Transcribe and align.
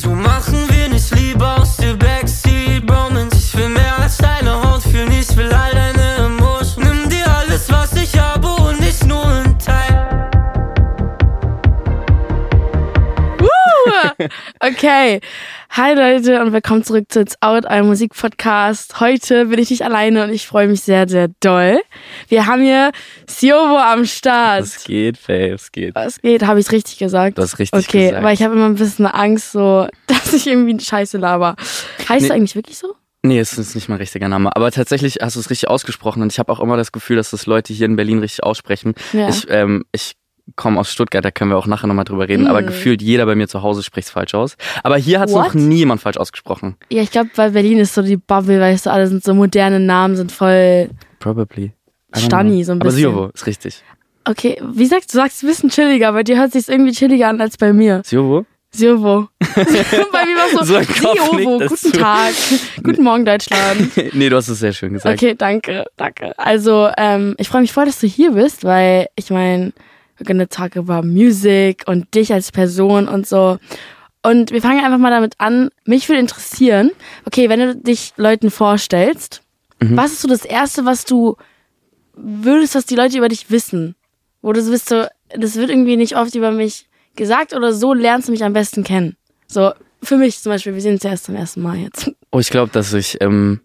Wieso 0.00 0.14
machen 0.14 0.68
wir 0.70 0.88
nicht 0.88 1.12
lieber 1.16 1.56
aus 1.58 1.76
der 1.76 1.94
Backseat 1.94 2.86
Bromance? 2.86 3.36
Ich 3.36 3.56
will 3.56 3.68
mehr 3.68 3.98
als 3.98 4.18
deine 4.18 4.52
Haut 4.62 4.84
fühlen, 4.84 5.10
ich 5.10 5.36
will 5.36 5.52
all 5.52 5.72
deine 5.72 6.18
Emotionen. 6.24 7.00
Nimm 7.00 7.08
dir 7.08 7.26
alles, 7.28 7.68
was 7.68 7.96
ich 7.96 8.16
habe 8.16 8.46
und 8.46 8.78
nicht 8.78 9.04
nur 9.04 9.26
ein 9.26 9.58
Teil. 9.58 10.30
Okay. 14.60 15.20
Hi 15.78 15.94
Leute 15.94 16.42
und 16.42 16.52
willkommen 16.52 16.82
zurück 16.82 17.04
zu 17.08 17.20
It's 17.20 17.36
Out, 17.40 17.64
einem 17.64 17.86
Musikpodcast. 17.86 18.98
Heute 18.98 19.46
bin 19.46 19.60
ich 19.60 19.70
nicht 19.70 19.82
alleine 19.82 20.24
und 20.24 20.30
ich 20.30 20.44
freue 20.44 20.66
mich 20.66 20.80
sehr, 20.80 21.08
sehr 21.08 21.28
doll. 21.38 21.78
Wir 22.26 22.46
haben 22.46 22.62
hier 22.62 22.90
Siovo 23.28 23.78
am 23.78 24.04
Start. 24.04 24.64
Es 24.64 24.82
geht, 24.82 25.16
Faye, 25.16 25.50
es 25.52 25.70
geht. 25.70 25.94
Was 25.94 26.20
geht? 26.20 26.44
Habe 26.44 26.58
ich 26.58 26.66
es 26.66 26.72
richtig 26.72 26.98
gesagt? 26.98 27.38
Du 27.38 27.42
hast 27.42 27.60
richtig 27.60 27.78
okay, 27.78 28.08
gesagt. 28.08 28.24
weil 28.24 28.34
ich 28.34 28.42
habe 28.42 28.54
immer 28.54 28.66
ein 28.66 28.74
bisschen 28.74 29.06
Angst, 29.06 29.52
so, 29.52 29.86
dass 30.08 30.32
ich 30.32 30.48
irgendwie 30.48 30.82
Scheiße 30.84 31.16
laber. 31.16 31.54
Heißt 32.08 32.22
Nee. 32.22 32.28
du 32.28 32.34
eigentlich 32.34 32.56
wirklich 32.56 32.76
so? 32.76 32.96
Nee, 33.22 33.38
es 33.38 33.56
ist 33.56 33.76
nicht 33.76 33.88
mein 33.88 33.98
richtiger 33.98 34.26
Name. 34.26 34.56
Aber 34.56 34.72
tatsächlich 34.72 35.18
hast 35.22 35.36
du 35.36 35.40
es 35.40 35.48
richtig 35.48 35.68
ausgesprochen 35.68 36.22
und 36.22 36.32
ich 36.32 36.40
habe 36.40 36.50
auch 36.50 36.58
immer 36.58 36.76
das 36.76 36.90
Gefühl, 36.90 37.18
dass 37.18 37.30
das 37.30 37.46
Leute 37.46 37.72
hier 37.72 37.86
in 37.86 37.94
Berlin 37.94 38.18
richtig 38.18 38.42
aussprechen. 38.42 38.94
Ja. 39.12 39.28
Ich, 39.28 39.46
ähm, 39.48 39.84
ich 39.92 40.14
komme 40.56 40.80
aus 40.80 40.90
Stuttgart, 40.92 41.24
da 41.24 41.30
können 41.30 41.50
wir 41.50 41.56
auch 41.58 41.66
nachher 41.66 41.86
nochmal 41.86 42.04
drüber 42.04 42.28
reden. 42.28 42.46
Aber 42.46 42.62
Mm. 42.62 42.66
gefühlt 42.66 43.02
jeder 43.02 43.26
bei 43.26 43.34
mir 43.34 43.48
zu 43.48 43.62
Hause 43.62 43.82
spricht 43.82 44.06
es 44.08 44.12
falsch 44.12 44.34
aus. 44.34 44.56
Aber 44.82 44.96
hier 44.96 45.20
hat 45.20 45.28
es 45.28 45.34
noch 45.34 45.54
nie 45.54 45.76
jemand 45.78 46.00
falsch 46.00 46.16
ausgesprochen. 46.16 46.76
Ja, 46.90 47.02
ich 47.02 47.10
glaube, 47.10 47.30
weil 47.36 47.50
Berlin 47.52 47.78
ist 47.78 47.94
so 47.94 48.02
die 48.02 48.16
Bubble, 48.16 48.60
weißt 48.60 48.86
du, 48.86 48.90
alle 48.90 49.06
sind 49.06 49.22
so 49.24 49.34
moderne 49.34 49.80
Namen, 49.80 50.16
sind 50.16 50.32
voll. 50.32 50.90
Probably. 51.18 51.64
I 51.64 52.18
don't 52.20 52.24
Stani, 52.26 52.56
know. 52.56 52.62
so 52.64 52.72
ein 52.72 52.80
Aber 52.80 52.90
bisschen. 52.90 53.00
Siovo 53.12 53.30
ist 53.34 53.46
richtig. 53.46 53.82
Okay, 54.24 54.60
wie 54.72 54.86
sagst 54.86 55.12
du, 55.12 55.16
sagst 55.18 55.42
ein 55.42 55.46
bisschen 55.48 55.70
chilliger, 55.70 56.12
bei 56.12 56.22
dir 56.22 56.38
hört 56.38 56.52
sich 56.52 56.68
irgendwie 56.68 56.92
chilliger 56.92 57.28
an 57.28 57.40
als 57.40 57.56
bei 57.56 57.72
mir. 57.72 58.02
Siovo? 58.04 58.44
Siovo. 58.74 59.28
bei 59.54 60.26
mir 60.26 60.36
war 60.36 60.64
so, 60.64 60.74
So 60.74 60.82
Siovo, 60.82 61.58
guten 61.66 61.92
Tag, 61.92 62.32
guten 62.84 63.02
Morgen 63.02 63.24
Deutschland. 63.24 63.90
nee, 64.14 64.28
du 64.28 64.36
hast 64.36 64.48
es 64.48 64.58
sehr 64.58 64.72
schön 64.74 64.92
gesagt. 64.92 65.14
Okay, 65.22 65.34
danke, 65.36 65.84
danke. 65.96 66.38
Also, 66.38 66.90
ähm, 66.98 67.34
ich 67.38 67.48
freue 67.48 67.62
mich 67.62 67.72
voll, 67.72 67.86
dass 67.86 67.98
du 68.00 68.06
hier 68.06 68.32
bist, 68.32 68.64
weil 68.64 69.06
ich 69.16 69.30
meine, 69.30 69.72
we're 70.18 70.26
gonna 70.26 70.46
talk 70.46 70.76
about 70.76 71.06
music 71.06 71.84
und 71.86 72.14
dich 72.14 72.32
als 72.32 72.52
Person 72.52 73.08
und 73.08 73.26
so. 73.26 73.58
Und 74.22 74.50
wir 74.50 74.60
fangen 74.60 74.84
einfach 74.84 74.98
mal 74.98 75.10
damit 75.10 75.34
an. 75.38 75.70
Mich 75.84 76.08
würde 76.08 76.20
interessieren, 76.20 76.90
okay, 77.24 77.48
wenn 77.48 77.60
du 77.60 77.76
dich 77.76 78.12
Leuten 78.16 78.50
vorstellst, 78.50 79.42
Mhm. 79.80 79.96
was 79.96 80.10
ist 80.12 80.22
so 80.22 80.28
das 80.28 80.44
Erste, 80.44 80.84
was 80.84 81.04
du 81.04 81.36
würdest, 82.14 82.74
was 82.74 82.84
die 82.86 82.96
Leute 82.96 83.16
über 83.18 83.28
dich 83.28 83.50
wissen? 83.50 83.94
Wo 84.42 84.52
du 84.52 84.60
so 84.62 84.70
bist, 84.72 84.88
so, 84.88 85.04
das 85.30 85.54
wird 85.56 85.70
irgendwie 85.70 85.96
nicht 85.96 86.16
oft 86.16 86.34
über 86.34 86.50
mich 86.50 86.86
gesagt 87.14 87.54
oder 87.54 87.72
so 87.72 87.94
lernst 87.94 88.28
du 88.28 88.32
mich 88.32 88.42
am 88.44 88.52
besten 88.52 88.82
kennen. 88.84 89.16
So, 89.46 89.72
für 90.02 90.16
mich 90.16 90.40
zum 90.40 90.50
Beispiel, 90.50 90.74
wir 90.74 90.80
sehen 90.80 90.94
uns 90.94 91.02
ja 91.02 91.10
erst 91.10 91.24
zum 91.24 91.34
ersten 91.36 91.62
Mal 91.62 91.76
jetzt. 91.76 92.10
Oh, 92.32 92.38
ich 92.38 92.50
glaube, 92.50 92.72
dass 92.72 92.92
ich 92.92 93.20
ähm, 93.20 93.60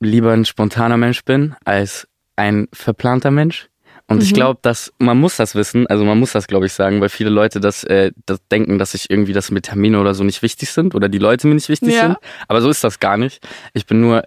lieber 0.00 0.32
ein 0.32 0.44
spontaner 0.44 0.96
Mensch 0.96 1.24
bin 1.24 1.54
als 1.64 2.06
ein 2.36 2.68
verplanter 2.72 3.30
Mensch. 3.30 3.68
Und 4.10 4.22
ich 4.22 4.30
Mhm. 4.32 4.34
glaube, 4.34 4.58
dass 4.62 4.92
man 4.98 5.18
muss 5.18 5.36
das 5.36 5.54
wissen, 5.54 5.86
also 5.86 6.04
man 6.04 6.18
muss 6.18 6.32
das, 6.32 6.46
glaube 6.48 6.66
ich, 6.66 6.72
sagen, 6.72 7.00
weil 7.00 7.08
viele 7.08 7.30
Leute 7.30 7.60
das, 7.60 7.84
äh, 7.84 8.10
das 8.26 8.40
denken, 8.50 8.78
dass 8.78 8.92
ich 8.94 9.08
irgendwie, 9.08 9.32
dass 9.32 9.50
mir 9.50 9.62
Termine 9.62 10.00
oder 10.00 10.14
so 10.14 10.24
nicht 10.24 10.42
wichtig 10.42 10.70
sind 10.70 10.94
oder 10.94 11.08
die 11.08 11.18
Leute 11.18 11.46
mir 11.46 11.54
nicht 11.54 11.68
wichtig 11.68 11.94
Ja. 11.94 12.00
sind. 12.00 12.16
Aber 12.48 12.60
so 12.60 12.68
ist 12.70 12.82
das 12.84 12.98
gar 13.00 13.16
nicht. 13.16 13.40
Ich 13.72 13.86
bin 13.86 14.00
nur 14.00 14.24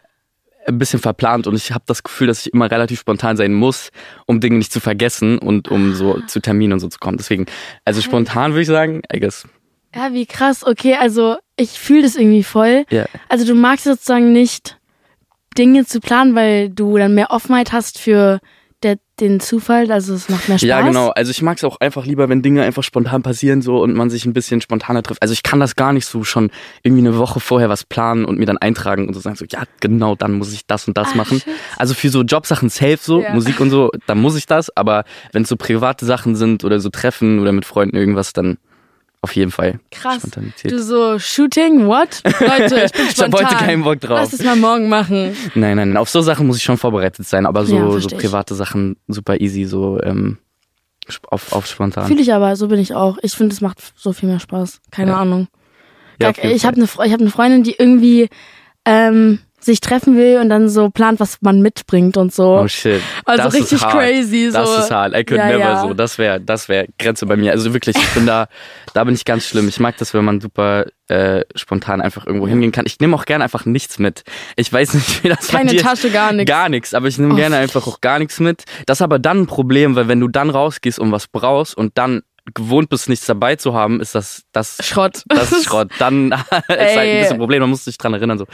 ein 0.66 0.80
bisschen 0.80 1.00
verplant 1.02 1.46
und 1.48 1.56
ich 1.56 1.74
habe 1.74 1.84
das 1.86 2.02
Gefühl, 2.04 2.28
dass 2.28 2.46
ich 2.46 2.54
immer 2.54 2.72
relativ 2.72 3.02
spontan 3.02 3.36
sein 3.36 3.54
muss, 3.54 3.90
um 4.26 4.40
Dinge 4.40 4.58
nicht 4.58 4.72
zu 4.72 4.80
vergessen 4.80 5.38
und 5.38 5.68
um 5.68 5.94
so 5.94 6.22
zu 6.28 6.40
Terminen 6.40 6.72
und 6.74 6.80
so 6.80 6.88
zu 6.88 7.00
kommen. 7.00 7.18
Deswegen, 7.18 7.46
also 7.84 8.00
spontan 8.00 8.52
würde 8.54 8.62
ich 8.62 8.68
sagen, 8.68 9.02
I 9.14 9.20
guess. 9.20 9.46
Ja, 9.94 10.14
wie 10.14 10.26
krass. 10.26 10.66
Okay, 10.66 10.96
also 10.98 11.36
ich 11.58 11.72
fühle 11.72 12.04
das 12.04 12.16
irgendwie 12.16 12.44
voll. 12.44 12.86
Ja. 12.90 13.06
Also 13.28 13.46
du 13.46 13.54
magst 13.54 13.84
sozusagen 13.84 14.32
nicht 14.32 14.80
Dinge 15.58 15.86
zu 15.86 16.00
planen, 16.00 16.34
weil 16.36 16.70
du 16.70 16.98
dann 16.98 17.14
mehr 17.14 17.32
Offenheit 17.32 17.74
hast 17.74 18.00
für 18.00 18.40
der, 18.84 18.98
den 19.20 19.40
Zufall. 19.40 19.92
Also 19.92 20.14
es 20.14 20.30
macht 20.30 20.50
mehr 20.50 20.58
Spaß. 20.58 20.68
Ja, 20.68 20.82
genau. 20.82 21.10
Also 21.10 21.32
ich 21.32 21.42
mag 21.42 21.58
es 21.58 21.64
auch 21.64 21.80
einfach 21.80 22.06
lieber, 22.06 22.30
wenn 22.30 22.42
Dinge 22.42 22.64
einfach 22.64 22.84
spontan 22.84 23.24
passieren 23.24 23.62
so 23.62 23.82
und 23.82 23.94
man 23.94 24.10
sich 24.10 24.26
ein 24.26 24.34
bisschen 24.34 24.62
spontaner 24.62 25.04
trifft. 25.04 25.22
Also 25.22 25.34
ich 25.34 25.44
kann 25.44 25.60
das 25.60 25.76
gar 25.76 25.94
nicht 25.94 26.06
so 26.06 26.24
schon 26.24 26.52
irgendwie 26.84 27.08
eine 27.08 27.18
Woche 27.18 27.40
vorher 27.40 27.70
was 27.70 27.84
planen 27.84 28.26
und 28.26 28.38
mir 28.40 28.46
dann 28.46 28.58
eintragen 28.58 29.08
und 29.08 29.14
so 29.14 29.20
sagen 29.20 29.36
so, 29.36 29.46
ja, 29.50 29.64
genau, 29.80 30.16
dann 30.16 30.34
muss 30.34 30.54
ich 30.54 30.66
das 30.68 30.88
und 30.88 30.98
das 30.98 31.14
Ah, 31.14 31.18
machen. 31.18 31.40
shit. 31.40 31.48
Also 31.78 31.94
für 31.94 32.10
so 32.10 32.22
Jobsachen 32.24 32.70
safe 32.70 33.00
so, 33.02 33.22
Ja. 33.22 33.34
Musik 33.34 33.60
und 33.60 33.70
so, 33.70 33.90
dann 34.08 34.20
muss 34.20 34.36
ich 34.36 34.46
das. 34.46 34.76
Aber 34.76 35.04
wenn 35.32 35.44
es 35.44 35.50
so 35.50 35.56
private 35.56 36.06
Sachen 36.06 36.36
sind 36.36 36.64
oder 36.64 36.80
so 36.80 36.90
Treffen 36.90 37.40
oder 37.40 37.52
mit 37.52 37.66
Freunden 37.66 37.96
irgendwas, 37.96 38.34
dann 38.34 38.58
auf 39.24 39.36
jeden 39.36 39.52
Fall 39.52 39.80
Krass. 39.90 40.18
Spontanität. 40.18 40.72
Du 40.72 40.82
so, 40.84 41.18
Shooting, 41.18 41.88
what? 41.88 42.22
Leute, 42.42 42.84
ich 42.86 42.92
bin 42.92 43.06
ich 43.08 43.12
spontan. 43.12 43.34
habe 43.34 43.46
heute 43.46 43.56
keinen 43.56 43.84
Bock 43.84 44.00
drauf. 44.02 44.20
Lass 44.20 44.34
es 44.34 44.44
mal 44.44 44.56
morgen 44.56 44.90
machen. 44.90 45.36
Nein, 45.56 45.78
nein, 45.78 45.90
nein. 45.90 45.98
Auf 45.98 46.10
so 46.10 46.22
Sachen 46.22 46.46
muss 46.46 46.58
ich 46.58 46.64
schon 46.64 46.78
vorbereitet 46.78 47.26
sein, 47.26 47.46
aber 47.46 47.66
so, 47.66 47.76
Ja, 47.76 47.90
so 48.00 48.10
ich. 48.10 48.18
private 48.18 48.54
Sachen 48.54 48.98
super 49.08 49.40
easy, 49.40 49.64
so 49.66 50.00
ähm, 50.04 50.38
auf, 51.30 51.52
auf 51.54 51.66
spontan. 51.68 52.06
Fühle 52.08 52.22
ich 52.22 52.34
aber, 52.34 52.56
so 52.56 52.68
bin 52.68 52.80
ich 52.80 52.94
auch. 52.96 53.18
Ich 53.22 53.34
finde, 53.34 53.54
es 53.54 53.62
macht 53.62 53.80
so 53.96 54.14
viel 54.14 54.30
mehr 54.30 54.40
Spaß. 54.40 54.82
Keine 54.92 55.12
Ja. 55.12 55.18
Ahnung. 55.18 55.48
Ja, 56.22 56.30
ich 56.30 56.66
habe 56.66 56.76
eine 56.78 56.86
ich 56.86 57.12
hab 57.14 57.20
eine 57.22 57.30
Freundin, 57.32 57.64
die 57.64 57.76
irgendwie 57.78 58.30
ähm, 58.86 59.40
sich 59.66 59.80
treffen 59.82 60.18
will 60.18 60.40
und 60.40 60.50
dann 60.50 60.70
so 60.70 60.90
plant, 60.90 61.20
was 61.20 61.38
man 61.42 61.62
mitbringt 61.62 62.18
und 62.18 62.34
so. 62.34 62.60
Oh 62.60 62.68
shit. 62.68 63.02
Also 63.26 63.44
das 63.46 63.54
richtig 63.54 63.82
crazy, 63.82 64.50
so. 64.52 64.58
Das 64.58 64.86
ist 64.86 64.92
hart. 64.92 65.14
I 65.16 65.24
could 65.24 65.38
Ja, 65.40 65.48
never 65.48 65.60
ja. 65.60 65.82
so. 65.82 65.94
Das 65.94 66.18
wäre 66.18 66.40
das 66.42 66.70
wär 66.70 66.88
Grenze 67.00 67.26
bei 67.26 67.36
mir. 67.36 67.52
Also 67.52 67.74
wirklich, 67.74 67.96
ich 67.96 68.10
bin 68.10 68.26
da, 68.26 68.48
da 68.94 69.04
bin 69.04 69.14
ich 69.16 69.26
ganz 69.26 69.46
schlimm. 69.46 69.68
Ich 69.68 69.80
mag 69.80 69.98
das, 69.98 70.14
wenn 70.14 70.26
man 70.26 70.42
super 70.42 70.86
äh, 71.08 71.42
spontan 71.56 72.02
einfach 72.02 72.26
irgendwo 72.26 72.48
hingehen 72.48 72.72
kann. 72.72 72.86
Ich 72.86 73.00
nehme 73.00 73.16
auch 73.16 73.26
gerne 73.26 73.44
einfach 73.44 73.66
nichts 73.66 74.00
mit. 74.00 74.24
Ich 74.56 74.72
weiß 74.72 74.94
nicht, 74.94 75.24
wie 75.24 75.30
das 75.30 75.48
bei 75.48 75.60
Keine 75.60 75.72
dir 75.72 75.78
ist. 75.78 75.84
Tasche, 75.84 76.10
gar 76.10 76.32
nichts. 76.34 76.50
Gar 76.50 76.70
nichts, 76.70 76.94
aber 76.94 77.08
ich 77.08 77.18
nehme 77.18 77.34
Oh. 77.34 77.38
gerne 77.38 77.58
einfach 77.58 77.88
auch 77.88 78.00
gar 78.02 78.20
nichts 78.20 78.40
mit. 78.40 78.64
Das 78.86 78.98
ist 78.98 79.02
aber 79.02 79.20
dann 79.20 79.42
ein 79.42 79.48
Problem, 79.48 79.96
weil 79.96 80.08
wenn 80.08 80.20
du 80.20 80.28
dann 80.28 80.50
rausgehst 80.50 81.00
und 81.00 81.12
was 81.12 81.28
brauchst 81.28 81.76
und 81.76 81.98
dann 81.98 82.22
gewohnt 82.54 82.90
bist, 82.90 83.08
nichts 83.08 83.26
dabei 83.26 83.56
zu 83.56 83.74
haben, 83.74 84.02
ist 84.02 84.16
das, 84.16 84.44
das, 84.52 84.78
Schrott. 84.86 85.24
das 85.28 85.52
ist 85.52 85.66
Schrott. 85.66 85.90
Dann 85.98 86.32
ist 86.32 86.52
halt 86.52 86.70
ein 86.70 87.20
bisschen 87.20 87.34
ein 87.34 87.38
Problem, 87.38 87.62
man 87.62 87.70
muss 87.70 87.86
sich 87.86 87.98
dran 87.98 88.14
erinnern, 88.14 88.38
so, 88.38 88.46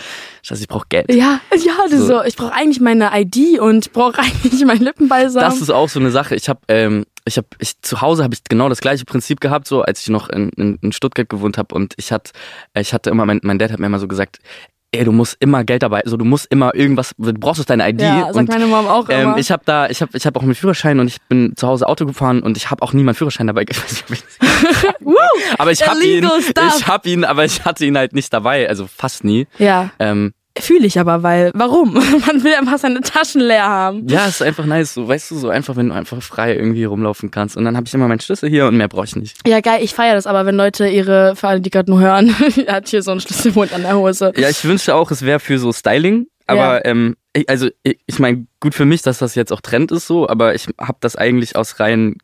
scheiße, 0.43 0.61
ich 0.61 0.67
brauche 0.67 0.85
Geld. 0.89 1.11
Ja, 1.13 1.41
ja, 1.51 1.73
so. 1.89 2.05
So. 2.05 2.23
Ich 2.23 2.35
brauche 2.35 2.53
eigentlich 2.53 2.79
meine 2.79 3.09
ID 3.13 3.59
und 3.59 3.91
brauche 3.93 4.19
eigentlich 4.19 4.63
meinen 4.65 4.83
Lippenbalsam. 4.83 5.41
Das 5.41 5.59
ist 5.59 5.71
auch 5.71 5.89
so 5.89 5.99
eine 5.99 6.11
Sache. 6.11 6.35
Ich 6.35 6.49
habe, 6.49 6.59
ähm, 6.67 7.05
ich 7.25 7.37
habe, 7.37 7.47
ich 7.59 7.81
zu 7.81 8.01
Hause 8.01 8.23
habe 8.23 8.33
ich 8.33 8.43
genau 8.43 8.69
das 8.69 8.79
gleiche 8.79 9.05
Prinzip 9.05 9.41
gehabt, 9.41 9.67
so 9.67 9.81
als 9.81 10.01
ich 10.01 10.09
noch 10.09 10.29
in, 10.29 10.49
in, 10.49 10.77
in 10.81 10.91
Stuttgart 10.91 11.27
gewohnt 11.27 11.57
habe 11.57 11.73
und 11.73 11.93
ich 11.97 12.11
hatte, 12.11 12.31
ich 12.75 12.93
hatte 12.93 13.09
immer, 13.09 13.25
mein, 13.25 13.39
mein 13.43 13.57
Dad 13.57 13.71
hat 13.71 13.79
mir 13.79 13.87
immer 13.87 13.99
so 13.99 14.07
gesagt, 14.07 14.39
ey, 14.91 15.03
du 15.03 15.11
musst 15.11 15.37
immer 15.39 15.63
Geld 15.63 15.83
dabei, 15.83 16.01
also 16.03 16.17
du 16.17 16.25
musst 16.25 16.47
immer 16.49 16.73
irgendwas, 16.73 17.11
du 17.17 17.33
brauchst 17.33 17.69
deine 17.69 17.87
ID 17.89 18.01
ja, 18.01 18.25
sagt 18.25 18.35
und 18.35 18.49
meine 18.49 18.65
Mom 18.65 18.87
auch 18.87 19.07
ähm, 19.09 19.21
immer. 19.21 19.37
ich 19.37 19.51
habe 19.51 19.63
da, 19.65 19.87
ich 19.89 20.01
habe, 20.01 20.17
ich 20.17 20.25
habe 20.25 20.39
auch 20.39 20.43
einen 20.43 20.55
Führerschein 20.55 20.99
und 20.99 21.07
ich 21.07 21.21
bin 21.21 21.53
zu 21.55 21.67
Hause 21.67 21.87
Auto 21.87 22.05
gefahren 22.05 22.41
und 22.41 22.57
ich 22.57 22.71
habe 22.71 22.81
auch 22.81 22.93
nie 22.93 23.03
meinen 23.03 23.15
Führerschein 23.15 23.47
dabei. 23.47 23.65
Ich 23.69 23.77
weiß 23.83 24.09
nicht, 24.09 24.25
Woo! 25.01 25.15
aber 25.57 25.71
ich 25.71 25.87
habe 25.87 26.03
ihn, 26.03 26.27
stuff. 26.41 26.75
ich 26.77 26.87
habe 26.87 27.09
ihn, 27.09 27.23
aber 27.23 27.45
ich 27.45 27.65
hatte 27.65 27.85
ihn 27.85 27.97
halt 27.97 28.13
nicht 28.13 28.33
dabei, 28.33 28.67
also 28.67 28.87
fast 28.87 29.23
nie. 29.23 29.47
Ja, 29.57 29.91
Ähm, 29.99 30.33
fühle 30.61 30.85
ich 30.85 30.99
aber, 30.99 31.23
weil, 31.23 31.51
warum? 31.53 31.93
Man 32.27 32.43
will 32.43 32.53
einfach 32.53 32.77
seine 32.77 33.01
Taschen 33.01 33.41
leer 33.41 33.67
haben. 33.67 34.07
ja, 34.07 34.27
ist 34.27 34.41
einfach 34.41 34.65
nice, 34.65 34.93
so 34.93 35.07
weißt 35.07 35.31
du, 35.31 35.35
so 35.37 35.49
einfach, 35.49 35.75
wenn 35.75 35.89
du 35.89 35.95
einfach 35.95 36.21
frei 36.21 36.55
irgendwie 36.55 36.83
rumlaufen 36.83 37.31
kannst 37.31 37.57
und 37.57 37.65
dann 37.65 37.75
habe 37.75 37.87
ich 37.87 37.93
immer 37.93 38.07
meinen 38.07 38.19
Schlüssel 38.19 38.49
hier 38.49 38.67
und 38.67 38.77
mehr 38.77 38.87
brauche 38.87 39.05
ich 39.05 39.15
nicht. 39.15 39.37
Ja, 39.47 39.61
geil, 39.61 39.79
ich 39.83 39.93
feiere 39.93 40.15
das 40.15 40.27
aber, 40.27 40.45
wenn 40.45 40.55
Leute 40.55 40.87
ihre, 40.87 41.35
für 41.35 41.47
alle, 41.47 41.61
die 41.61 41.69
gerade 41.69 41.89
nur 41.89 41.99
hören, 41.99 42.35
er 42.65 42.75
hat 42.75 42.89
hier 42.89 43.01
so 43.01 43.11
einen 43.11 43.19
Schlüsselbund 43.19 43.73
an 43.73 43.83
der 43.83 43.95
Hose. 43.95 44.33
Ja, 44.37 44.49
ich 44.49 44.63
wünschte 44.63 44.95
auch, 44.95 45.11
es 45.11 45.23
wäre 45.23 45.39
für 45.39 45.59
so 45.59 45.71
Styling, 45.71 46.27
aber 46.47 46.85
ähm, 46.85 47.15
ich, 47.33 47.47
also 47.49 47.69
ich, 47.83 47.99
ich 48.05 48.19
meine, 48.19 48.47
gut 48.59 48.73
für 48.73 48.85
mich, 48.85 49.01
dass 49.01 49.19
das 49.19 49.35
jetzt 49.35 49.53
auch 49.53 49.61
Trend 49.61 49.91
ist 49.91 50.07
so, 50.07 50.27
aber 50.27 50.55
ich 50.55 50.67
habe 50.79 50.97
das 51.01 51.15
eigentlich 51.15 51.55
aus 51.55 51.79
rein 51.79 52.17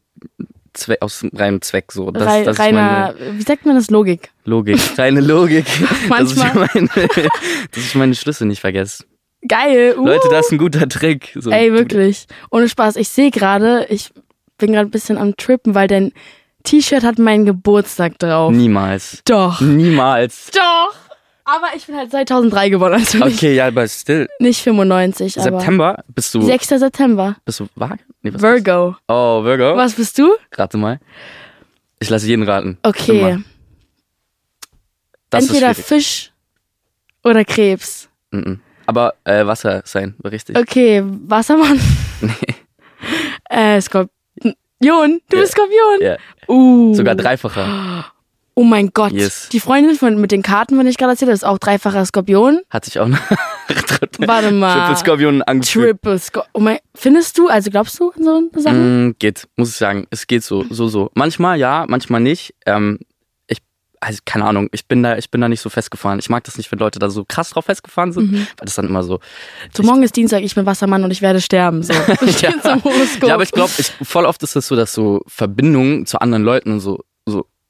Zwe 0.76 1.02
aus 1.02 1.26
reinem 1.34 1.62
Zweck 1.62 1.92
so. 1.92 2.12
Das, 2.12 2.24
Rei- 2.26 2.44
das 2.44 2.56
ist 2.58 2.60
reiner, 2.64 3.16
meine 3.18 3.38
wie 3.38 3.42
sagt 3.42 3.66
man 3.66 3.76
das, 3.76 3.90
Logik? 3.90 4.30
Logik, 4.44 4.80
reine 4.98 5.22
Logik, 5.22 5.66
dass 6.10 6.32
ich, 6.32 6.38
Manchmal. 6.38 6.54
meine, 6.74 6.90
dass 7.72 7.84
ich 7.84 7.96
meine 7.96 8.14
Schlüssel 8.16 8.46
nicht 8.48 8.60
vergesse. 8.62 9.06
Geil, 9.48 9.96
uh. 9.98 10.06
Leute, 10.06 10.28
das 10.30 10.46
ist 10.48 10.52
ein 10.54 10.58
guter 10.58 10.88
Trick. 10.88 11.36
So. 11.40 11.50
Ey, 11.52 11.72
wirklich. 11.74 12.28
Ohne 12.52 12.68
Spaß. 12.70 12.96
Ich 12.98 13.10
sehe 13.10 13.32
gerade, 13.32 13.86
ich 13.90 14.12
bin 14.58 14.72
gerade 14.72 14.88
ein 14.88 14.92
bisschen 14.92 15.18
am 15.18 15.36
Trippen, 15.38 15.76
weil 15.76 15.88
dein 15.88 16.12
T-Shirt 16.64 17.04
hat 17.04 17.20
meinen 17.20 17.46
Geburtstag 17.46 18.18
drauf. 18.18 18.52
Niemals. 18.52 19.22
Doch. 19.26 19.62
Niemals. 19.62 20.50
Doch. 20.52 20.96
Aber 21.48 21.68
ich 21.76 21.86
bin 21.86 21.96
halt 21.96 22.10
2003 22.10 22.70
geboren, 22.70 22.94
also 22.94 23.20
nicht, 23.24 23.38
Okay, 23.38 23.56
ja, 23.56 23.68
aber 23.68 23.88
still. 23.88 24.28
nicht 24.40 24.62
95, 24.64 25.40
aber 25.40 25.60
September 25.60 26.04
bist 26.08 26.34
du. 26.34 26.42
6. 26.42 26.68
September. 26.68 27.36
Bist 27.46 27.60
du 27.60 27.68
vage? 27.76 28.00
Nee, 28.24 28.34
was 28.34 28.42
Virgo. 28.42 28.96
Oh, 29.08 29.44
Virgo. 29.44 29.76
Was 29.78 29.94
bist 29.94 30.18
du? 30.18 30.34
Rate 30.58 30.78
mal. 30.78 31.00
Ich 32.00 32.10
lasse 32.10 32.26
jeden 32.28 32.44
raten. 32.44 32.78
Okay. 32.84 33.38
Entweder. 35.32 35.76
Fisch 35.76 36.32
oder 37.24 37.44
Krebs. 37.46 38.10
Mhm. 38.32 38.60
Aber 38.88 39.14
äh, 39.24 39.46
Wasser 39.46 39.82
sein, 39.86 40.16
war 40.20 40.32
richtig. 40.32 40.58
Okay, 40.58 41.04
Wassermann. 41.06 41.80
Nee. 42.22 42.32
Äh, 43.50 43.80
Skorpion. 43.80 44.10
Du 44.40 44.48
Ja. 44.90 45.14
bist 45.30 45.52
Skorpion. 45.52 46.02
Ja. 46.02 46.18
Uh. 46.48 46.94
Sogar 46.96 47.14
dreifacher. 47.16 48.06
Oh 48.58 48.64
mein 48.64 48.92
Gott. 48.94 49.12
Yes. 49.12 49.50
Die 49.52 49.60
Freundin 49.60 49.96
von, 49.98 50.20
mit 50.20 50.32
den 50.32 50.42
Karten, 50.42 50.78
wenn 50.80 50.88
ich 50.88 50.98
gerade 50.98 51.12
erzählt 51.12 51.28
habe, 51.28 51.36
ist 51.36 51.44
auch 51.46 51.58
dreifacher 51.60 52.06
Skorpion. 52.06 52.62
Hat 52.70 52.86
sich 52.86 53.00
auch 53.00 53.08
noch 53.10 53.20
Warte 54.20 54.52
mal. 54.54 54.74
Triple 54.80 54.96
Skorpion 54.98 55.42
angefühlt. 55.42 56.02
Triple 56.02 56.20
Skorpion. 56.20 56.52
Oh 56.54 56.60
mein, 56.62 56.78
findest 56.96 57.38
du, 57.38 57.50
also 57.50 57.70
glaubst 57.70 58.00
du 58.00 58.12
an 58.12 58.24
so 58.24 58.50
eine 58.54 58.62
Sache? 58.62 58.76
Mm, 58.76 59.16
geht, 59.20 59.48
muss 59.58 59.70
ich 59.72 59.76
sagen. 59.76 60.08
Es 60.10 60.26
geht 60.28 60.44
so, 60.44 60.64
so, 60.70 60.88
so. 60.88 61.12
Manchmal 61.16 61.60
ja, 61.60 61.86
manchmal 61.90 62.22
nicht. 62.22 62.56
Ähm, 62.66 63.00
ich, 63.48 63.58
also 64.00 64.20
keine 64.26 64.46
Ahnung, 64.46 64.70
ich 64.72 64.88
bin 64.88 65.04
da, 65.04 65.18
ich 65.18 65.30
bin 65.32 65.42
da 65.42 65.50
nicht 65.50 65.60
so 65.62 65.70
festgefahren. 65.70 66.20
Ich 66.20 66.30
mag 66.30 66.46
das 66.46 66.58
nicht, 66.58 66.72
wenn 66.72 66.80
Leute 66.80 67.00
da 67.00 67.10
so 67.10 67.26
krass 67.28 67.50
drauf 67.50 67.66
festgefahren 67.66 68.14
sind, 68.14 68.32
Mhm. 68.32 68.38
weil 68.58 68.66
das 68.66 68.76
dann 68.76 68.88
immer 68.88 69.04
so. 69.04 69.20
So, 69.76 69.84
morgen 69.84 70.02
ist 70.04 70.16
Dienstag, 70.16 70.44
ich 70.44 70.56
bin 70.56 70.66
Wassermann 70.66 71.04
und 71.04 71.12
ich 71.12 71.22
werde 71.22 71.42
sterben. 71.42 71.84
So. 71.84 71.94
Ja. 72.40 72.54
Ja, 73.26 73.34
aber 73.34 73.44
ich 73.44 73.52
glaube, 73.52 73.72
ich, 73.78 73.92
voll 74.08 74.26
oft 74.26 74.42
ist 74.44 74.56
es 74.56 74.68
so, 74.68 74.78
dass 74.78 74.94
so 74.94 75.24
Verbindungen 75.28 76.06
zu 76.06 76.22
anderen 76.22 76.44
Leuten 76.46 76.72
und 76.72 76.80
so 76.80 77.04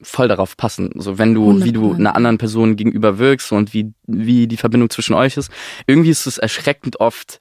voll 0.02 0.28
darauf 0.28 0.56
passen. 0.56 0.90
So 0.96 1.18
wenn 1.18 1.34
du, 1.34 1.64
wie 1.64 1.72
du 1.72 1.92
100%. 1.92 1.96
einer 1.96 2.16
anderen 2.16 2.38
Person 2.38 2.76
gegenüber 2.76 3.18
wirkst 3.18 3.50
und 3.52 3.72
wie, 3.72 3.92
wie 4.06 4.46
die 4.46 4.56
Verbindung 4.58 4.90
zwischen 4.90 5.14
euch 5.14 5.36
ist. 5.36 5.50
Irgendwie 5.86 6.10
ist 6.10 6.26
es 6.26 6.38
erschreckend 6.38 7.00
oft 7.00 7.40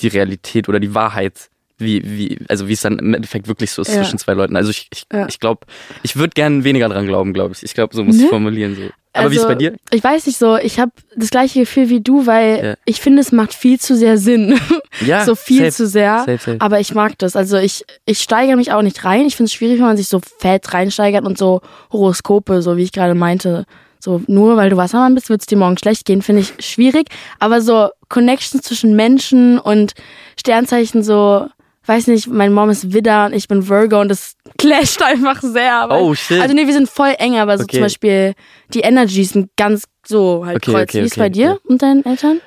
die 0.00 0.08
Realität 0.08 0.68
oder 0.68 0.80
die 0.80 0.94
Wahrheit, 0.94 1.48
wie, 1.78 2.02
wie, 2.04 2.38
also 2.48 2.68
wie 2.68 2.74
es 2.74 2.82
dann 2.82 2.98
im 2.98 3.14
Endeffekt 3.14 3.48
wirklich 3.48 3.70
so 3.70 3.80
ist 3.82 3.88
Ja. 3.88 4.02
zwischen 4.02 4.18
zwei 4.18 4.34
Leuten. 4.34 4.56
Also 4.56 4.70
ich, 4.70 4.88
ich, 4.92 5.04
Ja. 5.12 5.26
ich 5.28 5.40
glaube, 5.40 5.66
ich 6.02 6.16
würde 6.16 6.32
gern 6.34 6.64
weniger 6.64 6.88
dran 6.90 7.06
glauben, 7.06 7.32
glaube 7.32 7.54
ich. 7.54 7.62
Ich 7.62 7.72
glaube, 7.74 7.94
so 7.96 8.04
muss 8.04 8.16
ich 8.16 8.22
Ne? 8.22 8.28
formulieren. 8.28 8.76
So. 8.76 8.82
Aber 9.12 9.30
wie 9.30 9.34
ist 9.36 9.40
Also, 9.42 9.48
bei 9.48 9.54
dir? 9.56 9.74
Ich 9.90 10.04
weiß 10.04 10.26
nicht 10.26 10.38
so, 10.38 10.56
ich 10.56 10.78
habe 10.78 10.92
das 11.16 11.30
gleiche 11.30 11.60
Gefühl 11.60 11.88
wie 11.88 12.00
du, 12.00 12.26
weil 12.26 12.64
Ja. 12.64 12.74
ich 12.84 13.00
finde, 13.00 13.20
es 13.20 13.32
macht 13.32 13.54
viel 13.54 13.80
zu 13.80 13.96
sehr 13.96 14.18
Sinn. 14.18 14.58
Ja, 15.06 15.24
so 15.24 15.34
viel 15.34 15.58
safe, 15.64 15.72
zu 15.72 15.86
sehr. 15.86 16.18
safe, 16.26 16.38
safe. 16.38 16.56
Aber 16.60 16.78
ich 16.80 16.94
mag 16.94 17.16
das. 17.18 17.34
Also 17.36 17.56
ich, 17.56 17.84
ich 18.06 18.18
steigere 18.20 18.56
mich 18.56 18.72
auch 18.72 18.82
nicht 18.82 19.04
rein. 19.04 19.26
Ich 19.26 19.36
finde 19.36 19.46
es 19.46 19.52
schwierig, 19.52 19.78
wenn 19.78 19.86
man 19.86 19.96
sich 19.96 20.08
so 20.08 20.20
fett 20.38 20.74
reinsteigert 20.74 21.24
und 21.24 21.38
so 21.38 21.60
Horoskope, 21.92 22.60
so 22.60 22.76
wie 22.76 22.82
ich 22.82 22.92
gerade 22.92 23.14
meinte. 23.14 23.64
So, 23.98 24.20
nur 24.26 24.56
weil 24.56 24.68
du 24.70 24.76
Wassermann 24.76 25.14
bist, 25.14 25.28
wird 25.28 25.40
es 25.42 25.46
dir 25.46 25.56
morgen 25.58 25.76
schlecht 25.78 26.04
gehen, 26.06 26.22
finde 26.22 26.42
ich 26.42 26.54
schwierig. 26.64 27.06
Aber 27.38 27.60
so 27.60 27.88
Connections 28.08 28.62
zwischen 28.64 28.94
Menschen 28.96 29.58
und 29.58 29.92
Sternzeichen 30.38 31.02
so, 31.02 31.46
weiß 31.86 32.06
nicht, 32.08 32.28
mein 32.28 32.52
Mom 32.52 32.70
ist 32.70 32.92
Widder 32.92 33.26
und 33.26 33.32
ich 33.34 33.48
bin 33.48 33.68
Virgo 33.68 34.00
und 34.00 34.08
das 34.08 34.36
clasht 34.58 35.02
einfach 35.02 35.40
sehr. 35.42 35.74
Aber 35.74 36.00
Oh, 36.00 36.14
shit. 36.14 36.40
Also 36.40 36.54
nee, 36.54 36.66
wir 36.66 36.74
sind 36.74 36.88
voll 36.88 37.14
eng, 37.18 37.36
aber 37.36 37.56
so 37.58 37.64
Okay. 37.64 37.76
zum 37.76 37.82
Beispiel 37.82 38.34
die 38.74 38.80
Energies 38.80 39.30
sind 39.30 39.50
ganz 39.56 39.84
so 40.06 40.44
halt 40.46 40.56
Okay, 40.56 40.72
kreuz. 40.72 40.90
okay, 40.90 41.02
Wie 41.02 41.06
ist 41.06 41.16
bei 41.18 41.28
dir 41.28 41.58
und 41.64 41.82
deinen 41.82 42.04
Eltern? 42.04 42.40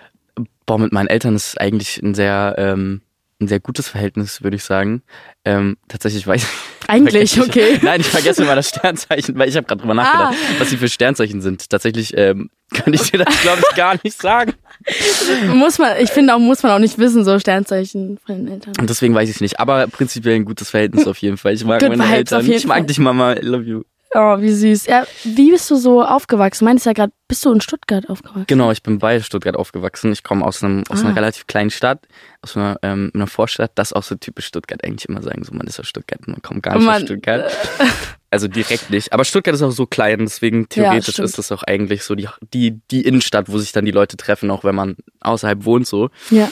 Boah, 0.66 0.78
mit 0.80 0.92
meinen 0.94 1.08
Eltern 1.08 1.36
ist 1.36 1.60
eigentlich 1.60 2.02
ein 2.02 2.16
sehr, 2.16 2.56
ähm, 2.58 3.02
ein 3.42 3.48
sehr 3.50 3.60
gutes 3.60 3.90
Verhältnis, 3.90 4.42
würde 4.44 4.56
ich 4.56 4.64
sagen. 4.64 5.02
Ähm, 5.44 5.78
tatsächlich 5.90 6.26
weiß 6.26 6.42
ich. 6.44 6.50
Eigentlich, 6.88 7.40
okay. 7.42 7.80
Nein, 7.82 8.02
ich 8.02 8.08
vergesse 8.08 8.44
immer 8.44 8.56
das 8.56 8.70
Sternzeichen, 8.70 9.38
weil 9.38 9.50
ich 9.50 9.56
habe 9.58 9.66
gerade 9.68 9.82
drüber 9.82 9.94
nachgedacht, 9.94 10.36
was 10.60 10.70
sie 10.70 10.78
für 10.78 10.88
Sternzeichen 10.90 11.42
sind. 11.42 11.70
Tatsächlich 11.70 12.16
ähm, 12.18 12.50
kann 12.74 12.94
ich 12.94 13.10
dir 13.12 13.20
das, 13.24 13.42
glaube 13.42 13.62
ich, 13.70 13.76
gar 13.76 13.96
nicht 14.04 14.22
sagen. 14.22 14.54
Muss 15.54 15.78
man, 15.80 15.94
ich 16.00 16.10
finde 16.12 16.36
auch, 16.36 16.40
muss 16.40 16.64
man 16.64 16.72
auch 16.74 16.80
nicht 16.80 16.98
wissen, 16.98 17.24
so 17.26 17.40
Sternzeichen 17.40 18.18
von 18.26 18.36
den 18.36 18.48
Eltern. 18.54 18.74
Und 18.80 18.90
deswegen 18.90 19.14
weiß 19.16 19.30
ich 19.30 19.36
es 19.36 19.42
nicht. 19.42 19.60
Aber 19.60 19.88
prinzipiell 19.88 20.36
ein 20.36 20.46
gutes 20.46 20.70
Verhältnis 20.70 21.08
auf 21.08 21.18
jeden 21.20 21.38
Fall. 21.38 21.54
Ich 21.54 21.64
mag 21.66 21.80
Good 21.80 21.90
meine 21.90 22.04
vibes 22.04 22.18
Eltern. 22.18 22.50
Ich 22.52 22.66
mag 22.66 22.78
Fall. 22.80 22.86
dich, 22.88 23.00
Mama. 23.00 23.34
I 23.34 23.40
love 23.42 23.64
you. 23.64 23.84
Oh, 24.16 24.40
wie 24.40 24.52
süß. 24.52 24.86
Ja, 24.86 25.08
wie 25.24 25.50
bist 25.50 25.72
du 25.72 25.76
so 25.76 26.04
aufgewachsen? 26.04 26.66
Du 26.66 26.70
meinst 26.70 26.86
ja 26.86 26.94
gerade, 26.94 27.12
bist 27.28 27.44
du 27.46 27.52
in 27.52 27.62
Stuttgart 27.62 28.08
aufgewachsen? 28.10 28.46
Genau, 28.46 28.70
ich 28.72 28.84
bin 28.84 29.00
bei 29.00 29.20
Stuttgart 29.22 29.56
aufgewachsen. 29.56 30.12
Ich 30.12 30.22
komme 30.22 30.46
aus, 30.46 30.64
einem, 30.64 30.84
aus 30.90 31.02
Ah. 31.02 31.08
einer 31.08 31.16
relativ 31.16 31.48
kleinen 31.48 31.72
Stadt, 31.72 32.00
aus 32.44 32.56
einer, 32.56 32.78
ähm, 32.84 33.10
einer 33.16 33.26
Vorstadt. 33.26 33.72
Das 33.74 33.88
ist 33.90 33.94
auch 33.94 34.04
so 34.04 34.14
typisch 34.14 34.46
Stuttgart 34.46 34.84
eigentlich 34.84 35.10
immer 35.10 35.24
sagen. 35.24 35.44
So, 35.44 35.54
man 35.56 35.66
ist 35.66 35.80
aus 35.80 35.88
Stuttgart, 35.88 36.28
man 36.28 36.44
kommt 36.44 36.62
gar 36.62 36.74
nicht 36.78 36.82
aus 36.88 36.94
Man- 37.00 37.02
Stuttgart. 37.08 37.52
Also 38.34 38.48
direkt 38.48 38.90
nicht. 38.90 39.14
Aber 39.14 39.26
Stuttgart 39.26 39.54
ist 39.54 39.62
auch 39.62 39.70
so 39.70 39.86
klein, 39.86 40.18
deswegen 40.22 40.68
theoretisch 40.68 41.14
stimmt. 41.14 41.28
ist 41.28 41.38
das 41.38 41.52
auch 41.52 41.62
eigentlich 41.62 42.02
so 42.02 42.16
die, 42.16 42.28
die, 42.52 42.82
die 42.90 43.02
Innenstadt, 43.02 43.48
wo 43.48 43.60
sich 43.60 43.74
dann 43.74 43.86
die 43.86 43.92
Leute 43.92 44.18
treffen, 44.18 44.50
auch 44.50 44.64
wenn 44.64 44.74
man 44.74 44.96
außerhalb 45.20 45.66
wohnt 45.66 45.86
so. 45.86 46.10
Ja. 46.32 46.50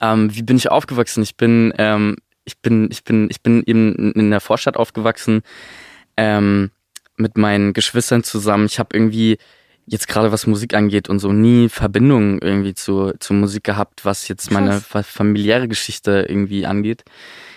Ähm, 0.00 0.34
wie 0.34 0.42
bin 0.42 0.56
ich 0.56 0.70
aufgewachsen? 0.70 1.22
Ich 1.22 1.36
bin, 1.36 1.74
ähm, 1.76 2.16
ich 2.46 2.62
bin, 2.62 2.88
ich 2.90 3.04
bin, 3.04 3.28
ich 3.30 3.42
bin 3.42 3.62
eben 3.66 4.12
in 4.12 4.30
der 4.30 4.40
Vorstadt 4.40 4.78
aufgewachsen, 4.78 5.42
ähm, 6.16 6.70
mit 7.18 7.36
meinen 7.36 7.74
Geschwistern 7.74 8.22
zusammen. 8.22 8.64
Ich 8.64 8.78
habe 8.78 8.96
irgendwie 8.96 9.36
jetzt 9.84 10.08
gerade 10.08 10.32
was 10.32 10.46
Musik 10.46 10.72
angeht 10.72 11.10
und 11.10 11.18
so 11.18 11.30
nie 11.30 11.68
Verbindung 11.68 12.40
irgendwie 12.40 12.72
zu, 12.72 13.12
zu 13.20 13.34
Musik 13.34 13.64
gehabt, 13.64 14.06
was 14.06 14.28
jetzt 14.28 14.50
meine 14.50 14.70
Krass. 14.70 14.86
fa 14.86 15.02
familiäre 15.02 15.68
Geschichte 15.68 16.24
irgendwie 16.26 16.64
angeht. 16.64 17.04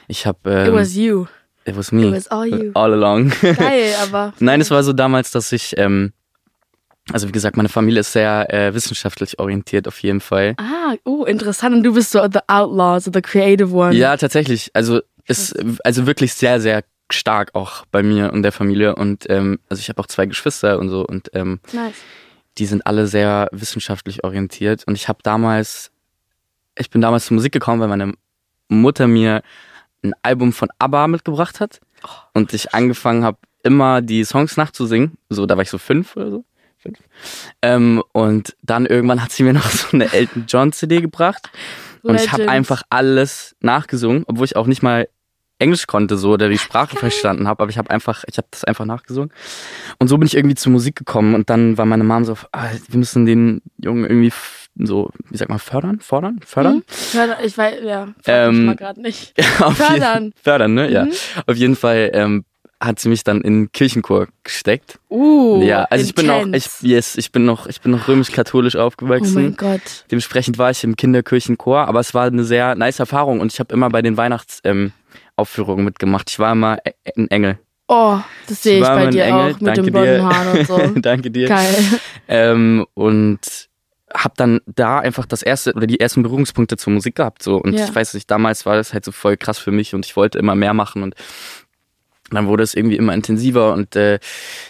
Ich 0.10 0.26
habe 0.26 0.40
It 0.50 0.68
ähm, 0.68 0.74
was 0.74 0.94
you. 0.94 1.28
It 1.70 1.78
was 1.78 1.92
me 1.92 2.08
It 2.08 2.14
was 2.14 2.28
all 2.28 2.46
you. 2.46 2.72
all 2.74 2.92
along. 2.94 3.32
Geil, 3.42 3.94
aber. 4.04 4.34
Nein, 4.40 4.62
es 4.62 4.72
war 4.72 4.84
so 4.84 4.94
damals, 4.94 5.32
dass 5.32 5.52
ich, 5.52 5.76
ähm, 5.78 6.12
also 7.12 7.28
wie 7.28 7.32
gesagt, 7.32 7.58
meine 7.58 7.70
Familie 7.70 8.02
ist 8.02 8.12
sehr 8.14 8.54
äh, 8.54 8.74
wissenschaftlich 8.74 9.40
orientiert 9.40 9.88
auf 9.88 10.00
jeden 10.02 10.22
Fall. 10.22 10.56
Ah, 10.58 10.96
oh, 11.06 11.26
interessant. 11.26 11.76
Und 11.76 11.84
du 11.84 11.94
bist 11.94 12.12
so 12.12 12.22
the 12.32 12.40
outlaw, 12.48 13.00
so 13.00 13.12
the 13.14 13.22
creative 13.22 13.74
one. 13.74 13.96
Ja, 13.96 14.16
tatsächlich. 14.18 14.70
Also 14.74 15.02
ist 15.28 15.56
also 15.86 16.06
wirklich 16.08 16.34
sehr, 16.34 16.60
sehr 16.60 16.84
stark 17.12 17.56
auch 17.56 17.86
bei 17.92 18.04
mir 18.04 18.32
und 18.34 18.44
der 18.44 18.52
Familie. 18.52 18.96
Und 18.96 19.28
ähm, 19.30 19.60
also 19.70 19.80
ich 19.82 19.90
habe 19.90 20.00
auch 20.02 20.08
zwei 20.08 20.26
Geschwister 20.28 20.78
und 20.80 20.90
so 20.90 21.06
und 21.06 21.30
ähm, 21.34 21.60
Nice. 21.74 21.96
die 22.58 22.66
sind 22.66 22.86
alle 22.86 23.08
sehr 23.08 23.48
wissenschaftlich 23.52 24.24
orientiert. 24.24 24.84
Und 24.86 24.96
ich 24.96 25.08
habe 25.08 25.20
damals, 25.24 25.92
ich 26.78 26.90
bin 26.90 27.02
damals 27.02 27.26
zur 27.26 27.36
Musik 27.36 27.52
gekommen, 27.54 27.80
weil 27.82 27.88
meine 27.88 28.14
Mutter 28.68 29.08
mir 29.08 29.42
ein 30.04 30.14
Album 30.22 30.54
von 30.54 30.70
ABBA 30.80 31.08
mitgebracht 31.08 31.60
hat 31.60 31.80
und 32.34 32.54
ich 32.54 32.74
angefangen 32.74 33.24
habe, 33.24 33.38
immer 33.64 34.02
die 34.02 34.24
Songs 34.24 34.58
nachzusingen. 34.58 35.18
So, 35.30 35.46
da 35.46 35.58
war 35.58 35.64
ich 35.64 35.70
so 35.70 35.78
fünf 35.78 36.16
oder 36.16 36.32
so. 36.32 36.46
Fünf. 36.78 36.98
Ähm, 37.62 38.02
und 38.14 38.56
dann 38.64 38.86
irgendwann 38.86 39.22
hat 39.22 39.32
sie 39.32 39.44
mir 39.44 39.54
noch 39.54 39.70
so 39.70 39.90
eine 39.92 40.14
Elton 40.14 40.46
John 40.48 40.72
CD 40.72 41.02
gebracht. 41.02 41.50
Und 42.02 42.16
ich 42.16 42.32
habe 42.32 42.48
einfach 42.48 42.84
alles 42.90 43.58
nachgesungen, 43.60 44.24
obwohl 44.28 44.46
ich 44.46 44.56
auch 44.56 44.68
nicht 44.68 44.82
mal 44.82 45.10
Englisch 45.58 45.88
konnte 45.88 46.18
so 46.18 46.32
oder 46.32 46.48
die 46.48 46.58
Sprache 46.58 46.96
verstanden 46.96 47.48
habe, 47.48 47.62
aber 47.62 47.70
ich 47.70 47.78
habe 47.78 47.90
einfach, 47.90 48.24
ich 48.28 48.38
habe 48.38 48.48
das 48.50 48.64
einfach 48.64 48.86
nachgesungen. 48.86 49.32
Und 50.00 50.08
so 50.08 50.18
bin 50.18 50.26
ich 50.26 50.36
irgendwie 50.36 50.56
zur 50.56 50.72
Musik 50.72 50.96
gekommen 50.96 51.36
und 51.36 51.50
dann 51.50 51.78
war 51.78 51.86
meine 51.86 52.06
Mom 52.06 52.24
so, 52.24 52.38
ah, 52.54 52.70
wir 52.88 52.98
müssen 52.98 53.26
den 53.26 53.62
Jungen 53.78 54.06
irgendwie 54.06 54.32
so, 54.86 55.10
wie 55.30 55.38
sagt 55.38 55.50
man, 55.50 55.60
fördern, 55.60 56.00
fordern, 56.00 56.40
fördern. 56.46 56.74
Hm? 56.76 56.84
Förder, 56.88 57.38
ich 57.44 57.58
weiß, 57.58 57.76
ja, 57.84 58.04
Ähm, 58.04 58.14
ähm, 58.56 58.66
mal 58.66 58.76
gerade 58.76 59.02
nicht. 59.02 59.34
Fördern. 59.76 60.24
Jeden, 60.26 60.34
fördern, 60.42 60.74
ne? 60.74 60.92
Ja. 60.92 61.06
Mhm. 61.06 61.12
Auf 61.48 61.56
jeden 61.56 61.76
Fall 61.76 62.12
ähm, 62.14 62.46
hat 62.82 63.00
sie 63.00 63.10
mich 63.10 63.24
dann 63.26 63.42
in 63.42 63.64
den 63.64 63.72
Kirchenchor 63.74 64.28
gesteckt. 64.44 65.00
Uh, 65.10 65.62
ja, 65.62 65.84
also 65.90 66.06
ich 66.06 66.16
bin 66.16 66.28
noch, 66.28 66.40
ich, 66.40 66.46
intense. 66.46 66.88
yes, 66.88 67.18
ich 67.18 67.32
bin 67.34 67.44
noch, 67.44 67.68
ich 67.68 67.82
bin 67.82 67.92
noch 67.92 68.08
römisch-katholisch 68.08 68.76
Oh 68.76 68.80
aufgewachsen. 68.82 69.34
mein 69.44 69.56
Gott. 69.58 69.82
Dementsprechend 70.10 70.58
war 70.58 70.72
ich 70.72 70.84
im 70.86 70.96
Kinderkirchenchor, 70.96 71.88
aber 71.88 72.00
es 72.00 72.14
war 72.14 72.28
eine 72.28 72.46
sehr 72.46 72.76
nice 72.76 73.00
Erfahrung 73.00 73.42
und 73.42 73.52
ich 73.52 73.60
habe 73.60 73.74
immer 73.74 73.90
bei 73.90 74.02
den 74.02 74.16
Weihnachtsaufführungen 74.16 74.86
ähm, 74.88 74.94
Aufführungen 75.36 75.84
mitgemacht. 75.86 76.30
Ich 76.30 76.40
war 76.40 76.54
immer 76.54 76.78
e- 76.86 76.94
ein 77.18 77.30
Engel. 77.30 77.60
Oh, 77.90 78.20
das 78.48 78.64
sehe 78.64 78.78
ich 78.80 78.84
war 78.86 78.96
bei 78.96 79.08
dir 79.08 79.24
Engel. 79.26 79.40
auch 79.56 79.60
mit 79.60 79.68
Danke 79.68 79.82
den 79.82 79.92
blonden 79.92 80.14
dir. 80.16 80.24
Haaren 80.26 80.60
und 80.60 80.68
so. 80.68 80.78
Danke 81.02 81.32
dir. 81.32 81.48
Geil. 81.50 81.76
Ähm, 82.28 82.86
und 82.94 83.69
habe 84.14 84.34
dann 84.38 84.60
da 84.66 85.00
einfach 85.00 85.26
das 85.26 85.44
erste 85.44 85.74
oder 85.74 85.86
die 85.88 86.00
ersten 86.00 86.24
Berührungspunkte 86.24 86.78
zur 86.78 86.94
Musik 86.94 87.16
gehabt 87.16 87.44
so 87.44 87.58
und 87.58 87.74
Ja. 87.74 87.86
ich 87.86 87.94
weiß 87.94 88.14
nicht 88.16 88.30
damals 88.30 88.66
war 88.66 88.76
das 88.76 88.94
halt 88.94 89.06
so 89.06 89.12
voll 89.12 89.38
krass 89.38 89.60
für 89.60 89.72
mich 89.72 89.94
und 89.94 90.06
ich 90.06 90.16
wollte 90.16 90.40
immer 90.40 90.56
mehr 90.56 90.74
machen 90.74 91.04
und 91.04 91.16
dann 92.36 92.48
wurde 92.48 92.64
es 92.64 92.74
irgendwie 92.74 92.96
immer 92.98 93.14
intensiver 93.14 93.74
und 93.74 93.96
äh, 93.96 94.20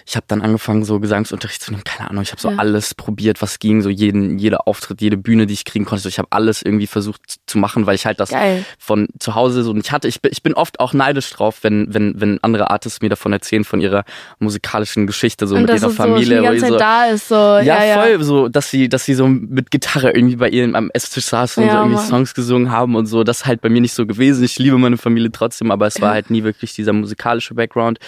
ich 0.06 0.16
habe 0.16 0.25
dann 0.28 0.42
angefangen 0.42 0.84
so 0.86 1.00
Gesangsunterricht 1.00 1.62
zu 1.62 1.72
nehmen 1.72 1.84
keine 1.84 2.10
Ahnung 2.10 2.24
ich 2.24 2.32
habe 2.32 2.42
so 2.42 2.50
Ja. 2.50 2.58
alles 2.58 2.94
probiert 2.96 3.42
was 3.42 3.60
ging 3.60 3.82
so 3.82 3.89
jeden 3.89 4.38
jeder 4.39 4.68
Auftritt 4.68 5.01
jede 5.01 5.18
Bühne 5.18 5.46
die 5.48 5.54
ich 5.54 5.66
kriegen 5.66 5.86
konnte 5.86 6.01
so, 6.04 6.10
ich 6.10 6.18
habe 6.20 6.28
alles 6.32 6.62
irgendwie 6.62 6.88
versucht 6.88 7.22
zu 7.46 7.58
machen 7.58 7.86
weil 7.86 7.96
ich 7.96 8.06
halt 8.06 8.20
das 8.20 8.30
Geil. 8.30 8.63
von 8.78 9.08
zu 9.20 9.36
Hause 9.36 9.63
so 9.63 9.72
und 9.72 9.80
ich 9.86 9.92
hatte 9.92 10.08
ich 10.08 10.22
bin, 10.22 10.32
ich 10.32 10.44
bin 10.44 10.54
oft 10.54 10.80
auch 10.80 10.94
neidisch 10.94 11.30
drauf 11.32 11.60
wenn 11.63 11.94
wenn 11.94 12.20
wenn 12.20 12.39
andere 12.44 12.70
Artists 12.72 13.01
mir 13.01 13.10
davon 13.10 13.34
erzählen 13.34 13.63
von 13.63 13.82
ihrer 13.82 14.04
musikalischen 14.39 15.08
Geschichte 15.08 15.48
so 15.48 15.56
und 15.56 15.62
mit 15.62 15.70
ihrer 15.72 15.78
es 15.78 15.82
so 15.84 15.89
Familie 15.92 16.38
die 16.39 16.44
ganze 16.44 16.62
Zeit 16.62 16.70
so, 16.72 16.78
da 16.78 17.06
ist, 17.06 17.28
so. 17.28 17.36
ja, 17.36 17.62
Ja, 17.63 17.84
ja. 17.86 17.94
voll 18.01 18.24
so, 18.24 18.48
dass 18.50 18.70
sie, 18.72 18.89
dass 18.89 19.06
sie 19.06 19.13
so 19.13 19.28
mit 19.28 19.72
Gitarre 19.72 20.12
irgendwie 20.12 20.36
bei 20.36 20.50
ihnen 20.50 20.75
am 20.75 20.89
Esstisch 20.94 21.25
saßen 21.25 21.63
und 21.63 21.68
Ja, 21.70 21.74
so 21.75 21.80
irgendwie 21.82 21.96
Mann. 21.98 22.08
Songs 22.08 22.34
gesungen 22.34 22.72
haben 22.72 22.96
und 22.96 23.06
so. 23.06 23.24
Das 23.24 23.39
ist 23.42 23.46
halt 23.46 23.62
bei 23.62 23.70
mir 23.70 23.82
nicht 23.82 23.94
so 23.94 24.06
gewesen. 24.06 24.44
Ich 24.44 24.58
liebe 24.60 24.78
meine 24.78 24.98
Familie 24.98 25.32
trotzdem, 25.32 25.72
aber 25.72 25.88
es 25.88 26.01
war 26.01 26.12
halt 26.12 26.30
nie 26.30 26.44
wirklich 26.44 26.74
dieser 26.74 26.94
musikalische 26.94 27.49
Background. 27.56 28.00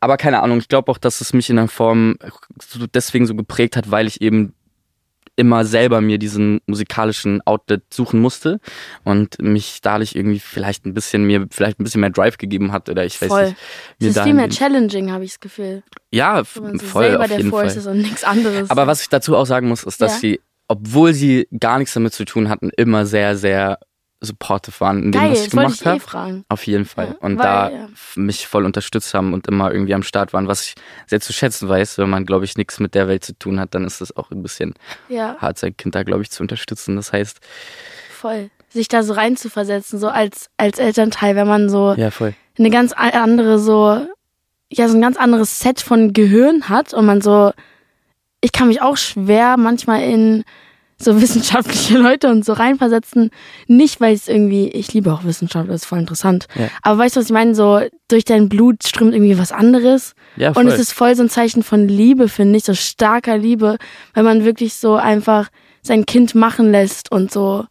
Aber 0.00 0.16
keine 0.16 0.42
Ahnung, 0.42 0.58
ich 0.58 0.68
glaube 0.68 0.90
auch, 0.90 0.98
dass 0.98 1.20
es 1.20 1.32
mich 1.32 1.50
in 1.50 1.58
einer 1.58 1.68
Form 1.68 2.16
so 2.60 2.86
deswegen 2.86 3.26
so 3.26 3.34
geprägt 3.34 3.76
hat, 3.76 3.90
weil 3.90 4.06
ich 4.06 4.20
eben 4.20 4.54
immer 5.34 5.64
selber 5.64 6.02
mir 6.02 6.18
diesen 6.18 6.60
musikalischen 6.66 7.40
Outlet 7.46 7.82
suchen 7.92 8.20
musste 8.20 8.60
und 9.02 9.40
mich 9.40 9.80
dadurch 9.80 10.14
irgendwie 10.14 10.38
vielleicht 10.40 10.84
ein 10.84 10.92
bisschen 10.92 11.24
mir 11.24 11.46
vielleicht 11.50 11.80
ein 11.80 11.84
bisschen 11.84 12.02
mehr 12.02 12.10
Drive 12.10 12.36
gegeben 12.36 12.70
hat 12.70 12.90
oder 12.90 13.06
ich 13.06 13.20
weiß 13.20 13.28
Voll. 13.28 13.44
nicht. 13.46 13.56
Es 14.00 14.16
ist 14.16 14.22
viel 14.22 14.34
mehr 14.34 14.50
challenging, 14.50 15.10
habe 15.10 15.24
ich 15.24 15.30
das 15.32 15.40
Gefühl. 15.40 15.82
ja, 16.10 16.44
so 16.44 16.62
voll 16.78 17.04
selber 17.08 17.20
auf 17.24 17.28
der 17.28 17.38
jeden 17.38 17.48
Force 17.50 17.72
Fall. 17.72 17.78
ist 17.78 17.86
und 17.86 17.98
nichts 18.02 18.24
anderes. 18.24 18.68
Aber 18.68 18.86
was 18.86 19.00
ich 19.00 19.08
dazu 19.08 19.34
auch 19.34 19.46
sagen 19.46 19.68
muss, 19.68 19.84
ist, 19.84 20.02
dass 20.02 20.12
Ja. 20.16 20.18
sie, 20.18 20.40
obwohl 20.68 21.14
sie 21.14 21.48
gar 21.58 21.78
nichts 21.78 21.94
damit 21.94 22.12
zu 22.12 22.26
tun 22.26 22.50
hatten, 22.50 22.68
immer 22.76 23.06
sehr, 23.06 23.34
sehr 23.38 23.78
supportive 24.22 24.80
waren 24.80 25.02
in 25.02 25.12
dem, 25.12 25.20
Geil, 25.20 25.30
was 25.32 25.38
ich 25.38 25.44
das 25.44 25.50
gemacht 25.50 25.82
eh 25.82 25.88
habe. 25.88 26.00
fragen. 26.00 26.44
Auf 26.48 26.66
jeden 26.66 26.84
Fall. 26.84 27.08
Ja, 27.08 27.14
und 27.20 27.38
weil, 27.38 27.44
da 27.44 27.70
ja. 27.70 27.88
mich 28.14 28.46
voll 28.46 28.64
unterstützt 28.64 29.12
haben 29.14 29.32
und 29.34 29.48
immer 29.48 29.72
irgendwie 29.72 29.94
am 29.94 30.02
Start 30.02 30.32
waren, 30.32 30.48
was 30.48 30.64
ich 30.64 30.74
sehr 31.06 31.20
zu 31.20 31.32
schätzen 31.32 31.68
weiß. 31.68 31.98
Wenn 31.98 32.08
man, 32.08 32.24
glaube 32.24 32.44
ich, 32.44 32.56
nichts 32.56 32.80
mit 32.80 32.94
der 32.94 33.08
Welt 33.08 33.24
zu 33.24 33.36
tun 33.38 33.60
hat, 33.60 33.74
dann 33.74 33.84
ist 33.84 34.00
es 34.00 34.16
auch 34.16 34.30
ein 34.30 34.42
bisschen 34.42 34.74
Ja, 35.08 35.36
hart, 35.38 35.58
sein 35.58 35.76
Kind 35.76 35.94
da, 35.94 36.02
glaube 36.04 36.22
ich, 36.22 36.30
zu 36.30 36.42
unterstützen. 36.42 36.96
Das 36.96 37.12
heißt, 37.12 37.40
voll. 38.10 38.50
Sich 38.70 38.88
da 38.88 39.02
so 39.02 39.12
reinzuversetzen, 39.12 39.98
so 39.98 40.08
als, 40.08 40.48
als 40.56 40.78
Elternteil, 40.78 41.36
wenn 41.36 41.46
man 41.46 41.68
so 41.68 41.92
ja, 41.94 42.10
voll. 42.10 42.34
eine 42.58 42.70
ganz 42.70 42.92
andere 42.92 43.58
so, 43.58 44.06
ja, 44.70 44.88
so 44.88 44.96
ein 44.96 45.02
ganz 45.02 45.18
anderes 45.18 45.58
Set 45.58 45.82
von 45.82 46.14
Gehirn 46.14 46.70
hat 46.70 46.94
und 46.94 47.04
man 47.04 47.20
so, 47.20 47.52
ich 48.40 48.52
kann 48.52 48.68
mich 48.68 48.80
auch 48.80 48.96
schwer 48.96 49.58
manchmal 49.58 50.02
in 50.02 50.44
so 51.02 51.20
wissenschaftliche 51.20 51.98
Leute 51.98 52.30
und 52.30 52.44
so 52.44 52.52
reinversetzen. 52.52 53.30
Nicht, 53.66 54.00
weil 54.00 54.14
es 54.14 54.28
irgendwie, 54.28 54.68
ich 54.68 54.92
liebe 54.92 55.12
auch 55.12 55.24
Wissenschaft, 55.24 55.68
das 55.68 55.82
ist 55.82 55.86
voll 55.86 55.98
interessant. 55.98 56.46
Ja. 56.54 56.68
Aber 56.82 56.98
weißt 56.98 57.16
du, 57.16 57.20
was 57.20 57.26
ich 57.26 57.32
meine? 57.32 57.54
So, 57.54 57.80
durch 58.08 58.24
dein 58.24 58.48
Blut 58.48 58.84
strömt 58.86 59.14
irgendwie 59.14 59.38
was 59.38 59.52
anderes. 59.52 60.14
Ja, 60.36 60.52
voll. 60.54 60.64
Und 60.64 60.70
es 60.70 60.78
ist 60.78 60.92
voll 60.92 61.14
so 61.14 61.22
ein 61.22 61.28
Zeichen 61.30 61.62
von 61.62 61.88
Liebe, 61.88 62.28
finde 62.28 62.56
ich, 62.58 62.64
so 62.64 62.74
starker 62.74 63.36
Liebe, 63.38 63.76
wenn 64.14 64.24
man 64.24 64.44
wirklich 64.44 64.74
so 64.74 64.96
einfach 64.96 65.48
sein 65.82 66.06
Kind 66.06 66.34
machen 66.34 66.70
lässt 66.70 67.10
und 67.10 67.32
so 67.32 67.64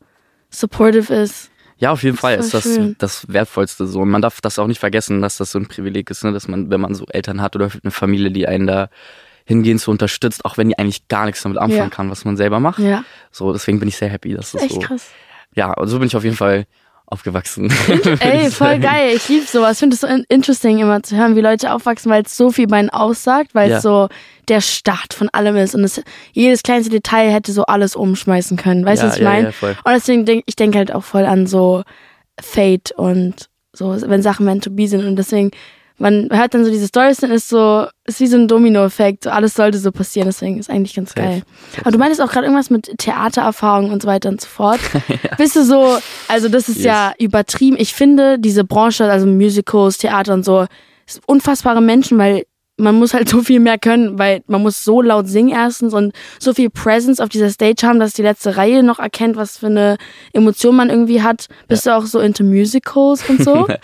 supportive 0.49 1.13
ist. 1.13 1.49
Ja, 1.77 1.91
auf 1.91 2.03
jeden 2.03 2.15
Das 2.15 2.21
Fall 2.21 2.37
ist 2.37 2.45
ist 2.45 2.51
voll 2.51 2.61
das 2.61 2.75
schön. 2.75 2.95
das 2.99 3.25
Wertvollste 3.29 3.87
so. 3.87 4.01
Und 4.01 4.09
man 4.09 4.21
darf 4.21 4.39
das 4.41 4.59
auch 4.59 4.67
nicht 4.67 4.79
vergessen, 4.79 5.21
dass 5.21 5.37
das 5.37 5.51
so 5.51 5.59
ein 5.59 5.67
Privileg 5.67 6.11
ist, 6.11 6.23
ne? 6.23 6.31
dass 6.31 6.47
man, 6.47 6.69
wenn 6.69 6.79
man 6.81 6.93
so 6.93 7.05
Eltern 7.07 7.41
hat 7.41 7.55
oder 7.55 7.69
eine 7.81 7.91
Familie, 7.91 8.29
die 8.29 8.47
einen 8.47 8.67
da 8.67 8.89
hingehend 9.45 9.81
so 9.81 9.91
unterstützt, 9.91 10.45
auch 10.45 10.57
wenn 10.57 10.69
die 10.69 10.77
eigentlich 10.79 11.07
gar 11.07 11.25
nichts 11.25 11.41
damit 11.43 11.57
anfangen 11.57 11.77
Ja. 11.77 11.89
kann, 11.89 12.09
was 12.11 12.25
man 12.25 12.37
selber 12.37 12.59
macht. 12.59 12.79
Ja, 12.79 13.03
So, 13.31 13.51
deswegen 13.53 13.79
bin 13.79 13.87
ich 13.89 13.97
sehr 13.97 14.09
happy, 14.09 14.33
dass 14.33 14.51
das 14.51 14.63
echt 14.63 14.73
so. 14.75 14.79
krass. 14.79 15.07
Ja, 15.55 15.73
und 15.73 15.87
so 15.87 15.99
bin 15.99 16.07
ich 16.07 16.15
auf 16.15 16.23
jeden 16.23 16.35
Fall 16.37 16.65
aufgewachsen. 17.07 17.69
Ey, 18.21 18.49
voll 18.51 18.79
geil. 18.79 19.11
Ich 19.15 19.27
liebe 19.27 19.45
sowas. 19.45 19.73
Ich 19.73 19.79
finde 19.79 19.95
es 19.95 19.99
so 19.99 20.07
in- 20.07 20.23
interesting, 20.29 20.79
immer 20.79 21.03
zu 21.03 21.17
hören, 21.17 21.35
wie 21.35 21.41
Leute 21.41 21.73
aufwachsen, 21.73 22.09
weil 22.09 22.23
es 22.23 22.37
so 22.37 22.51
viel 22.51 22.67
bei 22.67 22.79
ihnen 22.79 22.89
aussagt, 22.89 23.53
weil 23.53 23.69
Ja. 23.69 23.77
es 23.77 23.83
so 23.83 24.07
der 24.47 24.61
Start 24.61 25.13
von 25.13 25.27
allem 25.29 25.57
ist. 25.57 25.75
Und 25.75 25.83
es, 25.83 26.01
jedes 26.31 26.63
kleinste 26.63 26.89
Detail 26.89 27.29
hätte 27.29 27.51
so 27.51 27.65
alles 27.65 27.97
umschmeißen 27.97 28.55
können. 28.55 28.85
Weißt 28.85 29.01
du, 29.01 29.07
ja, 29.07 29.11
was 29.11 29.17
ich 29.17 29.23
ja, 29.23 29.29
meine? 29.29 29.47
Und 29.49 29.91
deswegen 29.93 30.25
denke 30.25 30.43
ich 30.45 30.55
denke 30.55 30.77
halt 30.77 30.93
auch 30.93 31.03
voll 31.03 31.25
an 31.25 31.47
so 31.47 31.83
Fate 32.39 32.91
und 32.95 33.49
so, 33.73 33.95
wenn 34.07 34.21
Sachen 34.21 34.45
meant 34.45 34.63
to 34.63 34.69
be 34.71 34.87
sind. 34.87 35.05
Und 35.05 35.17
deswegen, 35.17 35.51
man 36.01 36.27
hört 36.31 36.53
dann 36.53 36.65
so 36.65 36.71
diese 36.71 36.87
Stories 36.87 37.21
und 37.23 37.31
ist 37.31 37.47
so, 37.49 37.85
ist 38.05 38.19
wie 38.19 38.27
so 38.27 38.35
ein 38.37 38.47
Domino-Effekt. 38.47 39.23
So 39.25 39.29
alles 39.29 39.53
sollte 39.53 39.77
so 39.77 39.91
passieren. 39.91 40.27
Deswegen 40.27 40.59
ist 40.59 40.69
eigentlich 40.69 40.95
ganz 40.95 41.13
geil. 41.15 41.43
Aber 41.81 41.91
du 41.91 41.97
meintest 41.97 42.21
auch 42.21 42.29
gerade 42.31 42.45
irgendwas 42.47 42.69
mit 42.69 42.91
Theatererfahrung 42.97 43.91
und 43.91 44.01
so 44.01 44.07
weiter 44.07 44.29
und 44.29 44.41
so 44.41 44.47
fort. 44.47 44.79
Bist 45.37 45.55
du 45.55 45.63
so, 45.63 45.97
also 46.27 46.49
das 46.49 46.67
ist 46.69 46.77
Yes. 46.77 46.85
ja 46.85 47.13
übertrieben. 47.19 47.77
Ich 47.79 47.93
finde 47.93 48.39
diese 48.39 48.63
Branche, 48.63 49.05
also 49.05 49.27
Musicals, 49.27 49.97
Theater 49.99 50.33
und 50.33 50.43
so, 50.43 50.65
ist 51.07 51.21
unfassbare 51.27 51.81
Menschen, 51.81 52.17
weil 52.17 52.43
man 52.77 52.95
muss 52.95 53.13
halt 53.13 53.29
so 53.29 53.41
viel 53.41 53.59
mehr 53.59 53.77
können, 53.77 54.17
weil 54.17 54.43
man 54.47 54.61
muss 54.61 54.83
so 54.83 55.01
laut 55.01 55.27
singen 55.27 55.49
erstens 55.49 55.93
und 55.93 56.13
so 56.39 56.53
viel 56.53 56.69
Presence 56.69 57.19
auf 57.19 57.29
dieser 57.29 57.49
Stage 57.49 57.85
haben, 57.87 57.99
dass 57.99 58.13
die 58.13 58.21
letzte 58.21 58.57
Reihe 58.57 58.83
noch 58.83 58.99
erkennt, 58.99 59.35
was 59.35 59.57
für 59.57 59.67
eine 59.67 59.97
Emotion 60.33 60.75
man 60.75 60.89
irgendwie 60.89 61.21
hat. 61.21 61.47
Bist 61.67 61.85
du 61.85 61.95
auch 61.95 62.05
so 62.05 62.19
into 62.19 62.43
Musicals 62.43 63.27
und 63.29 63.43
so? 63.43 63.67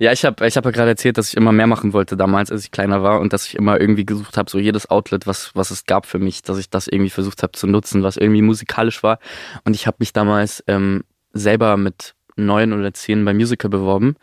Ja, 0.00 0.12
ich 0.12 0.24
habe 0.24 0.46
ich 0.46 0.56
hab 0.56 0.64
ja 0.64 0.70
gerade 0.72 0.90
erzählt, 0.90 1.18
dass 1.18 1.28
ich 1.28 1.36
immer 1.36 1.52
mehr 1.52 1.68
machen 1.68 1.92
wollte 1.92 2.16
damals, 2.16 2.50
als 2.50 2.64
ich 2.64 2.70
kleiner 2.72 3.02
war 3.02 3.20
und 3.20 3.32
dass 3.32 3.46
ich 3.46 3.54
immer 3.54 3.80
irgendwie 3.80 4.04
gesucht 4.04 4.36
habe, 4.36 4.50
so 4.50 4.58
jedes 4.58 4.90
Outlet, 4.90 5.26
was, 5.26 5.52
was 5.54 5.70
es 5.70 5.86
gab 5.86 6.06
für 6.06 6.18
mich, 6.18 6.42
dass 6.42 6.58
ich 6.58 6.68
das 6.68 6.88
irgendwie 6.88 7.10
versucht 7.10 7.42
habe 7.42 7.52
zu 7.52 7.66
nutzen, 7.66 8.02
was 8.02 8.16
irgendwie 8.16 8.42
musikalisch 8.42 9.02
war. 9.02 9.18
Und 9.64 9.76
ich 9.76 9.86
habe 9.86 9.98
mich 10.00 10.12
damals 10.12 10.64
ähm, 10.66 11.04
selber 11.32 11.76
mit 11.76 12.14
neun 12.36 12.72
oder 12.72 12.92
zehn 12.92 13.24
beim 13.24 13.36
Musical 13.36 13.70
beworben. 13.70 14.16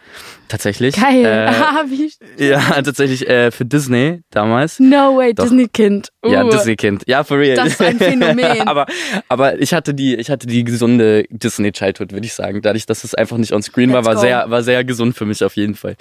Tatsächlich. 0.47 0.95
Geil. 0.95 1.25
Äh, 1.25 1.51
Ah, 1.71 1.85
wie, 1.87 2.11
ja, 2.43 2.59
tatsächlich 2.81 3.27
äh, 3.29 3.51
für 3.51 3.63
Disney 3.65 4.21
damals. 4.31 4.79
no 4.79 5.15
way. 5.15 5.33
Disney-Kind. 5.33 6.09
Uh, 6.25 6.29
Ja, 6.31 6.43
Disney-Kind. 6.43 7.03
Ja, 7.07 7.23
for 7.23 7.37
real. 7.39 7.55
Das 7.55 7.67
ist 7.69 7.81
ein 7.81 7.97
Phänomen. 7.97 8.61
aber, 8.67 8.85
aber 9.29 9.61
ich 9.61 9.73
hatte 9.73 9.93
die, 9.93 10.15
ich 10.15 10.29
hatte 10.29 10.47
die 10.47 10.63
gesunde 10.65 11.23
Disney-Childhood, 11.29 12.11
würde 12.11 12.25
ich 12.25 12.33
sagen. 12.33 12.61
Dadurch, 12.61 12.85
dass 12.85 13.03
es 13.05 13.15
einfach 13.15 13.37
nicht 13.37 13.53
on 13.53 13.61
screen 13.63 13.93
war, 13.93 14.03
war 14.05 14.17
sehr, 14.17 14.49
war 14.49 14.63
sehr 14.63 14.83
gesund 14.83 15.15
für 15.15 15.25
mich 15.25 15.43
auf 15.43 15.55
jeden 15.55 15.75
Fall. 15.75 15.95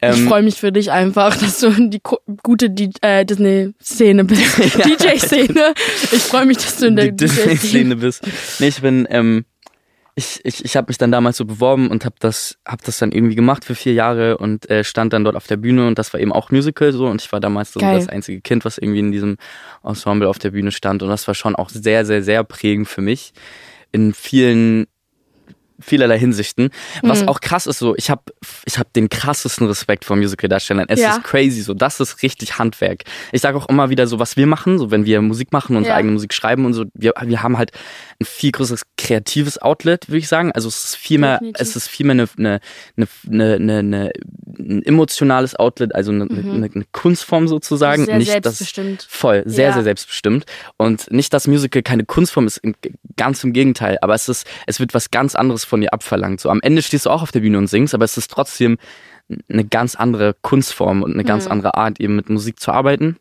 Ich 0.00 0.08
Ähm, 0.18 0.26
freue 0.28 0.42
mich 0.42 0.56
für 0.56 0.72
dich 0.72 0.90
einfach, 0.90 1.36
dass 1.40 1.60
du 1.60 1.70
die 1.88 2.00
gute 2.42 2.66
äh, 3.02 3.24
Disney-Szene 3.24 4.24
bist. 4.24 4.58
DJ-Szene. 4.58 5.74
Ich 6.12 6.22
freue 6.22 6.46
mich, 6.46 6.56
dass 6.58 6.78
du 6.78 6.86
in 6.86 6.96
der 6.96 7.12
DJ-Szene 7.12 7.46
Disney-Szene 7.54 7.96
bist. 7.96 8.24
Nee, 8.58 8.68
ich 8.68 8.80
bin, 8.80 9.06
ähm, 9.10 9.44
ich, 10.18 10.40
ich, 10.44 10.64
ich 10.64 10.76
habe 10.78 10.86
mich 10.88 10.96
dann 10.96 11.12
damals 11.12 11.36
so 11.36 11.44
beworben 11.44 11.90
und 11.90 12.06
habe 12.06 12.16
das, 12.18 12.56
hab 12.64 12.82
das 12.82 12.98
dann 12.98 13.12
irgendwie 13.12 13.34
gemacht 13.34 13.66
für 13.66 13.74
vier 13.74 13.92
Jahre 13.92 14.38
und 14.38 14.68
äh, 14.70 14.82
stand 14.82 15.12
dann 15.12 15.24
dort 15.24 15.36
auf 15.36 15.46
der 15.46 15.58
Bühne 15.58 15.86
und 15.86 15.98
das 15.98 16.14
war 16.14 16.20
eben 16.20 16.32
auch 16.32 16.50
Musical 16.50 16.90
so 16.92 17.06
und 17.06 17.20
ich 17.20 17.30
war 17.32 17.38
damals 17.38 17.74
so 17.74 17.80
das 17.80 18.08
einzige 18.08 18.40
Kind, 18.40 18.64
was 18.64 18.78
irgendwie 18.78 19.00
in 19.00 19.12
diesem 19.12 19.36
Ensemble 19.84 20.26
auf 20.26 20.38
der 20.38 20.52
Bühne 20.52 20.72
stand 20.72 21.02
und 21.02 21.10
das 21.10 21.26
war 21.26 21.34
schon 21.34 21.54
auch 21.54 21.68
sehr, 21.68 22.06
sehr, 22.06 22.22
sehr 22.22 22.44
prägend 22.44 22.88
für 22.88 23.02
mich. 23.02 23.34
In 23.92 24.14
vielen 24.14 24.86
vielerlei 25.80 26.18
Hinsichten. 26.18 26.70
Was 27.02 27.22
Mhm. 27.22 27.28
auch 27.28 27.40
krass 27.40 27.66
ist, 27.66 27.78
so 27.78 27.94
ich 27.96 28.10
habe 28.10 28.22
ich 28.64 28.78
hab 28.78 28.92
den 28.92 29.08
krassesten 29.08 29.66
Respekt 29.66 30.04
vor 30.04 30.16
Musical-Darstellern. 30.16 30.86
Es 30.88 31.00
Ja. 31.00 31.10
ist 31.16 31.24
crazy, 31.24 31.62
so 31.62 31.74
das 31.74 32.00
ist 32.00 32.22
richtig 32.22 32.58
Handwerk. 32.58 33.04
Ich 33.32 33.40
sage 33.42 33.56
auch 33.58 33.68
immer 33.68 33.90
wieder 33.90 34.06
so, 34.06 34.18
was 34.18 34.36
wir 34.36 34.46
machen, 34.46 34.78
so 34.78 34.90
wenn 34.90 35.04
wir 35.04 35.20
Musik 35.22 35.52
machen, 35.52 35.76
unsere 35.76 35.92
Ja. 35.94 35.98
eigene 35.98 36.12
Musik 36.12 36.32
schreiben 36.32 36.64
und 36.64 36.72
so, 36.74 36.84
wir, 36.94 37.12
wir 37.22 37.42
haben 37.42 37.58
halt 37.58 37.72
ein 38.20 38.24
viel 38.24 38.52
größeres 38.52 38.82
kreatives 38.96 39.60
Outlet, 39.60 40.08
würde 40.08 40.18
ich 40.18 40.28
sagen. 40.28 40.52
Also 40.52 40.68
es 40.68 40.84
ist 40.84 40.96
viel 40.96 41.18
mehr, 41.18 41.34
Definitiv. 41.38 41.60
es 41.60 41.76
ist 41.76 41.88
viel 41.88 42.06
mehr 42.06 42.12
eine, 42.14 42.28
eine, 42.38 42.60
eine, 43.30 43.54
eine, 43.56 43.78
eine, 43.78 44.12
ein 44.58 44.82
emotionales 44.84 45.54
Outlet, 45.56 45.94
also 45.94 46.10
eine, 46.12 46.24
Mhm. 46.24 46.50
eine, 46.54 46.70
eine 46.74 46.84
Kunstform 46.92 47.48
sozusagen. 47.48 48.06
Sehr 48.06 48.16
nicht 48.18 48.28
das 48.28 48.58
selbstbestimmt. 48.58 49.06
Voll, 49.08 49.42
sehr, 49.44 49.68
Ja. 49.68 49.72
sehr 49.74 49.82
selbstbestimmt. 49.82 50.46
Und 50.78 51.10
nicht, 51.12 51.32
dass 51.34 51.46
Musical 51.46 51.82
keine 51.82 52.04
Kunstform 52.04 52.46
ist, 52.46 52.60
ganz 53.16 53.44
im 53.44 53.52
Gegenteil. 53.52 53.98
Aber 54.00 54.14
es 54.14 54.28
ist, 54.28 54.46
es 54.66 54.80
wird 54.80 54.94
was 54.94 55.10
ganz 55.10 55.34
anderes 55.34 55.64
von 55.66 55.80
dir 55.80 55.92
abverlangt. 55.92 56.40
So 56.40 56.48
am 56.50 56.60
Ende 56.62 56.82
stehst 56.82 57.06
du 57.06 57.10
auch 57.10 57.22
auf 57.22 57.32
der 57.32 57.40
Bühne 57.40 57.58
und 57.58 57.66
singst, 57.66 57.94
aber 57.94 58.04
es 58.04 58.16
ist 58.16 58.30
trotzdem 58.30 58.78
eine 59.50 59.64
ganz 59.64 59.94
andere 59.96 60.34
Kunstform 60.42 61.02
und 61.02 61.12
eine 61.14 61.24
ganz 61.24 61.46
Mhm. 61.46 61.52
andere 61.52 61.74
Art, 61.74 62.00
eben 62.00 62.16
mit 62.16 62.30
Musik 62.30 62.60
zu 62.60 62.70
arbeiten. 62.72 63.16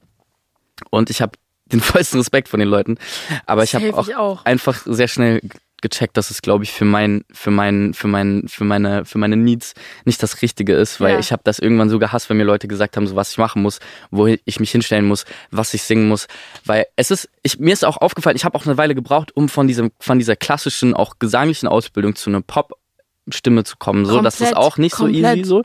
Und 0.92 1.10
ich 1.10 1.22
habe 1.22 1.34
den 1.66 1.80
vollsten 1.82 2.20
Respekt 2.20 2.48
von 2.48 2.60
den 2.60 2.70
Leuten. 2.70 2.98
Aber 3.46 3.64
ich 3.64 3.74
habe 3.76 3.94
auch, 3.94 4.10
auch. 4.16 4.46
einfach 4.46 4.84
sehr 4.86 5.08
schnell 5.08 5.42
gecheckt, 5.90 6.18
dass 6.18 6.32
es, 6.32 6.42
glaube 6.42 6.64
ich, 6.64 6.72
für 6.72 6.86
mein, 6.86 7.24
für 7.32 7.52
mein, 7.52 7.94
für 7.94 8.08
mein, 8.08 8.44
für 8.48 8.64
meine, 8.64 9.06
für 9.06 9.18
meine 9.18 9.38
Needs 9.38 9.74
nicht 10.06 10.22
das 10.24 10.42
Richtige 10.42 10.74
ist, 10.74 11.00
weil 11.00 11.14
Ja. 11.14 11.20
ich 11.20 11.32
habe 11.32 11.42
das 11.46 11.60
irgendwann 11.60 11.90
so 11.90 12.00
gehasst, 12.00 12.30
wenn 12.30 12.38
mir 12.38 12.44
Leute 12.44 12.68
gesagt 12.68 12.98
haben, 12.98 13.08
so 13.08 13.16
was 13.16 13.32
ich 13.32 13.38
machen 13.38 13.62
muss, 13.62 13.80
wo 14.12 14.28
ich 14.28 14.60
mich 14.60 14.72
hinstellen 14.72 15.06
muss, 15.06 15.26
was 15.52 15.74
ich 15.74 15.84
singen 15.84 16.08
muss, 16.08 16.28
weil 16.66 16.86
es 16.96 17.12
ist, 17.12 17.30
ich, 17.44 17.60
mir 17.60 17.74
ist 17.74 17.86
auch 17.86 17.98
aufgefallen, 17.98 18.36
ich 18.36 18.46
habe 18.46 18.58
auch 18.58 18.66
eine 18.66 18.78
Weile 18.78 18.96
gebraucht, 18.96 19.36
um 19.36 19.48
von 19.50 19.68
diesem, 19.68 19.92
von 20.00 20.18
dieser 20.20 20.36
klassischen, 20.36 20.94
auch 20.94 21.20
gesanglichen 21.20 21.68
Ausbildung 21.68 22.16
zu 22.16 22.30
einer 22.30 22.42
Pop-Stimme 22.42 23.64
zu 23.64 23.78
kommen, 23.78 24.06
so, 24.06 24.22
das 24.22 24.36
ist 24.42 24.54
Komplett, 24.54 24.58
auch 24.58 24.78
nicht 24.78 24.96
so 24.96 25.04
komplett. 25.06 25.38
easy, 25.38 25.44
so. 25.48 25.64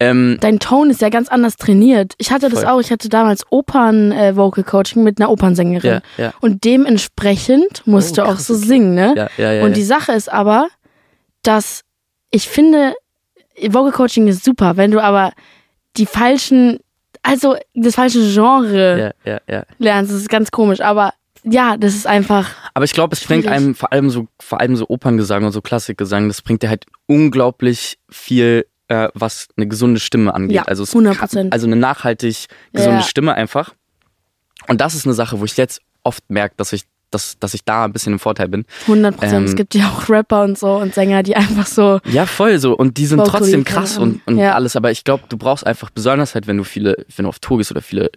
Ähm, 0.00 0.38
Dein 0.40 0.58
Ton 0.58 0.88
ist 0.90 1.02
ja 1.02 1.10
ganz 1.10 1.28
anders 1.28 1.56
trainiert. 1.56 2.14
Ich 2.18 2.30
hatte 2.32 2.48
das 2.48 2.60
Voll. 2.62 2.68
auch. 2.70 2.80
Ich 2.80 2.90
hatte 2.90 3.08
damals 3.10 3.44
Opern-Vocal-Coaching 3.50 5.02
mit 5.02 5.20
einer 5.20 5.30
Opernsängerin. 5.30 6.00
ja, 6.16 6.24
ja, 6.24 6.32
Und 6.40 6.64
dementsprechend 6.64 7.86
musst 7.86 8.12
Oh, 8.18 8.22
du 8.22 8.28
auch 8.28 8.38
so 8.38 8.54
singen, 8.54 8.94
ne? 8.94 9.14
ja, 9.16 9.28
ja, 9.36 9.52
ja. 9.52 9.64
Und 9.64 9.76
die 9.76 9.82
Sache 9.84 10.12
ist 10.12 10.32
aber, 10.32 10.68
dass 11.42 11.82
ich 12.30 12.48
finde, 12.48 12.94
Vocal 13.68 13.92
Coaching 13.92 14.26
ist 14.28 14.44
super, 14.44 14.76
wenn 14.76 14.90
du 14.90 15.00
aber 15.02 15.32
die 15.96 16.06
falschen, 16.06 16.78
also 17.22 17.56
das 17.74 17.96
falsche 17.96 18.20
Genre 18.32 19.12
lernst, 19.78 20.12
das 20.12 20.18
ist 20.20 20.28
ganz 20.28 20.50
komisch, 20.50 20.80
aber 20.80 21.12
ja, 21.42 21.76
das 21.78 21.94
ist 21.94 22.06
einfach, 22.06 22.50
Aber 22.74 22.84
ich 22.84 22.92
glaube, 22.92 23.14
es 23.14 23.24
bringt 23.24 23.44
Schwierig. 23.44 23.56
einem 23.58 23.74
vor 23.74 23.92
allem 23.92 24.10
so, 24.10 24.26
vor 24.38 24.60
allem 24.60 24.76
so 24.76 24.86
Operngesang 24.88 25.44
und 25.44 25.52
so 25.52 25.62
Klassikgesang, 25.62 26.28
das 26.28 26.42
bringt 26.42 26.62
dir 26.62 26.68
halt 26.68 26.84
unglaublich 27.06 27.98
viel, 28.10 28.66
äh, 28.90 29.08
was 29.14 29.48
eine 29.56 29.68
gesunde 29.68 30.00
Stimme 30.00 30.34
angeht. 30.34 30.56
Ja, 30.56 30.62
also 30.64 30.82
es 30.82 30.92
100%. 30.94 31.14
kann- 31.14 31.52
Also 31.52 31.66
eine 31.66 31.76
nachhaltig 31.76 32.46
gesunde 32.72 32.98
Ja. 32.98 33.02
Stimme 33.02 33.34
einfach. 33.34 33.72
Und 34.68 34.80
das 34.80 34.94
ist 34.94 35.06
eine 35.06 35.14
Sache, 35.14 35.38
wo 35.40 35.44
ich 35.44 35.56
jetzt 35.56 35.80
oft 36.02 36.28
merke, 36.28 36.54
dass 36.56 36.72
ich, 36.72 36.82
dass, 37.10 37.38
dass 37.38 37.54
ich 37.54 37.64
da 37.64 37.84
ein 37.84 37.92
bisschen 37.92 38.12
im 38.14 38.18
Vorteil 38.18 38.48
bin. 38.48 38.64
100 38.86 39.14
Prozent. 39.16 39.32
Ähm, 39.34 39.44
es 39.44 39.54
gibt 39.56 39.74
ja 39.74 39.88
auch 39.88 40.08
Rapper 40.08 40.42
und 40.42 40.58
so 40.58 40.72
und 40.76 40.92
Sänger, 40.94 41.22
die 41.22 41.36
einfach 41.36 41.66
so, 41.66 42.00
Ja, 42.04 42.26
voll 42.26 42.58
so. 42.58 42.76
Und 42.76 42.96
die 42.98 43.06
sind 43.06 43.24
trotzdem 43.24 43.64
krass 43.64 43.96
und, 43.96 44.20
und 44.26 44.38
Ja. 44.38 44.54
alles. 44.54 44.74
Aber 44.76 44.90
ich 44.90 45.04
glaube, 45.04 45.24
du 45.28 45.36
brauchst 45.36 45.64
einfach 45.66 45.90
besonders 45.90 46.34
halt, 46.34 46.46
wenn 46.46 46.56
du 46.58 46.64
viele, 46.64 47.04
wenn 47.16 47.24
du 47.24 47.28
auf 47.28 47.38
Tour 47.38 47.58
gehst 47.58 47.70
oder 47.70 47.82
viele 47.82 48.10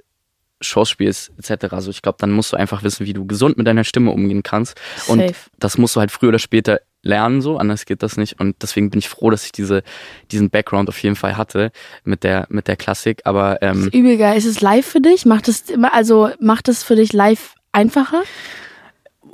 Shows 0.61 0.89
spielst, 0.89 1.31
etc. 1.37 1.73
Also 1.73 1.91
ich 1.91 2.01
glaube, 2.01 2.17
dann 2.19 2.31
musst 2.31 2.53
du 2.53 2.57
einfach 2.57 2.83
wissen, 2.83 3.05
wie 3.05 3.13
du 3.13 3.25
gesund 3.25 3.57
mit 3.57 3.67
deiner 3.67 3.83
Stimme 3.83 4.11
umgehen 4.11 4.43
kannst. 4.43 4.79
Und 5.07 5.19
Safe. 5.19 5.33
das 5.59 5.77
musst 5.77 5.95
du 5.95 5.99
halt 5.99 6.09
früher 6.11 6.29
oder 6.29 6.39
später 6.39 6.79
lernen, 7.03 7.41
so, 7.41 7.57
anders 7.57 7.86
geht 7.86 8.01
das 8.01 8.17
nicht. 8.17 8.39
Und 8.39 8.55
deswegen 8.62 8.89
bin 8.89 9.00
ich 9.00 9.10
froh, 9.10 9.29
dass 9.29 9.45
ich 9.45 9.51
diese, 9.51 9.83
diesen 10.31 10.50
Background 10.50 10.89
auf 10.89 10.98
jeden 11.03 11.15
Fall 11.15 11.38
hatte 11.38 11.72
mit 12.03 12.24
der, 12.24 12.48
mit 12.50 12.67
der 12.67 12.75
Klassik. 12.77 13.22
Aber 13.25 13.62
ähm, 13.62 13.89
übel 13.93 14.17
geil. 14.17 14.38
Ist 14.38 14.45
es 14.45 14.62
live 14.62 14.86
für 14.86 15.01
dich? 15.01 15.25
Macht 15.25 15.48
es 15.48 15.69
immer, 15.69 15.93
also 15.93 16.29
macht 16.39 16.67
es 16.69 16.83
für 16.83 16.95
dich 16.95 17.13
live 17.13 17.55
einfacher? 17.72 18.24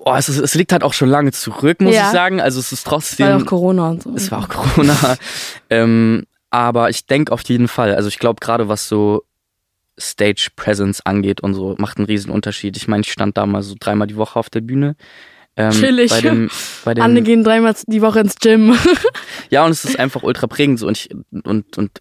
oh, 0.06 0.16
es, 0.16 0.30
ist, 0.30 0.38
es 0.40 0.56
liegt 0.56 0.72
halt 0.72 0.84
auch 0.84 0.94
schon 0.94 1.10
lange 1.10 1.32
zurück, 1.32 1.82
muss 1.82 1.96
Ja. 1.96 2.08
ich 2.08 2.12
sagen. 2.12 2.42
Also 2.42 2.60
es 2.60 2.72
ist 2.72 2.86
trotzdem. 2.86 3.28
Weil 3.28 3.42
auch 3.42 3.46
Corona 3.46 3.90
und 3.90 4.04
so. 4.04 4.14
Es 4.16 4.32
war 4.32 4.40
auch 4.40 4.50
Corona. 4.50 5.18
ähm, 5.70 6.26
aber 6.50 6.90
ich 6.90 7.06
denke 7.06 7.32
auf 7.32 7.42
jeden 7.44 7.68
Fall, 7.68 7.94
also 7.96 8.08
ich 8.08 8.18
glaube 8.20 8.40
gerade 8.40 8.68
was 8.68 8.88
so 8.88 9.24
Stage 10.00 10.50
Presence 10.56 11.02
angeht 11.06 11.42
und 11.42 11.54
so, 11.54 11.76
macht 11.78 11.98
einen 11.98 12.06
riesen 12.06 12.32
Unterschied. 12.32 12.78
Ich 12.78 12.88
meine, 12.88 13.02
ich 13.02 13.12
stand 13.12 13.38
da 13.38 13.46
mal 13.46 13.62
so 13.62 13.76
dreimal 13.80 14.08
die 14.08 14.16
Woche 14.16 14.40
auf 14.40 14.50
der 14.50 14.62
Bühne. 14.62 14.96
Ähm, 15.60 15.72
Chillig. 15.72 16.10
Bei 16.10 16.22
dem, 16.22 16.50
bei 16.86 16.94
dem, 16.94 17.04
Anne 17.04 17.22
gehen 17.22 17.44
dreimal 17.44 17.76
die 17.86 18.02
Woche 18.02 18.22
ins 18.22 18.36
Gym. 18.38 18.78
ja, 19.50 19.66
und 19.66 19.72
es 19.72 19.84
ist 19.84 20.00
einfach 20.00 20.24
ultra 20.24 20.48
prägend 20.48 20.80
so 20.80 20.88
und 20.88 20.98
ich, 20.98 21.10
und, 21.44 21.78
und 21.78 21.92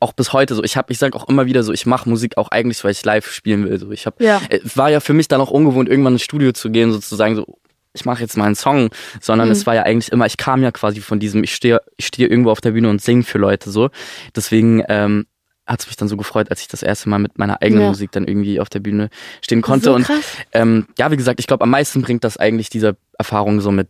auch 0.00 0.14
bis 0.14 0.32
heute 0.32 0.54
so. 0.54 0.64
Ich 0.64 0.78
habe, 0.78 0.90
ich 0.92 0.98
sag 0.98 1.14
auch 1.14 1.28
immer 1.28 1.44
wieder 1.44 1.62
so, 1.62 1.74
ich 1.74 1.84
mache 1.84 2.08
Musik 2.08 2.38
auch 2.38 2.48
eigentlich, 2.48 2.82
weil 2.84 2.92
ich 2.92 3.04
live 3.04 3.30
spielen 3.30 3.68
will. 3.68 3.78
So, 3.78 3.90
ich 3.90 4.06
habe, 4.06 4.24
Ja. 4.24 4.40
es 4.48 4.78
war 4.78 4.90
ja 4.90 5.00
für 5.00 5.12
mich 5.12 5.28
dann 5.28 5.42
auch 5.42 5.50
ungewohnt, 5.50 5.90
irgendwann 5.90 6.14
ins 6.14 6.22
Studio 6.22 6.52
zu 6.52 6.70
gehen, 6.70 6.90
sozusagen 6.90 7.36
so. 7.36 7.58
Ich 7.92 8.04
mache 8.04 8.20
jetzt 8.22 8.36
mal 8.36 8.44
einen 8.44 8.54
Song, 8.54 8.90
sondern 9.20 9.48
Mhm. 9.48 9.52
es 9.52 9.66
war 9.66 9.74
ja 9.74 9.82
eigentlich 9.82 10.12
immer, 10.12 10.26
ich 10.26 10.36
kam 10.38 10.62
ja 10.62 10.70
quasi 10.70 11.00
von 11.00 11.18
diesem, 11.18 11.42
ich 11.44 11.54
stehe 11.54 11.80
ich 11.98 12.06
stehe 12.06 12.28
irgendwo 12.28 12.50
auf 12.50 12.60
der 12.62 12.70
Bühne 12.72 12.88
und 12.90 13.00
singe 13.02 13.22
für 13.24 13.38
Leute 13.38 13.70
so. 13.70 13.90
Deswegen 14.34 14.82
ähm, 14.88 15.26
hat 15.66 15.80
es 15.80 15.86
mich 15.86 15.96
dann 15.96 16.08
so 16.08 16.16
gefreut, 16.16 16.50
als 16.50 16.60
ich 16.60 16.68
das 16.68 16.82
erste 16.82 17.08
Mal 17.08 17.18
mit 17.18 17.38
meiner 17.38 17.60
eigenen 17.62 17.82
Ja. 17.82 17.88
Musik 17.88 18.12
dann 18.12 18.26
irgendwie 18.26 18.60
auf 18.60 18.68
der 18.68 18.80
Bühne 18.80 19.08
stehen 19.42 19.62
konnte. 19.62 19.86
so 19.86 19.94
und 19.94 20.06
ähm, 20.52 20.86
ja, 20.98 21.10
wie 21.10 21.16
gesagt, 21.16 21.40
ich 21.40 21.46
glaube, 21.46 21.64
am 21.64 21.70
meisten 21.70 22.02
bringt 22.02 22.22
das 22.24 22.36
eigentlich 22.36 22.70
diese 22.70 22.96
Erfahrung 23.18 23.60
so 23.60 23.70
mit 23.72 23.88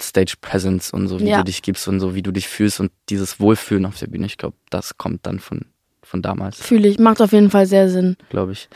Stage 0.00 0.34
Presence 0.40 0.92
und 0.92 1.08
so, 1.08 1.20
wie 1.20 1.28
Ja. 1.28 1.38
du 1.38 1.44
dich 1.44 1.62
gibst 1.62 1.88
und 1.88 2.00
so, 2.00 2.14
wie 2.14 2.22
du 2.22 2.30
dich 2.30 2.48
fühlst 2.48 2.80
und 2.80 2.92
dieses 3.08 3.40
Wohlfühlen 3.40 3.86
auf 3.86 3.98
der 3.98 4.06
Bühne. 4.08 4.26
Ich 4.26 4.36
glaube, 4.36 4.54
das 4.70 4.98
kommt 4.98 5.24
dann 5.26 5.40
von, 5.40 5.62
von 6.02 6.20
damals, 6.22 6.60
Fühle 6.60 6.86
ich. 6.86 6.98
Macht 6.98 7.20
auf 7.22 7.32
jeden 7.32 7.50
Fall 7.50 7.66
sehr 7.66 7.88
Sinn. 7.88 8.16
glaube 8.28 8.52
ich. 8.52 8.68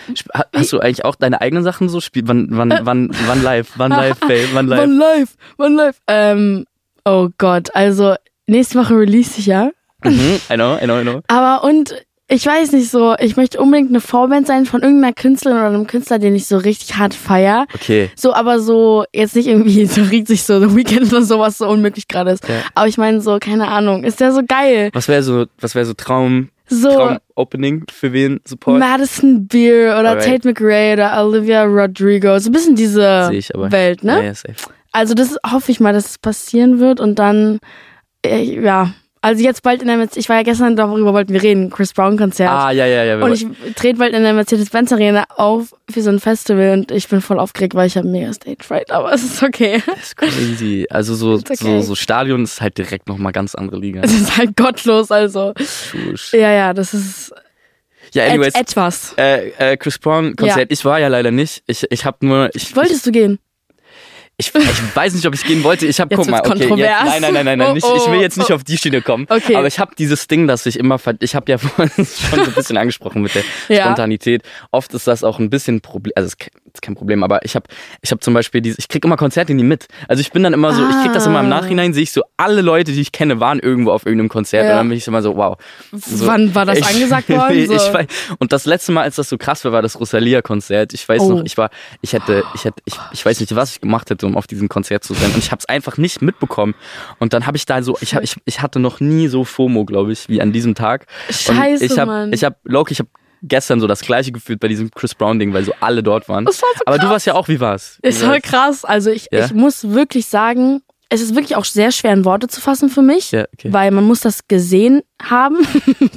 Hast 0.57 0.73
du 0.73 0.81
eigentlich 0.81 1.05
auch 1.05 1.15
deine 1.17 1.41
eigenen 1.43 1.63
Sachen 1.63 1.89
so? 1.91 2.01
Spiel, 2.01 2.23
wann, 2.27 2.49
wann, 2.51 2.71
wann, 2.83 3.11
wann 3.27 3.43
live? 3.43 3.73
Wann 3.77 3.91
live, 3.93 4.19
Faye? 4.19 4.49
Wann 4.55 4.67
live? 4.67 4.81
One 4.83 4.95
live, 4.99 5.37
one 5.59 5.77
live. 5.77 6.01
Ähm, 6.09 6.65
oh 7.05 7.29
Gott, 7.39 7.75
also 7.75 8.15
nächste 8.47 8.79
Woche 8.79 8.97
release 8.97 9.39
ich 9.39 9.47
ja. 9.47 9.71
Mhm, 10.03 10.41
I 10.51 10.55
know, 10.55 10.79
I 10.79 10.85
know, 10.85 10.99
I 10.99 11.03
know. 11.03 11.21
Aber 11.29 11.63
und 11.65 11.95
ich 12.33 12.47
weiß 12.47 12.73
nicht 12.73 12.91
so, 12.91 13.17
ich 13.19 13.37
möchte 13.37 13.61
unbedingt 13.61 13.91
eine 13.91 14.01
Vorband 14.01 14.47
sein 14.47 14.65
von 14.65 14.83
irgendeiner 14.83 15.13
Künstlerin 15.13 15.59
oder 15.59 15.67
einem 15.67 15.89
Künstler, 15.89 16.21
den 16.21 16.37
ich 16.37 16.47
so 16.47 16.59
richtig 16.59 16.97
hart 16.97 17.13
feier. 17.13 17.67
Okay. 17.75 18.09
So, 18.15 18.33
aber 18.33 18.61
so, 18.61 19.05
jetzt 19.13 19.35
nicht 19.35 19.49
irgendwie 19.49 19.85
so 19.87 20.03
riecht 20.03 20.29
sich 20.29 20.45
so 20.45 20.61
The 20.61 20.77
Weekend 20.77 21.13
oder 21.13 21.23
sowas 21.23 21.59
so 21.59 21.69
unmöglich 21.69 22.07
gerade 22.07 22.31
ist. 22.31 22.49
Ja. 22.49 22.55
Aber 22.77 22.87
ich 22.87 22.99
meine 22.99 23.21
so, 23.21 23.39
keine 23.41 23.67
Ahnung, 23.67 24.05
ist 24.05 24.21
der 24.21 24.33
so 24.33 24.43
geil? 24.47 24.91
Was 24.93 25.09
wäre 25.09 25.25
so, 25.25 25.47
was 25.59 25.75
wäre 25.75 25.85
so 25.85 25.95
Traum, 25.95 26.51
So 26.69 26.91
Traum-Opening 26.91 27.87
für 27.93 28.13
wen 28.13 28.41
Support? 28.45 28.79
Madison 28.79 29.49
Beer 29.49 29.99
oder 29.99 30.11
Alright. 30.11 30.25
Tate 30.25 30.49
McRae 30.49 30.93
oder 30.93 31.25
Olivia 31.25 31.65
Rodrigo. 31.65 32.39
So 32.39 32.51
ein 32.51 32.53
bisschen 32.53 32.77
diese. 32.77 33.29
Welt, 33.55 34.05
ne? 34.05 34.19
Ja, 34.19 34.23
ja, 34.23 34.35
safe. 34.35 34.55
Also 34.93 35.15
das 35.15 35.37
hoffe 35.51 35.73
ich 35.73 35.81
mal, 35.81 35.93
dass 35.93 36.11
es 36.11 36.19
passieren 36.19 36.79
wird 36.79 37.01
und 37.01 37.19
dann, 37.19 37.59
äh, 38.25 38.43
ja, 38.43 38.93
also 39.23 39.43
jetzt 39.43 39.63
bald 39.63 39.83
in 39.83 39.89
der, 39.89 39.99
Mercedes, 39.99 40.25
ich 40.25 40.29
war 40.31 40.37
ja 40.37 40.43
gestern, 40.43 40.77
darüber 40.77 41.13
wollten 41.13 41.33
wir 41.33 41.43
reden, 41.43 41.69
Chris 41.69 41.93
Brown 41.93 42.17
Konzert. 42.17 42.51
Ah, 42.51 42.71
ja, 42.71 42.87
ja, 42.87 43.05
ja. 43.05 43.23
Und 43.23 43.33
ich 43.33 43.47
trete 43.75 43.99
bald 43.99 44.15
in 44.15 44.23
der 44.23 44.33
Mercedes-Benz 44.33 44.93
Arena 44.93 45.25
auf 45.37 45.75
für 45.91 46.01
so 46.01 46.09
ein 46.09 46.21
Festival 46.21 46.73
und 46.73 46.91
ich 46.91 47.07
bin 47.09 47.21
voll 47.21 47.39
aufgeregt, 47.39 47.75
weil 47.75 47.87
ich 47.87 47.97
habe 47.99 48.09
mega 48.09 48.33
Stage 48.33 48.65
Fright, 48.65 48.91
aber 48.91 49.13
es 49.13 49.23
ist 49.23 49.43
okay. 49.43 49.83
das 49.87 49.99
ist 49.99 50.17
crazy. 50.17 50.87
Also 50.89 51.15
so, 51.15 51.35
okay. 51.35 51.55
so, 51.55 51.81
so 51.83 51.95
Stadion 51.95 52.45
ist 52.45 52.63
halt 52.63 52.79
direkt 52.79 53.09
nochmal 53.09 53.33
ganz 53.33 53.55
andere 53.55 53.79
Liga. 53.79 54.01
Es 54.03 54.13
ist 54.13 54.37
halt 54.39 54.57
gottlos, 54.57 55.11
also. 55.11 55.53
Schusch. 55.59 56.33
Ja, 56.33 56.53
ja, 56.53 56.73
das 56.73 56.95
ist 56.95 57.35
Ja, 58.15 58.25
et 58.25 58.33
anyways. 58.33 58.55
etwas. 58.55 59.15
Äh, 59.19 59.51
äh, 59.59 59.77
Chris 59.77 59.99
Brown 59.99 60.35
Konzert, 60.35 60.73
ich 60.73 60.83
war 60.87 60.99
ja 60.99 61.09
leider 61.09 61.31
nicht. 61.31 61.63
Ich, 61.67 61.87
ich 61.91 62.05
habe 62.07 62.25
nur, 62.27 62.49
ich, 62.55 62.75
Wolltest 62.75 63.07
du 63.07 63.13
gehen? 63.13 63.39
Ich, 64.41 64.53
ich 64.55 64.97
weiß 64.97 65.15
nicht, 65.15 65.27
ob 65.27 65.35
ich 65.35 65.45
gehen 65.45 65.63
wollte. 65.63 65.87
Ich 65.87 66.01
habe, 66.01 66.15
guck 66.17 66.29
mal, 66.29 66.41
okay, 66.41 66.49
kontrovers. 66.51 66.79
jetzt, 66.79 67.05
nein, 67.05 67.21
nein, 67.23 67.33
nein, 67.35 67.45
nein, 67.45 67.59
nein, 67.59 67.69
Oh, 67.71 67.75
nicht, 67.75 67.87
ich 67.87 68.07
will 68.11 68.19
oh, 68.19 68.21
jetzt 68.21 68.37
nicht 68.39 68.51
oh. 68.51 68.55
auf 68.55 68.65
die 68.65 68.77
Schiene 68.77 69.03
kommen. 69.03 69.27
Okay. 69.29 69.55
Aber 69.57 69.67
ich 69.67 69.79
habe 69.79 69.93
dieses 69.97 70.27
Ding, 70.27 70.47
dass 70.49 70.67
ich 70.67 70.79
immer, 70.79 70.99
ich 71.21 71.35
habe 71.35 71.51
ja 71.53 71.59
vorhin 71.59 71.91
schon 71.97 72.07
so 72.07 72.51
ein 72.51 72.53
bisschen 72.53 72.77
angesprochen 72.77 73.23
mit 73.23 73.35
der 73.35 73.43
Ja. 73.69 73.85
Spontanität. 73.85 74.43
Oft 74.73 74.93
ist 74.95 75.07
das 75.07 75.23
auch 75.25 75.39
ein 75.39 75.51
bisschen 75.51 75.81
Problem, 75.81 76.13
also 76.17 76.27
es 76.27 76.33
ist 76.33 76.39
ke- 76.41 76.51
ist 76.73 76.83
kein 76.83 76.95
Problem, 76.95 77.25
aber 77.25 77.45
ich 77.45 77.57
habe, 77.57 77.67
ich 78.01 78.11
habe 78.13 78.21
zum 78.21 78.33
Beispiel 78.33 78.61
diese, 78.61 78.79
ich 78.79 78.87
krieg 78.89 79.05
immer 79.05 79.17
Konzerte 79.17 79.53
nie 79.55 79.65
mit. 79.65 79.89
Also 80.09 80.21
ich 80.21 80.31
bin 80.31 80.43
dann 80.45 80.53
immer 80.53 80.73
so, 80.73 80.89
ich 80.89 80.97
krieg 81.03 81.13
das 81.13 81.27
immer 81.27 81.41
im 81.41 81.47
Ah. 81.47 81.61
Nachhinein, 81.61 81.93
sehe 81.93 82.05
ich 82.05 82.13
so, 82.13 82.23
alle 82.37 82.63
Leute, 82.63 82.93
die 82.93 83.01
ich 83.01 83.11
kenne, 83.13 83.41
waren 83.41 83.59
irgendwo 83.59 83.91
auf 83.91 84.07
irgendeinem 84.07 84.29
Konzert 84.29 84.65
Ja. 84.67 84.71
und 84.73 84.77
dann 84.79 84.89
bin 84.89 84.97
ich 84.99 85.07
immer 85.09 85.21
so, 85.23 85.37
wow. 85.37 85.57
So, 85.93 86.27
Wann 86.27 86.55
war 86.55 86.65
das 86.67 86.79
ich- 86.79 86.87
angesagt 86.87 87.29
worden? 87.29 87.67
So. 87.67 87.75
ich 87.75 88.09
und 88.39 88.53
das 88.53 88.65
letzte 88.67 88.93
Mal, 88.93 89.03
als 89.03 89.17
das 89.17 89.29
so 89.29 89.37
krass 89.37 89.65
war, 89.65 89.73
war 89.73 89.83
das 89.83 89.99
Rosalia-Konzert. 89.99 90.95
Ich 90.95 91.09
weiß 91.09 91.21
Oh. 91.23 91.33
noch, 91.35 91.45
ich 91.45 91.59
war, 91.59 91.71
ich 92.03 92.13
hätte, 92.13 92.45
ich 92.55 92.65
hätte, 92.65 92.81
ich, 92.85 92.95
ich 93.13 93.27
weiß 93.27 93.41
nicht, 93.41 93.55
was 93.57 93.73
ich 93.73 93.81
gemacht 93.81 94.09
hätte, 94.11 94.27
um 94.31 94.37
auf 94.37 94.47
diesem 94.47 94.69
Konzert 94.69 95.05
zu 95.05 95.15
sein. 95.15 95.31
Und 95.33 95.39
ich 95.39 95.51
habe 95.51 95.61
es 95.61 95.67
einfach 95.67 95.97
nicht 95.99 96.23
mitbekommen. 96.23 96.75
Und 97.19 97.33
dann 97.33 97.47
habe 97.47 97.57
ich 97.57 97.67
da 97.67 97.83
so, 97.83 97.97
ich, 98.01 98.15
hab, 98.15 98.23
ich, 98.23 98.37
ich 98.45 98.63
hatte 98.63 98.81
noch 98.81 99.01
nie 99.01 99.29
so 99.29 99.45
FOMO, 99.45 99.85
glaube 99.85 100.13
ich, 100.13 100.29
wie 100.29 100.41
an 100.41 100.53
diesem 100.53 100.75
Tag. 100.75 101.07
Scheiße, 101.29 101.85
und 101.85 101.93
ich 101.93 101.99
habe, 101.99 102.11
Mann. 102.11 102.33
ich 102.33 102.45
habe, 102.45 102.57
Loki, 102.65 102.93
ich 102.93 102.99
habe 103.01 103.09
gestern 103.43 103.81
so 103.81 103.87
das 103.87 104.01
gleiche 104.03 104.33
gefühlt 104.33 104.61
bei 104.61 104.69
diesem 104.69 104.91
Chris 104.91 105.15
Brown 105.15 105.39
Ding, 105.39 105.53
weil 105.55 105.65
so 105.65 105.73
alle 105.81 106.03
dort 106.03 106.29
waren. 106.29 106.45
Das 106.45 106.61
war 106.63 106.69
so 106.77 106.83
Aber 106.87 106.99
du 106.99 107.09
warst 107.09 107.27
ja 107.27 107.35
auch, 107.35 107.49
wie 107.49 107.59
war's? 107.61 107.99
Wie 108.03 108.09
Es 108.09 108.23
war 108.23 108.31
war's? 108.33 108.43
krass. 108.43 108.85
Also 108.85 109.11
ich, 109.11 109.29
Ja? 109.31 109.45
ich 109.47 109.53
muss 109.55 109.89
wirklich 109.91 110.27
sagen, 110.27 110.83
es 111.09 111.21
ist 111.21 111.35
wirklich 111.35 111.57
auch 111.57 111.65
sehr 111.65 111.91
schwer 111.91 112.13
in 112.13 112.25
Worte 112.25 112.47
zu 112.49 112.61
fassen 112.61 112.89
für 112.89 113.03
mich, 113.03 113.33
Ja, 113.33 113.45
okay. 113.55 113.73
weil 113.73 113.91
man 113.91 114.05
muss 114.05 114.21
das 114.21 114.47
gesehen 114.47 115.01
haben. 115.23 115.57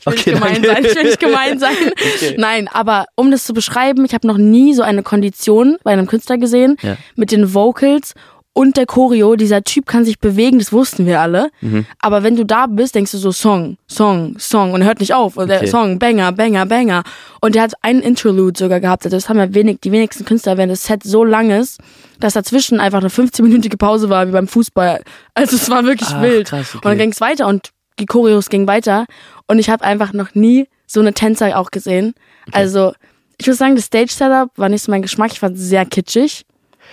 Ich 0.00 0.06
will 0.06 0.12
Okay, 0.14 0.30
nicht 0.32 0.40
gemein 0.40 0.62
danke. 0.62 0.68
sein, 0.68 0.84
ich 0.84 0.96
will 0.96 1.04
nicht 1.04 1.20
gemein 1.20 1.58
sein. 1.58 1.74
Okay. 2.14 2.34
Nein, 2.38 2.68
aber 2.72 3.06
um 3.16 3.30
das 3.30 3.44
zu 3.44 3.52
beschreiben, 3.54 4.04
ich 4.04 4.14
habe 4.14 4.26
noch 4.26 4.36
nie 4.38 4.74
so 4.74 4.82
eine 4.82 5.02
Kondition 5.02 5.76
bei 5.84 5.92
einem 5.92 6.06
Künstler 6.06 6.38
gesehen 6.38 6.76
Ja. 6.82 6.96
mit 7.16 7.32
den 7.32 7.54
Vocals 7.54 8.14
und 8.54 8.76
der 8.76 8.84
Choreo. 8.86 9.34
Dieser 9.36 9.62
Typ 9.62 9.86
kann 9.86 10.04
sich 10.04 10.18
bewegen, 10.18 10.58
das 10.58 10.72
wussten 10.72 11.06
wir 11.06 11.20
alle. 11.20 11.48
Mhm. 11.62 11.86
Aber 12.00 12.22
wenn 12.22 12.36
du 12.36 12.44
da 12.44 12.66
bist, 12.66 12.94
denkst 12.94 13.12
du 13.12 13.18
so 13.18 13.32
Song, 13.32 13.78
Song, 13.88 14.36
Song 14.38 14.72
und 14.74 14.84
hört 14.84 15.00
nicht 15.00 15.14
auf. 15.14 15.36
Und 15.38 15.48
der 15.48 15.58
Okay. 15.58 15.68
Song, 15.68 15.98
Banger, 15.98 16.32
Banger, 16.32 16.66
Banger. 16.66 17.02
Und 17.40 17.54
der 17.54 17.62
hat 17.62 17.72
einen 17.82 18.02
Interlude 18.02 18.58
sogar 18.58 18.80
gehabt. 18.80 19.06
Das 19.10 19.28
haben 19.28 19.38
ja 19.38 19.54
wenig, 19.54 19.78
die 19.82 19.90
wenigsten 19.92 20.24
Künstler, 20.26 20.58
wenn 20.58 20.68
das 20.68 20.84
Set 20.84 21.02
so 21.02 21.24
lang 21.24 21.50
ist, 21.50 21.80
dass 22.20 22.34
dazwischen 22.34 22.78
einfach 22.78 23.00
eine 23.00 23.08
15-minütige 23.08 23.78
Pause 23.78 24.10
war, 24.10 24.28
wie 24.28 24.32
beim 24.32 24.48
Fußball. 24.48 25.00
Also 25.34 25.56
es 25.56 25.70
war 25.70 25.84
wirklich 25.84 26.10
Ach, 26.12 26.22
wild. 26.22 26.48
krass, 26.48 26.68
okay. 26.74 26.76
Und 26.76 26.84
dann 26.84 26.98
ging 26.98 27.10
es 27.12 27.20
weiter 27.22 27.46
und 27.46 27.70
die 27.98 28.06
Choreos 28.06 28.48
gingen 28.48 28.66
weiter. 28.66 29.06
Und 29.46 29.58
ich 29.58 29.70
habe 29.70 29.84
einfach 29.84 30.12
noch 30.12 30.34
nie 30.34 30.66
so 30.86 31.00
eine 31.00 31.12
Tänzer 31.14 31.58
auch 31.58 31.70
gesehen. 31.70 32.14
Also 32.52 32.92
ich 33.38 33.46
muss 33.46 33.58
sagen, 33.58 33.74
das 33.76 33.86
Stage-Setup 33.86 34.50
war 34.56 34.68
nicht 34.68 34.82
so 34.82 34.90
mein 34.90 35.02
Geschmack. 35.02 35.32
Ich 35.32 35.40
fand 35.40 35.56
es 35.56 35.62
sehr 35.62 35.84
kitschig. 35.86 36.44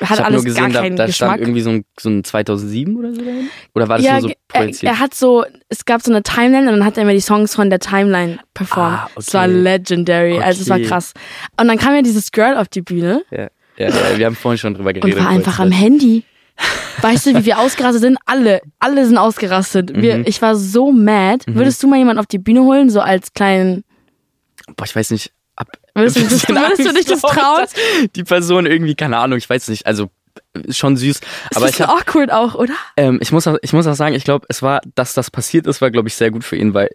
Hat 0.01 0.19
ich 0.19 0.23
alles 0.25 0.43
nur 0.43 0.43
gesehen, 0.45 0.63
gar 0.63 0.69
da, 0.71 0.81
keinen 0.81 0.95
da 0.95 1.05
Geschmack. 1.07 1.29
stand 1.31 1.41
irgendwie 1.41 1.62
so 1.62 1.71
ein, 1.71 1.85
so 1.99 2.09
ein 2.09 2.23
2007 2.23 2.95
oder 2.95 3.13
so 3.13 3.21
dahin? 3.21 3.49
Oder 3.75 3.88
war 3.89 3.97
das 3.97 4.05
ja, 4.05 4.13
nur 4.13 4.21
so 4.21 4.29
er, 4.29 4.35
projiziert? 4.47 4.93
er 4.93 4.99
hat 4.99 5.13
so, 5.13 5.43
es 5.67 5.83
gab 5.83 6.01
so 6.01 6.12
eine 6.12 6.23
Timeline 6.23 6.71
und 6.71 6.77
dann 6.79 6.85
hat 6.85 6.95
er 6.95 7.03
immer 7.03 7.12
die 7.12 7.19
Songs 7.19 7.53
von 7.55 7.69
der 7.69 7.79
Timeline 7.79 8.39
performt. 8.53 8.99
Ah, 8.99 9.09
Es 9.17 9.33
war 9.33 9.45
okay. 9.45 9.53
legendary, 9.53 10.39
also 10.39 10.62
es 10.62 10.69
war 10.69 10.77
Okay. 10.77 10.85
krass. 10.88 11.13
Und 11.59 11.67
dann 11.67 11.77
kam 11.77 11.95
ja 11.95 12.01
dieses 12.01 12.31
Girl 12.31 12.55
auf 12.55 12.69
die 12.69 12.81
Bühne 12.81 13.23
ja, 13.31 13.49
ja, 13.77 13.89
ja, 13.89 14.17
wir 14.17 14.25
haben 14.27 14.35
vorhin 14.35 14.57
schon 14.57 14.73
drüber 14.75 14.89
und 14.89 15.01
geredet. 15.01 15.19
war 15.19 15.29
einfach 15.29 15.57
kurz. 15.57 15.65
am 15.65 15.71
Handy. 15.71 16.23
Weißt 17.02 17.26
du, 17.26 17.36
wie 17.36 17.45
wir 17.45 17.60
ausgerastet 17.60 18.02
sind? 18.02 18.17
Alle, 18.26 18.62
alle 18.80 19.06
sind 19.06 19.17
ausgerastet. 19.17 19.91
Wir, 19.95 20.17
Mhm. 20.17 20.24
ich 20.28 20.41
war 20.41 20.56
so 20.56 20.91
mad. 20.91 21.45
Würdest 21.48 21.82
du 21.82 21.88
mal 21.88 21.98
jemanden 21.98 22.19
auf 22.19 22.26
die 22.28 22.39
Bühne 22.39 22.62
holen, 22.63 22.89
so 22.89 23.00
als 23.00 23.34
kleinen, 23.34 23.84
Boah, 24.76 24.84
ich 24.86 24.95
weiß 24.95 25.12
nicht. 25.12 25.32
Ab, 25.56 25.67
würdest 25.95 26.17
du, 26.17 26.22
bisschen 26.28 26.56
würdest 26.56 26.86
du 26.88 26.93
dich 26.93 27.06
das 27.06 27.22
trauen? 27.22 27.65
Die 28.15 28.24
Person 28.24 28.65
irgendwie, 28.65 28.95
keine 28.95 29.17
Ahnung, 29.17 29.38
ich 29.38 29.50
weiß 29.50 29.67
nicht. 29.69 29.86
Also 29.88 30.10
ist 30.63 30.78
schon 30.78 30.95
süß. 30.95 31.19
Das 31.50 31.58
Aber 31.58 31.67
ist 31.67 31.76
ich, 31.80 31.82
hab, 31.82 31.89
awkward 31.89 32.32
auch, 32.32 32.56
oder? 32.56 32.74
ähm, 32.98 33.19
ich, 33.22 33.32
muss 33.32 33.48
auch, 33.48 33.58
ich 33.62 33.74
muss 33.74 33.88
auch 33.88 33.95
sagen, 33.95 34.13
ich 34.15 34.24
glaube, 34.24 34.45
es 34.50 34.62
war, 34.62 34.82
dass 34.95 35.13
das 35.13 35.32
passiert 35.32 35.67
ist, 35.67 35.82
war, 35.82 35.89
glaube 35.91 36.08
ich, 36.08 36.15
sehr 36.15 36.32
gut 36.32 36.43
für 36.43 36.56
ihn, 36.56 36.74
weil 36.74 36.89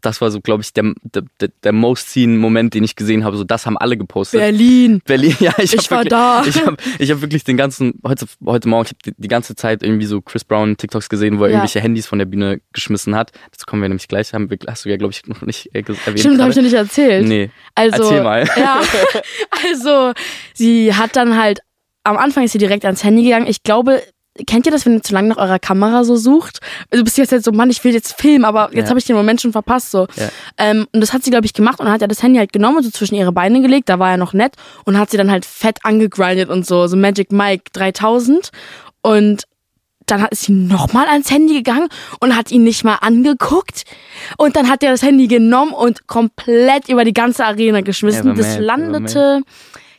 das 0.00 0.20
war 0.20 0.30
so, 0.30 0.40
glaube 0.40 0.62
ich, 0.62 0.72
der, 0.72 0.92
der, 1.02 1.48
der, 1.62 1.72
most 1.72 2.10
seen 2.10 2.36
Moment, 2.38 2.74
den 2.74 2.84
ich 2.84 2.96
gesehen 2.96 3.24
habe. 3.24 3.36
So, 3.36 3.44
das 3.44 3.66
haben 3.66 3.76
alle 3.76 3.96
gepostet. 3.96 4.40
Berlin. 4.40 5.00
Berlin, 5.04 5.36
ja, 5.40 5.52
ich, 5.58 5.74
Ich 5.74 5.90
war 5.90 6.04
wirklich, 6.04 6.10
da. 6.10 6.42
Ich 6.46 6.64
habe 6.64 6.76
ich 6.98 7.10
hab 7.10 7.20
wirklich 7.20 7.44
den 7.44 7.56
ganzen, 7.56 8.00
heute, 8.06 8.26
heute 8.44 8.68
Morgen, 8.68 8.84
ich 8.86 8.90
habe 8.90 8.98
die, 9.04 9.20
die 9.22 9.28
ganze 9.28 9.54
Zeit 9.56 9.82
irgendwie 9.82 10.06
so 10.06 10.20
Chris 10.20 10.44
Brown 10.44 10.76
TikToks 10.76 11.08
gesehen, 11.08 11.38
wo 11.38 11.44
er 11.44 11.50
Ja. 11.50 11.56
irgendwelche 11.56 11.80
Handys 11.80 12.06
von 12.06 12.18
der 12.18 12.26
Bühne 12.26 12.60
geschmissen 12.72 13.14
hat. 13.16 13.32
Das 13.56 13.66
kommen 13.66 13.82
wir 13.82 13.88
nämlich 13.88 14.08
gleich, 14.08 14.32
haben 14.34 14.50
wir, 14.50 14.58
hast 14.66 14.84
du 14.84 14.88
ja, 14.88 14.96
glaube 14.96 15.12
ich, 15.12 15.26
noch 15.26 15.42
nicht 15.42 15.74
äh, 15.74 15.80
erwähnt. 15.80 16.20
Stimmt, 16.20 16.40
habe 16.40 16.50
ich 16.50 16.56
noch 16.56 16.62
nicht 16.62 16.74
erzählt. 16.74 17.26
Nee, 17.26 17.50
Also, 17.74 18.02
erzähl 18.02 18.22
mal. 18.22 18.48
Ja, 18.56 18.80
also 19.68 20.12
sie 20.54 20.94
hat 20.94 21.16
dann 21.16 21.36
halt, 21.36 21.60
am 22.04 22.16
Anfang 22.16 22.44
ist 22.44 22.52
sie 22.52 22.58
direkt 22.58 22.84
ans 22.84 23.04
Handy 23.04 23.22
gegangen. 23.24 23.46
Ich 23.46 23.62
glaube, 23.62 24.02
kennt 24.46 24.66
ihr 24.66 24.72
das, 24.72 24.86
wenn 24.86 24.94
ihr 24.94 25.02
zu 25.02 25.12
lange 25.12 25.28
nach 25.28 25.36
eurer 25.38 25.58
Kamera 25.58 26.04
so 26.04 26.16
sucht? 26.16 26.60
Also, 26.90 27.00
Du 27.00 27.04
bist 27.04 27.18
jetzt 27.18 27.32
halt 27.32 27.44
so, 27.44 27.52
Mann, 27.52 27.70
ich 27.70 27.82
will 27.84 27.92
jetzt 27.92 28.20
filmen, 28.20 28.44
aber 28.44 28.70
jetzt 28.72 28.84
Ja. 28.86 28.90
habe 28.90 28.98
ich 28.98 29.04
den 29.06 29.16
Moment 29.16 29.40
schon 29.40 29.52
verpasst. 29.52 29.90
so. 29.90 30.06
Ja. 30.16 30.28
Ähm, 30.58 30.86
und 30.92 31.00
das 31.00 31.12
hat 31.12 31.24
sie, 31.24 31.30
glaube 31.30 31.46
ich, 31.46 31.52
gemacht 31.54 31.80
und 31.80 31.86
dann 31.86 31.92
hat 31.94 32.02
er 32.02 32.08
das 32.08 32.22
Handy 32.22 32.38
halt 32.38 32.52
genommen 32.52 32.78
und 32.78 32.82
so 32.84 32.90
zwischen 32.90 33.14
ihre 33.14 33.32
Beine 33.32 33.60
gelegt, 33.60 33.88
da 33.88 33.98
war 33.98 34.10
er 34.10 34.16
noch 34.16 34.32
nett 34.32 34.54
und 34.84 34.98
hat 34.98 35.10
sie 35.10 35.16
dann 35.16 35.30
halt 35.30 35.44
fett 35.44 35.78
angegrindet 35.82 36.48
und 36.48 36.66
so, 36.66 36.86
so 36.86 36.96
Magic 36.96 37.32
Mike 37.32 37.64
3000 37.72 38.50
und 39.02 39.44
dann 40.06 40.22
hat- 40.22 40.32
ist 40.32 40.44
sie 40.44 40.52
nochmal 40.52 41.06
ans 41.08 41.30
Handy 41.30 41.54
gegangen 41.54 41.88
und 42.20 42.34
hat 42.34 42.50
ihn 42.50 42.62
nicht 42.64 42.82
mal 42.82 42.94
angeguckt. 42.94 43.84
Und 44.38 44.56
dann 44.56 44.70
hat 44.70 44.82
er 44.82 44.90
das 44.92 45.02
Handy 45.02 45.26
genommen 45.28 45.72
und 45.72 46.06
komplett 46.06 46.88
über 46.88 47.04
die 47.04 47.12
ganze 47.12 47.44
Arena 47.44 47.82
geschmissen. 47.82 48.28
War 48.28 48.34
das 48.34 48.58
landete 48.58 49.42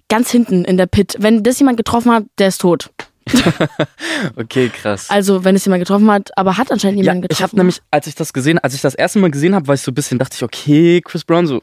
ganz 0.10 0.32
hinten 0.32 0.66
in 0.66 0.78
der 0.78 0.88
Pit. 0.88 1.16
Wenn 1.20 1.44
das 1.44 1.60
jemand 1.60 1.78
getroffen 1.78 2.12
hat, 2.12 2.24
der 2.40 2.48
ist 2.48 2.62
tot. 2.62 2.90
Okay, 4.36 4.70
krass. 4.70 5.10
Also, 5.10 5.44
wenn 5.44 5.56
es 5.56 5.66
jemand 5.66 5.82
getroffen 5.82 6.10
hat, 6.12 6.30
aber 6.38 6.58
hat 6.58 6.72
anscheinend 6.72 7.00
Ja, 7.04 7.14
jemand 7.14 7.26
ich 7.26 7.30
getroffen. 7.30 7.44
habe 7.52 7.58
nämlich, 7.58 7.82
als 7.92 8.08
ich 8.08 8.16
das 8.16 8.34
gesehen, 8.34 8.60
als 8.60 8.74
ich 8.74 8.82
das 8.82 8.96
erste 8.96 9.20
Mal 9.20 9.32
gesehen 9.32 9.56
habe, 9.56 9.68
war 9.68 9.76
ich 9.76 9.82
so 9.82 9.92
ein 9.92 9.96
bisschen, 9.96 10.20
dachte 10.20 10.36
ich, 10.36 10.44
okay, 10.44 11.02
Chris 11.04 11.24
Brown, 11.24 11.48
so, 11.48 11.62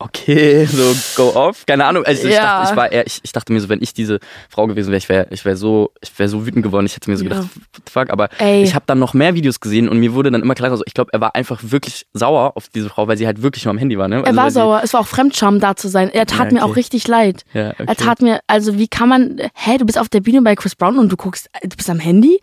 okay, 0.00 0.64
so 0.66 0.94
go 1.16 1.34
off. 1.38 1.64
Keine 1.66 1.84
Ahnung. 1.84 2.04
Also 2.04 2.26
ich, 2.26 2.34
Ja. 2.34 2.58
dachte, 2.60 2.70
ich 2.72 2.76
war 2.76 2.90
eher, 2.92 3.06
ich, 3.06 3.20
ich 3.22 3.32
dachte 3.32 3.52
mir 3.52 3.60
so, 3.60 3.68
wenn 3.68 3.82
ich 3.82 3.94
diese 3.94 4.18
Frau 4.48 4.66
gewesen 4.66 4.88
wäre, 4.88 4.98
ich 4.98 5.08
wäre, 5.08 5.26
ich 5.30 5.44
wäre 5.44 5.56
so, 5.56 5.92
ich 6.00 6.18
wäre 6.18 6.28
so 6.28 6.46
wütend 6.46 6.62
geworden. 6.62 6.86
Ich 6.86 6.96
hätte 6.96 7.10
mir 7.10 7.16
so 7.16 7.24
Ja. 7.24 7.30
gedacht, 7.30 7.48
what 7.54 7.82
the 7.86 7.92
fuck. 7.92 8.10
Aber 8.10 8.28
Ey. 8.38 8.62
ich 8.64 8.74
habe 8.74 8.84
dann 8.86 8.98
noch 8.98 9.14
mehr 9.14 9.34
Videos 9.34 9.60
gesehen 9.60 9.88
und 9.88 9.98
mir 10.00 10.12
wurde 10.14 10.30
dann 10.30 10.42
immer 10.42 10.54
klarer, 10.54 10.76
so, 10.76 10.82
ich 10.86 10.94
glaube, 10.94 11.12
er 11.12 11.20
war 11.20 11.34
einfach 11.34 11.60
wirklich 11.62 12.06
sauer 12.14 12.56
auf 12.56 12.68
diese 12.68 12.88
Frau, 12.88 13.06
weil 13.08 13.16
sie 13.16 13.26
halt 13.26 13.42
wirklich 13.42 13.64
nur 13.64 13.70
am 13.70 13.78
Handy 13.78 13.96
war. 13.98 14.08
Ne? 14.08 14.16
er 14.16 14.26
Also, 14.26 14.36
war 14.36 14.44
weil 14.44 14.50
sie- 14.50 14.54
sauer. 14.54 14.80
Es 14.82 14.92
war 14.94 15.00
auch 15.00 15.06
Fremdscham, 15.06 15.60
da 15.60 15.76
zu 15.76 15.88
sein. 15.88 16.10
Er 16.10 16.26
tat 16.26 16.46
Ja, 16.50 16.58
mir 16.58 16.62
okay. 16.64 16.72
auch 16.72 16.76
richtig 16.76 17.06
leid. 17.06 17.44
Ja, 17.52 17.70
okay. 17.70 17.84
Er 17.86 17.96
tat 17.96 18.22
mir, 18.22 18.40
also 18.46 18.78
wie 18.78 18.88
kann 18.88 19.08
man, 19.08 19.38
hä, 19.54 19.78
du 19.78 19.84
bist 19.86 19.98
auf 19.98 20.08
der 20.08 20.20
Bühne 20.20 20.42
bei 20.42 20.54
Chris 20.56 20.74
Brown 20.74 20.98
und 20.98 21.10
du 21.12 21.16
guckst, 21.16 21.48
du 21.62 21.76
bist 21.76 21.90
am 21.90 21.98
Handy? 21.98 22.40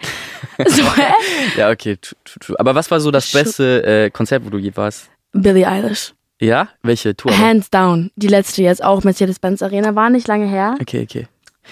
so, 0.67 0.83
hä? 0.95 1.11
Ja, 1.57 1.69
okay. 1.71 1.97
True, 1.97 2.15
true, 2.23 2.39
true. 2.39 2.59
Aber 2.59 2.75
was 2.75 2.89
war 2.91 2.99
so 2.99 3.11
das 3.11 3.31
beste 3.31 3.83
äh, 3.83 4.09
Konzert, 4.11 4.45
wo 4.45 4.49
du 4.49 4.57
je 4.57 4.71
warst? 4.75 5.09
Billie 5.33 5.67
Eilish. 5.67 6.13
Ja? 6.39 6.69
Welche 6.83 7.15
Tour? 7.15 7.37
Hands 7.37 7.67
down. 7.69 8.11
Die 8.15 8.27
letzte 8.27 8.61
jetzt 8.61 8.83
auch, 8.83 9.03
Mercedes-Benz 9.03 9.61
Arena, 9.61 9.95
war 9.95 10.09
nicht 10.09 10.27
lange 10.27 10.47
her. 10.47 10.75
Okay, 10.81 11.03
okay. 11.03 11.27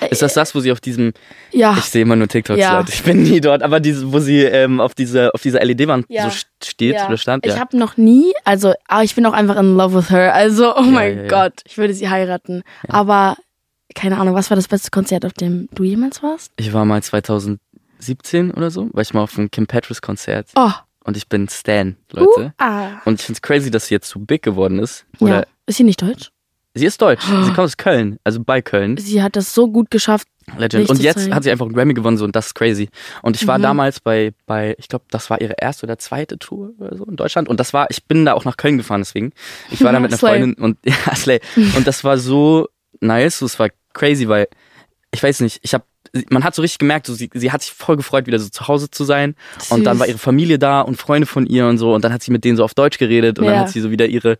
Ist 0.09 0.21
das 0.21 0.33
das, 0.33 0.53
wo 0.53 0.59
sie 0.59 0.73
auf 0.73 0.81
diesem 0.81 1.13
Ja. 1.51 1.73
Ich 1.77 1.85
sehe 1.85 2.01
immer 2.01 2.17
nur 2.17 2.27
TikToks, 2.27 2.59
Ja. 2.59 2.79
Leute. 2.79 2.91
Ich 2.91 3.03
bin 3.03 3.23
nie 3.23 3.39
dort, 3.39 3.63
aber 3.63 3.79
diese, 3.79 4.11
wo 4.11 4.19
sie 4.19 4.41
ähm, 4.41 4.81
auf 4.81 4.93
dieser 4.93 5.31
auf 5.33 5.41
dieser 5.41 5.63
LED-Wand 5.63 6.05
Ja. 6.09 6.23
so 6.23 6.29
st- 6.35 6.45
steht 6.65 6.95
ja. 6.95 7.07
oder 7.07 7.17
stand. 7.17 7.45
Ich 7.45 7.53
Ja. 7.53 7.59
habe 7.61 7.77
noch 7.77 7.95
nie, 7.95 8.33
also, 8.43 8.73
aber 8.89 9.03
ich 9.03 9.15
bin 9.15 9.25
auch 9.25 9.31
einfach 9.31 9.55
in 9.55 9.77
love 9.77 9.95
with 9.95 10.09
her. 10.09 10.33
Also, 10.35 10.75
oh 10.75 10.81
mein. 10.81 11.29
Gott, 11.29 11.61
ich 11.65 11.77
würde 11.77 11.93
sie 11.93 12.09
heiraten. 12.09 12.63
Aber, 12.89 13.37
keine 13.93 14.17
Ahnung, 14.19 14.33
was 14.35 14.49
war 14.49 14.55
das 14.57 14.67
beste 14.67 14.91
Konzert, 14.91 15.25
auf 15.25 15.31
dem 15.33 15.69
du 15.73 15.83
jemals 15.85 16.21
warst? 16.21 16.51
Ich 16.57 16.73
war 16.73 16.83
mal 16.83 17.01
2017 17.01 18.51
oder 18.51 18.71
so, 18.71 18.89
war 18.91 19.01
ich 19.01 19.13
mal 19.13 19.21
auf 19.21 19.37
einem 19.37 19.49
Kim 19.49 19.65
Petras 19.67 20.01
Konzert 20.01 20.47
Oh, 20.57 20.71
und 21.05 21.15
ich 21.17 21.29
bin 21.29 21.47
Stan, 21.47 21.95
Leute. 22.11 22.27
uh, 22.59 22.63
ah. 22.63 22.89
Und 23.05 23.19
ich 23.21 23.25
find's 23.25 23.41
crazy, 23.41 23.71
dass 23.71 23.87
sie 23.87 23.93
jetzt 23.95 24.09
so 24.09 24.19
big 24.19 24.41
geworden 24.41 24.79
ist. 24.79 25.05
Oder 25.19 25.39
Ja. 25.41 25.45
Ist 25.67 25.77
sie 25.77 25.83
nicht 25.83 26.01
deutsch? 26.01 26.29
sie 26.77 26.85
ist 26.85 27.01
deutsch. 27.01 27.23
Sie 27.25 27.31
kommt 27.53 27.59
aus 27.59 27.77
Köln, 27.77 28.19
also 28.25 28.43
bei 28.43 28.61
Köln. 28.61 28.97
Sie 28.97 29.23
hat 29.23 29.37
das 29.37 29.53
so 29.53 29.69
gut 29.71 29.89
geschafft. 29.91 30.27
Legend. 30.57 30.89
Und 30.89 30.97
zu 30.97 31.01
jetzt 31.03 31.31
hat 31.31 31.43
sie 31.43 31.49
einfach 31.49 31.65
einen 31.65 31.73
Grammy 31.73 31.93
gewonnen 31.93 32.17
so 32.17 32.25
und 32.25 32.35
das 32.35 32.47
ist 32.47 32.53
crazy. 32.53 32.89
Und 33.23 33.35
ich 33.37 33.47
war 33.47 33.57
Mhm. 33.57 33.63
damals 33.63 33.99
bei 34.01 34.33
bei 34.45 34.75
ich 34.77 34.89
glaube, 34.89 35.05
das 35.09 35.29
war 35.29 35.39
ihre 35.41 35.55
erste 35.57 35.85
oder 35.85 35.97
zweite 35.97 36.37
Tour 36.37 36.73
oder 36.77 36.95
so 36.97 37.05
in 37.05 37.15
Deutschland 37.15 37.47
und 37.47 37.59
das 37.61 37.73
war 37.73 37.87
ich 37.89 38.03
bin 38.05 38.25
da 38.25 38.33
auch 38.33 38.43
nach 38.45 38.57
Köln 38.57 38.77
gefahren 38.77 39.01
deswegen. 39.01 39.31
Ich 39.71 39.83
war 39.83 39.93
da 39.93 39.99
mit 40.01 40.11
einer. 40.11 40.17
Freundin 40.19 40.53
und 40.55 40.77
ja, 40.85 41.15
Slay. 41.15 41.39
Und 41.77 41.87
das 41.87 42.03
war 42.03 42.17
so 42.17 42.67
nice, 42.99 43.39
so, 43.39 43.45
es 43.45 43.57
war 43.57 43.69
crazy, 43.93 44.27
weil 44.27 44.47
ich 45.11 45.23
weiß 45.23 45.39
nicht, 45.39 45.61
ich 45.63 45.73
habe 45.73 45.85
man 46.29 46.43
hat 46.43 46.55
so 46.55 46.61
richtig 46.61 46.79
gemerkt, 46.79 47.07
so, 47.07 47.13
sie, 47.13 47.29
sie 47.33 47.51
hat 47.51 47.61
sich 47.61 47.73
voll 47.73 47.97
gefreut, 47.97 48.27
wieder 48.27 48.39
so 48.39 48.49
zu 48.49 48.67
Hause 48.67 48.89
zu 48.89 49.03
sein. 49.03 49.35
Und 49.69 49.83
dann 49.85 49.95
Süß. 49.95 49.99
war 50.01 50.07
ihre 50.07 50.17
Familie 50.17 50.57
da 50.59 50.81
und 50.81 50.95
Freunde 50.97 51.27
von 51.27 51.45
ihr 51.45 51.67
und 51.67 51.77
so. 51.77 51.93
Und 51.93 52.03
dann 52.03 52.13
hat 52.13 52.23
sie 52.23 52.31
mit 52.31 52.43
denen 52.43 52.57
so 52.57 52.63
auf 52.63 52.73
Deutsch 52.73 52.97
geredet 52.97 53.39
und 53.39 53.45
dann 53.45 53.55
Ja. 53.55 53.61
hat 53.61 53.69
sie 53.69 53.81
so 53.81 53.91
wieder 53.91 54.05
ihre, 54.07 54.37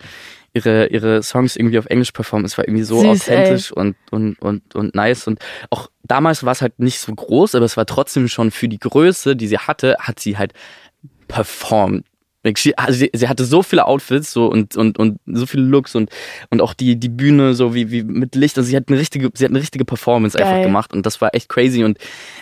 ihre, 0.54 0.88
ihre 0.88 1.22
Songs 1.24 1.56
irgendwie 1.56 1.78
auf 1.80 1.86
Englisch 1.88 2.12
performt. 2.12 2.46
Es 2.46 2.58
war 2.58 2.68
irgendwie 2.68 2.84
so 2.84 3.00
Süß, 3.02 3.08
authentisch 3.22 3.72
und, 3.72 3.96
und, 4.12 4.40
und, 4.42 4.74
und 4.76 4.96
nice. 4.96 5.28
Und 5.28 5.40
auch 5.70 5.90
damals 6.04 6.44
war 6.44 6.52
es 6.54 6.62
halt 6.62 6.80
nicht 6.80 7.00
so 7.00 7.14
groß, 7.14 7.56
aber 7.56 7.66
es 7.66 7.76
war 7.78 7.86
trotzdem 7.86 8.28
schon 8.28 8.52
für 8.52 8.68
die 8.70 8.80
Größe, 8.80 9.36
die 9.36 9.48
sie 9.48 9.58
hatte, 9.60 9.98
hat 10.00 10.20
sie 10.20 10.38
halt 10.38 10.54
performt. 11.28 12.06
Also 12.76 13.00
sie, 13.00 13.10
sie 13.14 13.28
hatte 13.28 13.46
so 13.46 13.64
viele 13.64 13.86
Outfits 13.86 14.32
so 14.32 14.48
und, 14.48 14.76
und, 14.76 14.98
und 14.98 15.20
so 15.26 15.46
viele 15.46 15.64
Looks 15.64 15.96
und, 15.96 16.10
und 16.50 16.62
auch 16.62 16.74
die, 16.74 16.96
die 16.98 17.10
Bühne 17.10 17.54
so 17.54 17.74
wie, 17.74 17.92
wie 17.92 18.04
mit 18.04 18.36
Licht. 18.36 18.58
Also 18.58 18.70
sie 18.70 18.76
hat 18.76 18.86
eine 18.88 19.00
richtige, 19.00 19.32
sie 19.34 19.46
hat 19.46 19.52
eine 19.52 19.60
richtige 19.60 19.86
Performance 19.86 20.38
einfach 20.38 20.52
Geil. 20.52 20.66
gemacht 20.66 20.94
und 20.94 21.06
das 21.06 21.22
war 21.22 21.34
echt 21.34 21.50
crazy 21.50 21.84
und 21.84 21.98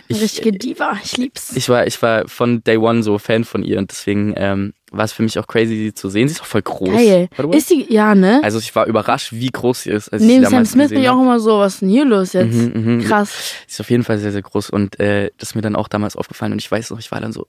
Eine 0.09 0.17
ich, 0.17 0.21
richtige 0.21 0.51
Diva. 0.51 0.97
Ich 1.03 1.17
lieb's. 1.17 1.55
ich 1.55 1.69
war, 1.69 1.87
ich 1.87 2.01
war 2.01 2.27
von 2.27 2.63
Day 2.63 2.77
One 2.77 3.03
so 3.03 3.17
Fan 3.17 3.43
von 3.43 3.63
ihr 3.63 3.77
und 3.79 3.91
deswegen 3.91 4.33
ähm, 4.35 4.73
war 4.93 5.05
es 5.05 5.11
für 5.11 5.23
mich 5.23 5.39
auch 5.39 5.47
crazy, 5.47 5.75
sie 5.75 5.93
zu 5.93 6.09
sehen. 6.09 6.27
Sie 6.27 6.35
ist 6.35 6.41
auch 6.41 6.45
voll 6.45 6.61
groß. 6.61 6.89
Geil. 6.89 7.27
Ist 7.51 7.69
sie, 7.69 7.85
ja, 7.89 8.13
ne? 8.13 8.41
Also 8.43 8.59
ich 8.59 8.75
war 8.75 8.85
überrascht, 8.85 9.31
wie 9.33 9.49
groß 9.49 9.83
sie 9.83 9.89
ist. 9.89 10.11
Neben 10.13 10.45
Sam 10.45 10.65
Smith 10.65 10.89
bin 10.89 11.01
ich 11.01 11.09
auch 11.09 11.19
immer 11.19 11.39
so, 11.39 11.57
was 11.57 11.75
ist 11.75 11.81
denn 11.81 11.89
hier 11.89 12.05
los 12.05 12.33
jetzt? 12.33 12.53
Mhm, 12.53 12.97
mhm. 12.97 13.03
Krass. 13.03 13.55
Sie 13.65 13.73
ist 13.73 13.81
auf 13.81 13.89
jeden 13.89 14.03
Fall 14.03 14.19
sehr, 14.19 14.31
sehr 14.31 14.43
groß 14.43 14.69
und 14.69 14.99
äh, 14.99 15.31
das 15.37 15.49
ist 15.49 15.55
mir 15.55 15.61
dann 15.61 15.75
auch 15.75 15.87
damals 15.87 16.15
aufgefallen 16.15 16.51
und 16.51 16.59
ich 16.59 16.71
weiß 16.71 16.91
noch, 16.91 16.99
ich 16.99 17.11
war 17.11 17.19
dann 17.19 17.33
so, 17.33 17.47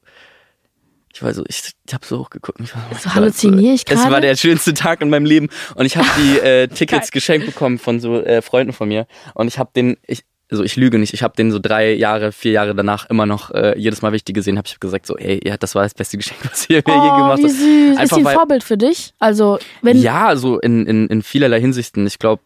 ich 1.15 1.23
war 1.23 1.33
so, 1.33 1.45
ich, 1.49 1.63
ich 1.87 1.95
habe 1.95 2.05
so 2.05 2.19
hochgeguckt. 2.19 2.59
Ich 2.61 2.75
war 2.75 2.83
so, 2.91 2.97
oh 2.97 2.99
So 3.03 3.15
halluziniere 3.15 3.75
ich 3.75 3.85
Gott, 3.87 3.95
Es 3.97 4.03
war 4.03 4.11
gerade? 4.11 4.27
der 4.27 4.37
schönste 4.37 4.75
Tag 4.75 5.01
in 5.01 5.11
meinem 5.11 5.25
Leben 5.27 5.49
und 5.77 5.87
ich 5.87 5.97
habe 5.97 6.09
die 6.19 6.39
äh, 6.41 6.67
Tickets 6.75 7.11
geschenkt 7.13 7.47
bekommen 7.47 7.79
von 7.79 8.01
so 8.01 8.21
äh, 8.21 8.43
Freunden 8.43 8.73
von 8.73 8.89
mir 8.89 9.07
und 9.35 9.47
ich 9.49 9.59
habe 9.59 9.71
den, 9.77 9.97
ich, 10.07 10.25
also 10.51 10.63
ich 10.63 10.77
lüge 10.77 10.99
nicht, 10.99 11.15
ich 11.15 11.23
habe 11.23 11.35
den 11.37 11.51
so 11.51 11.59
drei 11.59 11.95
Jahre, 11.95 12.31
vier 12.33 12.53
Jahre 12.53 12.75
danach 12.75 13.09
immer 13.09 13.27
noch 13.27 13.51
äh, 13.53 13.79
jedes 13.79 14.03
Mal, 14.03 14.09
wenn 14.11 14.17
ich 14.17 14.25
die 14.25 14.33
gesehen 14.35 14.59
habe, 14.59 14.67
ich 14.67 14.73
habe 14.75 14.81
gesagt 14.81 15.07
so, 15.07 15.17
ey, 15.17 15.41
ja, 15.43 15.57
das 15.57 15.75
war 15.75 15.85
das 15.85 15.95
beste 15.95 16.17
Geschenk, 16.19 16.39
was 16.51 16.69
ihr 16.69 16.83
mir 16.87 16.95
je 16.95 17.01
Oh, 17.01 17.17
gemacht 17.17 17.39
wie 17.39 17.43
habt. 17.45 17.53
ist 17.53 17.59
sie 17.61 17.95
ein 18.19 18.25
weil- 18.25 18.35
Vorbild 18.35 18.63
für 18.65 18.77
dich? 18.77 19.15
Also, 19.19 19.59
wenn. 19.83 19.97
Ja, 20.01 20.37
so 20.37 20.59
in, 20.61 20.85
in, 20.87 21.07
in 21.09 21.23
vielerlei 21.23 21.61
Hinsichten. 21.61 22.07
Ich 22.07 22.19
glaube, 22.19 22.43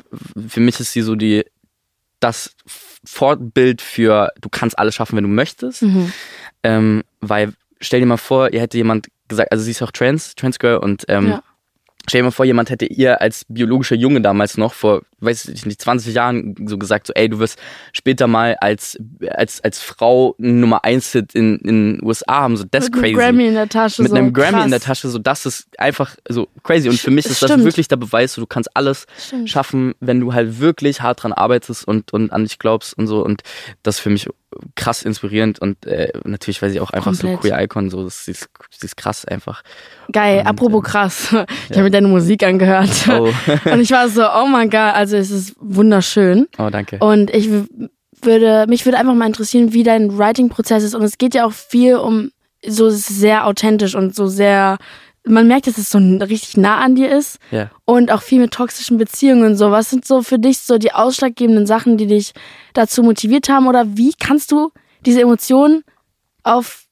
für 0.49 0.61
mich 0.61 0.79
ist 0.79 0.93
sie 0.93 1.03
so 1.03 1.17
die 1.17 1.45
das 2.21 2.55
Vorbild 3.05 3.81
für 3.81 4.31
du 4.41 4.49
kannst 4.49 4.79
alles 4.79 4.95
schaffen, 4.95 5.17
wenn 5.17 5.25
du 5.25 5.31
möchtest. 5.31 5.83
Mhm. 5.83 6.13
Ähm, 6.63 7.03
weil 7.21 7.53
stell 7.81 8.01
dir 8.01 8.07
mal 8.07 8.17
vor, 8.17 8.53
ihr 8.53 8.61
hätte 8.61 8.77
jemand 8.77 9.09
gesagt, 9.29 9.53
also 9.53 9.65
sie 9.65 9.71
ist 9.73 9.83
auch 9.83 9.91
trans, 9.93 10.35
trans 10.35 10.59
Girl 10.59 10.79
und 10.79 11.05
ähm, 11.09 11.29
Ja. 11.29 11.43
stell 12.09 12.21
dir 12.21 12.25
mal 12.25 12.31
vor, 12.31 12.47
jemand 12.47 12.71
hätte 12.71 12.87
ihr 12.87 13.21
als 13.21 13.45
biologischer 13.49 13.95
Junge 13.97 14.23
damals 14.23 14.57
noch 14.57 14.73
vor, 14.73 15.03
weiß 15.21 15.47
ich 15.49 15.67
nicht, 15.67 15.83
20 15.83 16.15
Jahren 16.15 16.55
so 16.67 16.79
gesagt, 16.79 17.09
so 17.09 17.13
ey, 17.13 17.29
du 17.29 17.39
wirst 17.39 17.59
später 17.93 18.27
mal 18.27 18.57
als 18.61 18.97
als 19.31 19.63
als 19.63 19.81
Frau 19.83 20.35
Nummer 20.39 20.85
eins 20.85 21.13
Hit 21.13 21.35
in 21.35 21.59
den 21.59 22.01
USA 22.03 22.41
haben, 22.43 22.57
so 22.57 22.65
das 22.71 22.85
ist 22.85 22.91
mit 22.95 23.01
crazy 23.03 23.15
einem 23.15 23.19
Grammy 23.37 23.47
in 23.49 23.55
der 23.55 23.69
Tasche. 23.69 24.01
mit 24.03 24.11
so. 24.13 24.17
einem 24.17 24.33
Grammy 24.33 24.53
Krass. 24.53 24.65
in 24.65 24.71
der 24.71 24.81
Tasche, 24.81 25.09
so 25.09 25.19
das 25.19 25.45
ist 25.45 25.69
einfach 25.79 26.17
so 26.29 26.49
crazy. 26.63 26.89
Und 26.89 26.99
für 26.99 27.11
mich 27.11 27.27
ist 27.27 27.43
das 27.43 27.51
Stimmt. 27.51 27.65
wirklich 27.65 27.89
der 27.89 27.97
Beweis, 27.97 28.33
so, 28.35 28.41
du 28.41 28.47
kannst 28.47 28.75
alles 28.75 29.07
Stimmt. 29.19 29.51
schaffen, 29.51 29.95
wenn 30.01 30.21
du 30.21 30.33
halt 30.33 30.59
wirklich 30.61 31.03
hart 31.03 31.23
dran 31.23 31.33
arbeitest 31.35 31.87
und, 31.87 32.13
und 32.15 32.33
an 32.33 32.45
dich 32.45 32.59
glaubst 32.59 32.97
und 32.97 33.07
so. 33.09 33.23
Und 33.25 33.43
das 33.83 33.97
ist 33.97 34.01
für 34.01 34.11
mich 34.11 34.27
krass 34.75 35.03
inspirierend 35.03 35.59
und 35.61 35.87
äh, 35.87 36.13
natürlich, 36.25 36.61
weil 36.63 36.71
sie 36.71 36.81
auch 36.81 36.91
einfach 36.91 37.15
so 37.15 37.27
Komplett. 37.27 37.53
queer 37.53 37.65
Icon, 37.65 37.91
so 37.91 38.09
sie 38.09 38.33
ist, 38.33 38.49
sie 38.71 38.87
ist 38.87 38.97
krass 38.97 39.25
einfach. 39.25 39.63
Geil, 40.13 40.41
Und, 40.41 40.47
apropos 40.47 40.79
ähm, 40.85 40.91
krass. 40.91 41.37
Ich 41.71 41.77
habe 41.77 41.85
mir 41.85 41.91
deine 41.91 42.09
Musik 42.09 42.43
angehört. 42.45 42.91
Oh, 43.09 43.33
Und 43.71 43.81
ich 43.81 43.91
war 43.91 44.09
so, 44.09 44.23
oh 44.25 44.47
mein 44.47 44.71
Gott, 44.71 44.95
also 44.95 45.17
es 45.17 45.31
ist 45.31 45.55
wunderschön. 45.61 46.47
oh 46.59 46.71
danke. 46.71 46.99
Und 46.99 47.31
ich 47.31 47.49
würde, 48.23 48.67
mich 48.69 48.85
würde 48.85 48.99
einfach 48.99 49.15
mal 49.15 49.27
interessieren, 49.27 49.73
wie 49.73 49.83
dein 49.83 50.17
Writing-Prozess 50.17 50.83
ist. 50.83 50.95
Und 50.95 51.03
es 51.03 51.19
geht 51.19 51.35
ja 51.35 51.47
auch 51.47 51.53
viel 51.53 51.97
um 51.97 52.31
so 52.67 52.91
sehr 52.91 53.47
authentisch 53.47 53.95
und 53.95 54.15
so 54.15 54.27
sehr, 54.27 54.79
man 55.31 55.49
merkt, 55.49 55.67
dass 55.67 55.79
es 55.79 55.91
so 55.91 55.99
richtig 55.99 56.57
nah 56.57 56.79
an 56.79 56.95
dir 56.95 57.11
ist. 57.11 57.39
Ja. 57.51 57.71
Und 57.85 58.11
auch 58.11 58.23
viel 58.23 58.41
mit 58.41 58.53
toxischen 58.53 58.99
Beziehungen 58.99 59.45
und 59.45 59.57
so. 59.57 59.71
Was 59.71 59.91
sind 59.91 60.05
so 60.05 60.23
für 60.23 60.39
dich 60.39 60.61
so 60.61 60.79
die 60.79 60.93
ausschlaggebenden 60.93 61.67
Sachen, 61.67 61.97
die 61.97 62.07
dich 62.07 62.33
dazu 62.75 63.03
motiviert 63.03 63.49
haben? 63.49 63.67
Oder 63.67 63.97
wie 63.97 64.13
kannst 64.19 64.53
du 64.53 64.71
diese 65.07 65.21
Emotionen 65.21 65.85
auf, 66.43 66.88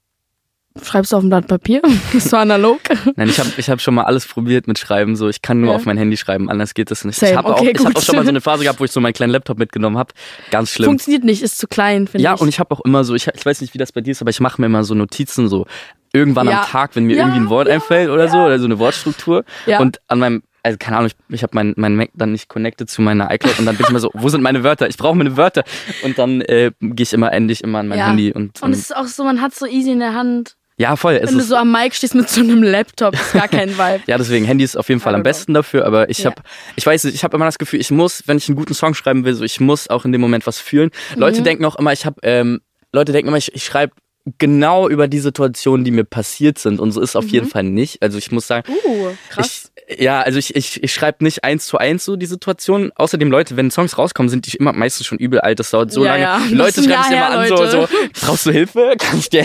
schreibst 0.83 1.13
du 1.13 1.17
auf 1.17 1.23
ein 1.23 1.29
Blatt 1.29 1.47
Papier? 1.47 1.83
so 2.19 2.37
analog? 2.37 2.81
Nein, 3.17 3.29
ich 3.29 3.39
habe 3.39 3.51
ich 3.57 3.71
hab 3.71 3.81
schon 3.81 3.95
mal 3.95 4.05
alles 4.05 4.27
probiert 4.27 4.67
mit 4.69 4.79
Schreiben. 4.79 5.17
So, 5.17 5.29
ich 5.29 5.43
kann 5.43 5.61
nur 5.61 5.71
Ja. 5.71 5.77
auf 5.77 5.85
mein 5.87 5.99
Handy 5.99 6.17
schreiben, 6.17 6.49
anders 6.51 6.75
geht 6.75 6.91
das 6.91 7.05
nicht. 7.05 7.19
Same, 7.19 7.33
ich 7.33 7.37
habe 7.39 7.49
auch, 7.55 7.61
okay, 7.61 7.73
ich 7.77 7.85
hab 7.85 7.97
auch 7.97 8.03
schon 8.03 8.17
mal 8.17 8.23
so 8.25 8.29
eine 8.31 8.41
Phase 8.41 8.63
gehabt, 8.65 8.81
wo 8.81 8.85
ich 8.85 8.93
so 8.93 9.01
meinen 9.01 9.13
kleinen 9.15 9.33
Laptop 9.33 9.59
mitgenommen 9.59 9.99
habe. 9.99 10.13
Ganz 10.51 10.71
schlimm. 10.71 10.87
Funktioniert 10.91 11.25
nicht, 11.25 11.43
ist 11.43 11.59
zu 11.59 11.67
klein, 11.67 12.07
finde 12.07 12.25
Ja, 12.25 12.35
ich. 12.35 12.41
und 12.41 12.49
ich 12.49 12.59
habe 12.61 12.71
auch 12.75 12.81
immer 12.85 13.05
so, 13.05 13.15
ich, 13.15 13.27
ich 13.27 13.47
weiß 13.47 13.61
nicht, 13.61 13.75
wie 13.75 13.79
das 13.79 13.93
bei 13.93 14.01
dir 14.01 14.13
ist, 14.13 14.21
aber 14.21 14.31
ich 14.31 14.41
mache 14.41 14.61
mir 14.61 14.67
immer 14.67 14.85
so 14.85 14.95
Notizen 14.95 15.49
so 15.49 15.67
irgendwann 16.13 16.49
Ja. 16.49 16.61
am 16.63 16.67
Tag, 16.67 16.97
wenn 16.97 17.05
mir 17.05 17.17
Ja, 17.17 17.23
irgendwie 17.25 17.41
ein 17.41 17.51
Wort 17.51 17.69
ja, 17.69 17.75
einfällt 17.75 18.09
oder 18.11 18.29
so, 18.29 18.39
oder 18.39 18.59
so 18.59 18.65
eine 18.65 18.79
Wortstruktur. 18.79 19.45
Ja. 19.67 19.81
Und 19.81 20.01
an 20.09 20.19
meinem, 20.19 20.43
also 20.63 20.79
keine 20.79 20.97
Ahnung, 20.97 21.11
ich, 21.29 21.35
ich 21.35 21.43
habe 21.43 21.53
mein, 21.55 21.75
mein 21.77 21.95
Mac 21.95 22.09
dann 22.15 22.33
nicht 22.33 22.49
connected 22.49 22.89
zu 22.91 23.03
meiner 23.03 23.33
iCloud 23.33 23.59
und 23.59 23.67
dann 23.67 23.77
bin 23.77 23.85
ich 23.85 23.91
immer 23.91 24.01
so, 24.01 24.11
wo 24.15 24.29
sind 24.29 24.43
meine 24.43 24.65
Wörter? 24.65 24.89
Ich 24.89 24.97
brauche 24.97 25.15
meine 25.15 25.37
Wörter. 25.37 25.63
Und 26.03 26.19
dann 26.19 26.41
äh, 26.41 26.73
gehe 26.81 27.05
ich 27.05 27.13
immer 27.13 27.33
endlich 27.33 27.63
immer 27.63 27.79
an 27.81 27.89
mein 27.89 27.99
Ja. 27.99 28.07
Handy 28.09 28.33
und, 28.33 28.63
Und 28.63 28.73
es 28.73 28.79
ist 28.81 28.97
auch 28.97 29.07
so, 29.07 29.25
man 29.25 29.41
hat 29.43 29.55
so 29.55 29.67
easy 29.67 29.93
in 29.93 30.01
der 30.01 30.15
Hand. 30.15 30.57
Ja, 30.79 30.95
voll. 30.97 31.15
Es 31.15 31.29
Wenn 31.31 31.35
du 31.37 31.41
ist, 31.41 31.49
so 31.49 31.57
am 31.57 31.73
Mic 31.73 31.95
stehst 31.95 32.15
mit 32.15 32.29
so 32.29 32.41
einem 32.41 32.63
Laptop, 32.63 33.15
ist 33.15 33.33
gar 33.33 33.49
kein 33.49 33.71
Vibe. 33.79 34.03
ja, 34.07 34.19
deswegen 34.19 34.45
Handy 34.45 34.63
ist 34.65 34.77
auf 34.77 34.89
jeden 34.89 35.01
Fall 35.01 35.15
am 35.15 35.23
besten 35.23 35.55
dafür, 35.55 35.87
aber 35.87 36.11
ich 36.11 36.19
Ja. 36.19 36.27
habe 36.31 36.43
ich 36.77 36.85
weiß 36.85 37.05
nicht, 37.05 37.15
ich 37.15 37.25
habe 37.25 37.37
immer 37.37 37.47
das 37.47 37.59
Gefühl, 37.59 37.81
ich 37.81 37.91
muss, 37.91 38.23
wenn 38.27 38.37
ich 38.37 38.49
einen 38.49 38.57
guten 38.57 38.75
Song 38.75 38.93
schreiben 38.95 39.25
will, 39.25 39.35
so 39.35 39.43
ich 39.45 39.59
muss 39.61 39.89
auch 39.89 40.05
in 40.05 40.13
dem 40.13 40.21
Moment 40.21 40.47
was 40.47 40.59
fühlen. 40.61 40.91
Leute 41.17 41.41
Mhm. 41.41 41.45
denken 41.45 41.65
auch 41.65 41.77
immer, 41.77 41.93
ich 41.93 42.05
habe 42.05 42.21
ähm, 42.23 42.61
Leute 42.93 43.13
denken 43.13 43.29
immer, 43.29 43.39
ich, 43.39 43.55
ich 43.55 43.65
schreibe 43.65 43.95
genau 44.39 44.89
über 44.89 45.07
die 45.09 45.21
Situationen, 45.21 45.85
die 45.85 45.93
mir 45.93 46.05
passiert 46.05 46.59
sind 46.59 46.81
und 46.81 46.91
so 46.93 47.01
ist 47.01 47.15
auf 47.17 47.29
jeden 47.29 47.47
Fall 47.49 47.63
nicht. 47.63 48.03
Also 48.03 48.19
ich 48.19 48.31
muss 48.33 48.47
sagen, 48.47 48.71
Uh, 48.85 49.11
krass. 49.31 49.47
ich, 49.47 49.66
Ja, 49.99 50.21
also 50.21 50.39
ich, 50.39 50.57
ich, 50.57 50.83
ich 50.83 50.93
schreibe 50.93 51.23
nicht 51.23 51.45
eins 51.45 51.67
zu 51.67 51.79
eins 51.79 52.05
so 52.05 52.17
die 52.17 52.27
Situation. 52.27 52.91
Außerdem, 52.97 53.31
Leute, 53.31 53.57
wenn 53.57 53.71
Songs 53.71 53.97
rauskommen, 53.99 54.29
sind 54.29 54.47
die 54.53 54.57
immer 54.57 54.73
meistens 54.73 55.07
schon 55.07 55.17
übel 55.19 55.41
alt. 55.41 55.61
Das 55.61 55.71
dauert 55.71 55.93
so 55.93 56.05
Ja, 56.05 56.13
lange. 56.17 56.23
ja. 56.23 56.41
Leute 56.57 56.83
schreiben 56.83 57.03
sich 57.05 57.13
immer 57.13 57.31
an, 57.31 57.47
so, 57.49 57.67
so, 57.67 57.89
brauchst 58.21 58.47
du 58.47 58.51
Hilfe? 58.51 58.95
Kann 58.99 59.19
ich 59.21 59.31
dir 59.31 59.45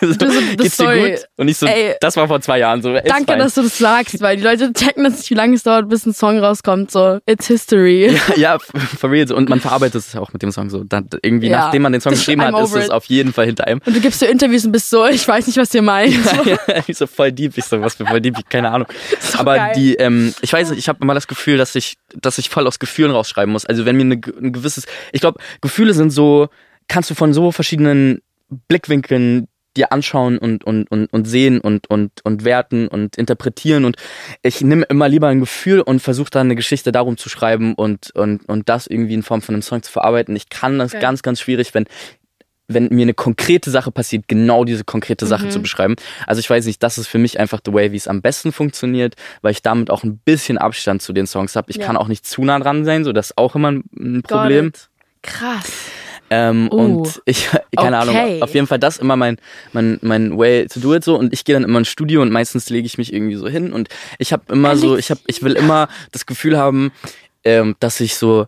so, 0.00 0.14
Das- 0.14 0.18
das- 0.18 0.28
Geht's 0.56 0.76
dir 0.78 0.84
sorry. 0.84 1.10
gut? 1.10 1.20
Und 1.36 1.48
ich 1.48 1.58
so, 1.58 1.66
Ey. 1.66 1.94
das 2.00 2.16
war 2.16 2.26
vor 2.26 2.40
zwei 2.40 2.58
Jahren 2.58 2.80
so. 2.80 2.92
Danke, 2.94 3.24
fein. 3.32 3.38
dass 3.38 3.54
du 3.54 3.62
das 3.62 3.76
sagst, 3.76 4.18
weil 4.22 4.38
die 4.38 4.42
Leute 4.42 4.72
checken 4.72 5.04
das 5.04 5.18
nicht, 5.18 5.28
wie 5.30 5.34
lange 5.34 5.54
es 5.56 5.62
dauert, 5.62 5.90
bis 5.90 6.06
ein 6.06 6.14
Song 6.14 6.38
rauskommt. 6.38 6.90
So, 6.90 7.18
it's 7.26 7.46
history. 7.46 8.16
ja, 8.36 8.58
for 8.58 9.10
real. 9.10 9.28
so. 9.28 9.36
Und 9.36 9.50
man 9.50 9.60
verarbeitet 9.60 9.96
es 9.96 10.16
auch 10.16 10.32
mit 10.32 10.40
dem 10.42 10.52
Song 10.52 10.70
so. 10.70 10.84
Dann, 10.84 11.08
irgendwie, 11.22 11.48
Ja. 11.48 11.58
nachdem 11.66 11.82
man 11.82 11.92
den 11.92 12.00
Song 12.00 12.12
geschrieben 12.14 12.40
hat, 12.42 12.58
ist 12.64 12.74
es 12.74 12.88
auf 12.88 13.04
jeden 13.06 13.34
Fall 13.34 13.44
hinter 13.44 13.66
einem. 13.66 13.80
Und 13.84 13.94
du 13.94 14.00
gibst 14.00 14.20
so 14.20 14.26
Interviews 14.26 14.64
und 14.64 14.72
bist 14.72 14.88
so, 14.88 15.04
ich 15.06 15.28
weiß 15.28 15.46
nicht, 15.48 15.58
was 15.58 15.74
ihr 15.74 15.82
meint. 15.82 16.14
ja, 16.46 16.56
ich 16.86 16.96
so 16.96 17.06
voll 17.06 17.30
deep, 17.30 17.58
ich 17.58 17.64
so, 17.66 17.78
was 17.82 17.94
für 17.94 18.06
voll 18.06 18.22
deep, 18.22 18.36
keine 18.48 18.70
Ahnung. 18.70 18.88
Aber 19.36 19.56
geil. 19.56 19.72
die, 19.76 19.81
ähm, 19.90 20.34
ich 20.40 20.52
weiß 20.52 20.70
nicht, 20.70 20.78
ich 20.78 20.88
habe 20.88 20.98
immer 21.02 21.14
das 21.14 21.28
Gefühl, 21.28 21.56
dass 21.56 21.74
ich, 21.74 21.96
dass 22.14 22.38
ich 22.38 22.48
voll 22.48 22.66
aus 22.66 22.78
Gefühlen 22.78 23.12
rausschreiben 23.12 23.52
muss. 23.52 23.66
Also 23.66 23.84
wenn 23.84 23.96
mir 23.96 24.02
eine, 24.02 24.20
ein 24.40 24.52
gewisses, 24.52 24.86
ich 25.12 25.20
glaube, 25.20 25.40
Gefühle 25.60 25.94
sind 25.94 26.10
so, 26.10 26.48
kannst 26.88 27.10
du 27.10 27.14
von 27.14 27.32
so 27.32 27.52
verschiedenen 27.52 28.20
Blickwinkeln 28.68 29.48
dir 29.76 29.92
anschauen 29.92 30.38
und, 30.38 30.64
und, 30.64 30.90
und, 30.90 31.12
und 31.12 31.24
sehen 31.24 31.60
und, 31.60 31.88
und, 31.88 32.12
und 32.24 32.44
werten 32.44 32.88
und 32.88 33.16
interpretieren 33.16 33.84
und 33.84 33.96
ich 34.42 34.60
nehme 34.60 34.84
immer 34.84 35.08
lieber 35.08 35.28
ein 35.28 35.40
Gefühl 35.40 35.80
und 35.80 36.00
versuche 36.00 36.30
dann 36.30 36.48
eine 36.48 36.56
Geschichte 36.56 36.92
darum 36.92 37.16
zu 37.16 37.28
schreiben 37.28 37.74
und, 37.74 38.10
und, 38.14 38.46
und 38.48 38.68
das 38.68 38.86
irgendwie 38.86 39.14
in 39.14 39.22
Form 39.22 39.40
von 39.40 39.54
einem 39.54 39.62
Song 39.62 39.82
zu 39.82 39.90
verarbeiten. 39.90 40.36
Ich 40.36 40.50
kann 40.50 40.78
das 40.78 40.92
Geil. 40.92 41.00
ganz, 41.00 41.22
ganz 41.22 41.40
schwierig, 41.40 41.72
wenn 41.72 41.86
wenn 42.74 42.88
mir 42.90 43.02
eine 43.02 43.14
konkrete 43.14 43.70
Sache 43.70 43.90
passiert, 43.90 44.28
genau 44.28 44.64
diese 44.64 44.84
konkrete 44.84 45.26
Sache 45.26 45.46
Mhm. 45.46 45.50
zu 45.50 45.60
beschreiben. 45.62 45.96
Also 46.26 46.40
ich 46.40 46.48
weiß 46.50 46.66
nicht, 46.66 46.82
das 46.82 46.98
ist 46.98 47.06
für 47.08 47.18
mich 47.18 47.38
einfach 47.40 47.60
the 47.64 47.72
way, 47.72 47.92
wie 47.92 47.96
es 47.96 48.08
am 48.08 48.22
besten 48.22 48.52
funktioniert, 48.52 49.14
weil 49.42 49.52
ich 49.52 49.62
damit 49.62 49.90
auch 49.90 50.04
ein 50.04 50.18
bisschen 50.18 50.58
Abstand 50.58 51.02
zu 51.02 51.12
den 51.12 51.26
Songs 51.26 51.56
habe. 51.56 51.70
Ich 51.70 51.76
Ja. 51.76 51.86
kann 51.86 51.96
auch 51.96 52.08
nicht 52.08 52.26
zu 52.26 52.42
nah 52.44 52.58
dran 52.58 52.84
sein, 52.84 53.04
so 53.04 53.12
das 53.12 53.30
ist 53.30 53.38
auch 53.38 53.54
immer 53.54 53.72
ein- 53.72 54.22
Problem. 54.22 54.72
Krass. 55.22 55.70
Ähm, 56.30 56.68
Uh, 56.72 56.76
Und 56.76 57.22
ich, 57.26 57.48
keine 57.76 57.98
okay. 58.00 58.08
Ahnung, 58.10 58.42
auf 58.42 58.54
jeden 58.54 58.66
Fall 58.66 58.78
das 58.78 58.96
immer 58.96 59.16
mein, 59.16 59.36
mein, 59.72 59.98
mein 60.00 60.38
way 60.38 60.66
to 60.66 60.80
do 60.80 60.94
it 60.94 61.04
so. 61.04 61.14
Und 61.16 61.32
ich 61.34 61.44
gehe 61.44 61.54
dann 61.54 61.62
immer 61.64 61.78
ins 61.78 61.88
Studio 61.88 62.22
und 62.22 62.32
meistens 62.32 62.70
lege 62.70 62.86
ich 62.86 62.96
mich 62.96 63.12
irgendwie 63.12 63.34
so 63.36 63.48
hin 63.48 63.72
und 63.72 63.88
ich 64.18 64.32
habe 64.32 64.42
immer 64.50 64.74
so, 64.76 64.96
ich 64.96 65.10
habe, 65.10 65.20
ich 65.26 65.42
will 65.42 65.52
immer 65.52 65.88
das 66.10 66.24
Gefühl 66.24 66.56
haben, 66.56 66.90
ähm, 67.44 67.76
dass 67.80 68.00
ich 68.00 68.14
so 68.16 68.46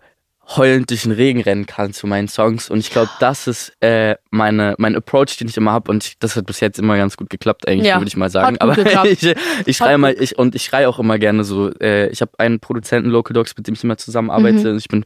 heulend 0.56 0.90
durch 0.90 1.02
den 1.04 1.12
Regen 1.12 1.40
rennen 1.40 1.64
kann 1.66 1.92
zu 1.94 2.06
meinen 2.06 2.28
Songs 2.28 2.68
und 2.68 2.78
ich 2.78 2.90
glaube, 2.90 3.08
das 3.18 3.46
ist 3.46 3.72
äh, 3.80 4.16
meine 4.30 4.74
mein 4.78 4.94
Approach, 4.94 5.36
den 5.38 5.48
ich 5.48 5.56
immer 5.56 5.72
habe 5.72 5.90
und 5.90 6.04
ich, 6.04 6.18
das 6.18 6.36
hat 6.36 6.44
bis 6.46 6.60
jetzt 6.60 6.78
immer 6.78 6.96
ganz 6.98 7.16
gut 7.16 7.30
geklappt 7.30 7.66
eigentlich, 7.66 7.88
Ja, 7.88 7.96
würde 7.98 8.08
ich 8.08 8.16
mal 8.16 8.28
sagen. 8.30 8.58
Aber 8.60 8.74
geklappt. 8.74 9.06
ich, 9.22 9.34
ich 9.64 9.76
schreie 9.76 9.96
mal 9.96 10.14
ich 10.18 10.38
und 10.38 10.54
ich 10.54 10.62
schreie 10.64 10.88
auch 10.88 10.98
immer 10.98 11.18
gerne 11.18 11.44
so. 11.44 11.70
Äh, 11.80 12.08
ich 12.08 12.20
habe 12.20 12.32
einen 12.38 12.60
Produzenten 12.60 13.08
Local 13.10 13.32
Dogs, 13.32 13.56
mit 13.56 13.66
dem 13.66 13.74
ich 13.74 13.82
immer 13.84 13.96
zusammenarbeite. 13.96 14.72
Mhm. 14.72 14.78
Ich 14.78 14.88
bin 14.88 15.04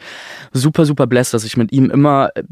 super 0.53 0.85
super 0.85 1.07
blessed, 1.07 1.35
dass 1.35 1.45
ich 1.45 1.57
mit 1.57 1.71
ihm 1.73 1.89
immer 1.91 2.31
äh, 2.35 2.43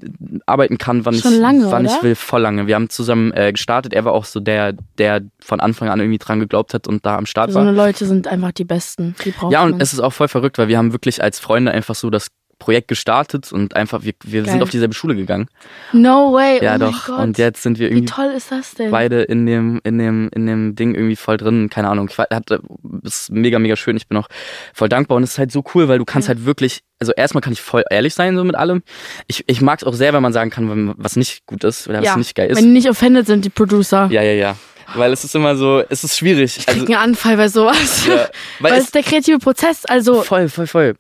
arbeiten 0.46 0.79
kann, 0.79 1.05
wann 1.05 1.14
Schon 1.14 1.33
ich 1.35 1.38
lange, 1.40 1.70
wann 1.70 1.87
oder? 1.87 1.96
ich 1.96 2.03
will, 2.03 2.14
voll 2.14 2.42
lange. 2.42 2.66
Wir 2.68 2.77
haben 2.77 2.88
zusammen 2.88 3.33
äh, 3.33 3.51
gestartet. 3.53 3.92
Er 3.94 4.05
war 4.05 4.12
auch 4.12 4.25
so 4.25 4.38
der 4.40 4.75
der 4.99 5.22
von 5.40 5.59
Anfang 5.61 5.88
an 5.88 5.99
irgendwie 6.01 6.18
dran 6.18 6.38
geglaubt 6.40 6.72
hat 6.72 6.87
und 6.87 7.05
da 7.05 7.16
am 7.16 7.27
Start 7.27 7.51
So 7.51 7.57
war. 7.57 7.62
eine 7.66 7.72
Leute 7.77 8.07
sind 8.07 8.29
einfach 8.29 8.53
die 8.53 8.64
Besten. 8.64 9.16
Die 9.25 9.33
braucht 9.33 9.53
Ja, 9.53 9.64
und 9.64 9.72
man. 9.72 9.81
es 9.81 9.92
ist 9.92 10.01
auch 10.01 10.12
voll 10.12 10.29
verrückt, 10.29 10.59
weil 10.59 10.68
wir 10.68 10.79
haben 10.79 10.92
wirklich 10.92 11.22
als 11.22 11.40
Freunde 11.40 11.72
einfach 11.72 11.94
so 11.94 12.11
das 12.11 12.29
Projekt 12.58 12.88
gestartet 12.88 13.52
und 13.52 13.76
einfach, 13.76 14.02
wir, 14.02 14.14
wir 14.24 14.42
Geil. 14.42 14.50
sind 14.52 14.62
auf 14.62 14.70
dieselbe 14.70 14.94
Schule 14.94 15.14
gegangen. 15.14 15.48
No 15.92 16.32
way. 16.32 16.62
Ja, 16.64 16.76
oh 16.76 16.78
doch. 16.78 17.06
Gott. 17.06 17.18
Und 17.18 17.38
jetzt 17.38 17.62
sind 17.62 17.78
wir 17.78 17.90
Wie 17.90 17.94
irgendwie 17.94 18.12
toll 18.12 18.32
ist 18.36 18.50
das 18.50 18.74
denn? 18.74 18.90
beide 18.90 19.22
in 19.22 19.44
dem, 19.46 19.80
in 19.84 19.98
dem, 19.98 20.30
in 20.34 20.46
dem 20.46 20.74
Ding 20.74 20.94
irgendwie 20.94 21.16
voll 21.16 21.36
drin. 21.36 21.68
Keine 21.70 21.88
Ahnung. 21.88 22.08
Ich 22.10 22.18
hatte, 22.18 22.60
ist 23.02 23.30
mega, 23.30 23.58
mega 23.58 23.76
schön. 23.76 23.96
Ich 23.96 24.08
bin 24.08 24.16
auch 24.18 24.28
voll 24.74 24.88
dankbar 24.88 25.16
und 25.16 25.22
es 25.22 25.32
ist 25.32 25.38
halt 25.38 25.52
so 25.52 25.62
cool, 25.74 25.88
weil 25.88 25.98
du 25.98 26.04
kannst 26.04 26.28
Ja. 26.28 26.34
halt 26.34 26.46
wirklich, 26.46 26.80
also 26.98 27.12
erstmal 27.12 27.42
kann 27.42 27.52
ich 27.52 27.60
voll 27.60 27.84
ehrlich 27.90 28.14
sein 28.14 28.36
so 28.36 28.44
mit 28.44 28.54
allem. 28.56 28.82
Ich, 29.26 29.44
ich 29.46 29.60
mag 29.60 29.80
es 29.80 29.84
auch 29.86 29.94
sehr, 29.94 30.12
wenn 30.14 30.22
man 30.22 30.32
sagen 30.32 30.50
kann, 30.50 30.94
was 30.96 31.16
nicht 31.16 31.44
gut 31.46 31.62
ist 31.64 31.88
oder 31.88 31.98
was 31.98 32.06
ja. 32.06 32.16
nicht 32.16 32.34
geil 32.34 32.50
ist. 32.50 32.56
Wenn 32.56 32.64
die 32.64 32.70
nicht 32.72 32.88
offended 32.88 33.26
sind, 33.26 33.44
die 33.44 33.50
Producer. 33.50 34.08
Ja, 34.10 34.22
ja, 34.22 34.32
ja. 34.32 34.56
Weil 34.94 35.12
es 35.12 35.24
ist 35.24 35.34
immer 35.34 35.56
so, 35.56 35.82
es 35.88 36.04
ist 36.04 36.16
schwierig. 36.16 36.58
Ich 36.58 36.66
krieg 36.66 36.88
einen 36.88 36.94
Anfall 36.94 37.36
bei 37.36 37.48
sowas. 37.48 38.06
ja, 38.06 38.28
weil 38.60 38.70
Weil 38.70 38.72
es 38.74 38.78
es, 38.78 38.84
ist 38.86 38.94
der 38.94 39.02
kreative 39.02 39.38
Prozess. 39.38 39.84
Also, 39.84 40.22
Voll, 40.22 40.48
voll, 40.48 40.66
voll. 40.68 40.94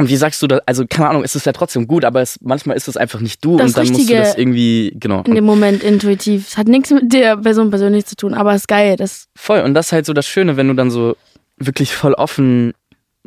Und 0.00 0.08
wie 0.08 0.16
sagst 0.16 0.42
du 0.42 0.46
da, 0.46 0.60
also 0.66 0.84
keine 0.88 1.08
Ahnung, 1.08 1.22
es 1.24 1.36
ist 1.36 1.46
ja 1.46 1.52
trotzdem 1.52 1.86
gut, 1.86 2.04
aber 2.04 2.20
es, 2.20 2.38
manchmal 2.42 2.76
ist 2.76 2.88
es 2.88 2.96
einfach 2.96 3.20
nicht 3.20 3.44
du 3.44 3.56
Das 3.56 3.68
und 3.68 3.76
dann 3.76 3.86
musst 3.86 3.94
du 3.94 3.98
Richtige 4.00 4.18
das 4.20 4.36
irgendwie, 4.36 4.92
genau. 4.98 5.22
in 5.24 5.34
dem 5.34 5.44
Moment 5.44 5.82
intuitiv. 5.82 6.48
Es 6.48 6.56
hat 6.58 6.68
nichts 6.68 6.90
mit 6.90 7.12
der 7.12 7.36
Person 7.36 7.70
persönlich 7.70 8.06
zu 8.06 8.16
tun, 8.16 8.34
aber 8.34 8.54
es 8.54 8.62
ist 8.62 8.68
geil. 8.68 8.96
Das, 8.96 9.28
Voll, 9.36 9.60
und 9.60 9.74
das 9.74 9.86
ist 9.86 9.92
halt 9.92 10.06
so 10.06 10.12
das 10.12 10.26
Schöne, 10.26 10.56
wenn 10.56 10.68
du 10.68 10.74
dann 10.74 10.90
so 10.90 11.16
wirklich 11.58 11.94
voll 11.94 12.14
offen 12.14 12.72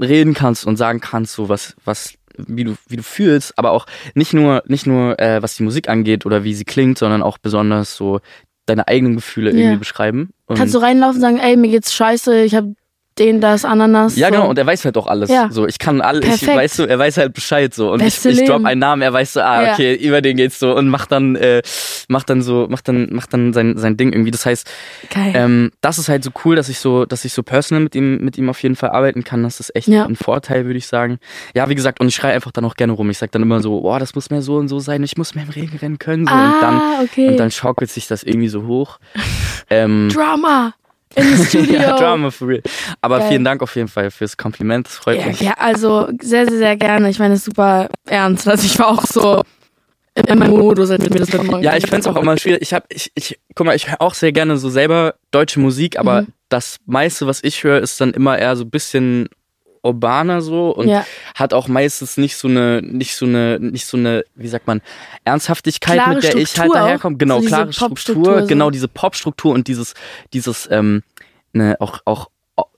reden 0.02 0.34
kannst 0.34 0.66
und 0.66 0.78
sagen 0.78 1.00
kannst, 1.00 1.34
so 1.34 1.50
was, 1.50 1.76
was, 1.86 2.14
wie 2.36 2.64
du, 2.64 2.76
wie 2.88 2.96
du 2.98 3.04
fühlst, 3.04 3.58
aber 3.58 3.72
auch 3.72 3.86
nicht 4.16 4.34
nur, 4.34 4.64
nicht 4.66 4.88
nur, 4.88 5.20
äh, 5.20 5.42
was 5.44 5.56
die 5.56 5.64
Musik 5.64 5.88
angeht 5.90 6.26
oder 6.26 6.44
wie 6.44 6.56
sie 6.56 6.66
klingt, 6.66 6.98
sondern 6.98 7.22
auch 7.22 7.38
besonders 7.38 7.96
so 7.96 8.20
deine 8.66 8.88
eigenen 8.88 9.16
Gefühle 9.16 9.52
Ja. 9.52 9.58
irgendwie 9.58 9.78
beschreiben. 9.80 10.32
Und 10.48 10.58
kannst 10.58 10.74
du 10.74 10.80
reinlaufen 10.80 11.18
und 11.18 11.22
sagen, 11.22 11.38
ey, 11.40 11.56
mir 11.58 11.70
geht's 11.70 11.94
scheiße, 11.94 12.44
ich 12.44 12.56
hab 12.56 12.66
den, 13.20 13.42
das, 13.42 13.64
Ananas. 13.66 14.16
ja, 14.16 14.28
so. 14.28 14.34
genau, 14.34 14.50
und 14.50 14.58
er 14.58 14.66
weiß 14.66 14.86
halt 14.86 14.98
auch 14.98 15.08
alles. 15.08 15.30
Ja. 15.30 15.50
So, 15.52 15.68
ich 15.68 15.78
kann 15.80 16.02
alles, 16.02 16.42
ich, 16.42 16.48
weißt 16.48 16.80
du, 16.80 16.84
er 16.84 16.98
weiß 16.98 17.18
halt 17.18 17.34
Bescheid 17.34 17.74
so. 17.74 17.92
Und 17.92 18.00
ich, 18.00 18.06
Beste 18.06 18.30
ich 18.30 18.44
drop 18.46 18.66
einen 18.66 18.80
Namen, 18.80 19.02
er 19.02 19.14
weiß 19.14 19.34
so, 19.34 19.42
ah, 19.42 19.64
Ja. 19.64 19.74
okay, 19.74 19.96
über 19.96 20.22
den 20.22 20.38
geht's 20.38 20.60
so 20.60 20.76
und 20.76 20.88
macht 20.90 21.12
dann, 21.12 21.36
äh, 21.36 21.62
macht 22.08 22.30
dann 22.30 22.42
so, 22.42 22.68
macht 22.70 22.88
dann, 22.88 23.10
macht 23.12 23.34
dann 23.34 23.54
sein, 23.54 23.78
sein 23.78 23.98
Ding 23.98 24.12
irgendwie. 24.14 24.32
Das 24.32 24.46
heißt, 24.46 24.70
ähm, 25.16 25.72
das 25.82 26.00
ist 26.00 26.10
halt 26.10 26.24
so 26.24 26.32
cool, 26.44 26.56
dass 26.56 26.70
ich 26.70 26.80
so, 26.80 27.06
dass 27.06 27.24
ich 27.26 27.34
so 27.34 27.44
personal 27.44 27.84
mit 27.84 27.96
ihm, 27.96 28.18
mit 28.18 28.38
ihm 28.38 28.50
auf 28.50 28.62
jeden 28.64 28.76
Fall 28.76 28.90
arbeiten 28.90 29.24
kann. 29.24 29.44
Das 29.44 29.60
ist 29.60 29.76
echt 29.76 29.88
Ja. 29.88 30.06
ein 30.06 30.16
Vorteil, 30.16 30.66
würde 30.66 30.78
ich 30.78 30.88
sagen. 30.88 31.20
Ja, 31.56 31.70
wie 31.70 31.76
gesagt, 31.76 32.00
und 32.00 32.08
ich 32.08 32.16
schreie 32.16 32.34
einfach 32.34 32.52
dann 32.52 32.66
auch 32.66 32.76
gerne 32.76 32.94
rum. 32.94 33.10
Ich 33.10 33.18
sag 33.20 33.32
dann 33.32 33.42
immer 33.42 33.62
so, 33.62 33.82
boah, 33.82 34.00
das 34.00 34.16
muss 34.16 34.30
mehr 34.30 34.42
so 34.42 34.56
und 34.58 34.68
so 34.70 34.80
sein. 34.80 35.04
Ich 35.04 35.18
muss 35.18 35.36
mehr 35.36 35.44
im 35.44 35.50
Regen 35.52 35.78
rennen 35.78 36.00
können. 36.00 36.26
So. 36.26 36.34
und 36.34 36.62
dann, 36.62 36.76
ah, 36.76 37.02
okay. 37.04 37.28
und 37.28 37.38
dann 37.38 37.52
schaukelt 37.52 37.92
sich 37.92 38.08
das 38.08 38.24
irgendwie 38.24 38.48
so 38.50 38.66
hoch. 38.66 39.00
ähm, 39.70 40.10
Drama 40.14 40.74
in 41.16 41.38
Studio. 41.46 41.82
ja, 41.82 41.98
Drama 41.98 42.32
for 42.32 42.48
real. 42.48 42.62
Aber 43.02 43.20
Geil. 43.20 43.30
vielen 43.30 43.44
Dank 43.44 43.62
auf 43.62 43.76
jeden 43.76 43.88
Fall 43.88 44.12
fürs 44.12 44.38
Kompliment. 44.38 44.88
Das 44.88 44.96
freut 44.98 45.20
Ja, 45.20 45.26
mich. 45.28 45.40
ja, 45.42 45.54
also 45.58 46.08
sehr, 46.22 46.48
sehr, 46.48 46.58
sehr 46.58 46.78
gerne. 46.78 47.10
Ich 47.10 47.20
meine, 47.20 47.34
es 47.34 47.42
ist 47.42 47.46
super 47.46 47.90
ernst. 48.08 48.48
Also 48.48 48.66
ich 48.66 48.78
war 48.80 48.88
auch 48.88 49.06
so 49.06 49.42
in 50.16 50.38
meinem 50.38 50.52
Modus, 50.58 50.92
als 50.92 51.10
mir 51.10 51.20
das 51.20 51.34
mitmachen. 51.34 51.64
Ja, 51.64 51.76
ich 51.76 51.88
find's 51.88 52.06
auch 52.08 52.16
immer 52.16 52.38
schwierig. 52.38 52.62
Ich 52.62 52.74
hab, 52.74 52.86
ich, 52.90 53.12
ich, 53.16 53.40
guck 53.56 53.66
mal, 53.66 53.76
ich 53.76 53.90
höre 53.90 54.00
auch 54.02 54.14
sehr 54.14 54.32
gerne 54.32 54.58
so 54.58 54.70
selber 54.70 55.16
deutsche 55.32 55.60
Musik, 55.60 55.98
aber 56.00 56.22
Mhm. 56.24 56.28
das 56.50 56.78
meiste, 56.86 57.26
was 57.26 57.44
ich 57.44 57.64
höre, 57.64 57.80
ist 57.82 58.00
dann 58.00 58.12
immer 58.12 58.38
eher 58.38 58.56
so 58.56 58.64
ein 58.64 58.70
bisschen 58.70 59.28
urbaner 59.84 60.42
so 60.42 60.70
und 60.72 60.88
Ja. 60.88 61.06
hat 61.36 61.54
auch 61.54 61.68
meistens 61.68 62.18
nicht 62.18 62.38
so 62.38 62.48
eine, 62.48 62.82
nicht 62.82 63.16
so 63.16 63.26
eine, 63.26 63.60
nicht 63.60 63.86
so 63.86 63.98
eine, 63.98 64.24
wie 64.36 64.48
sagt 64.48 64.66
man, 64.66 64.82
Ernsthaftigkeit, 65.26 65.96
Klare 65.96 66.16
mit 66.16 66.24
der 66.24 66.32
ich 66.32 66.38
halt 66.38 66.48
Struktur 66.50 66.76
daherkomme. 66.76 67.18
Genau, 67.18 67.42
So 67.42 67.48
klare 67.48 67.74
Struktur, 67.74 67.90
Popstruktur 67.90 68.42
so. 68.42 68.48
genau 68.48 68.70
diese 68.70 68.88
Popstruktur 68.88 69.54
und 69.54 69.68
dieses, 69.68 69.94
dieses, 70.34 70.68
ähm, 70.72 71.04
ne, 71.52 71.76
auch, 71.80 72.00
auch, 72.06 72.30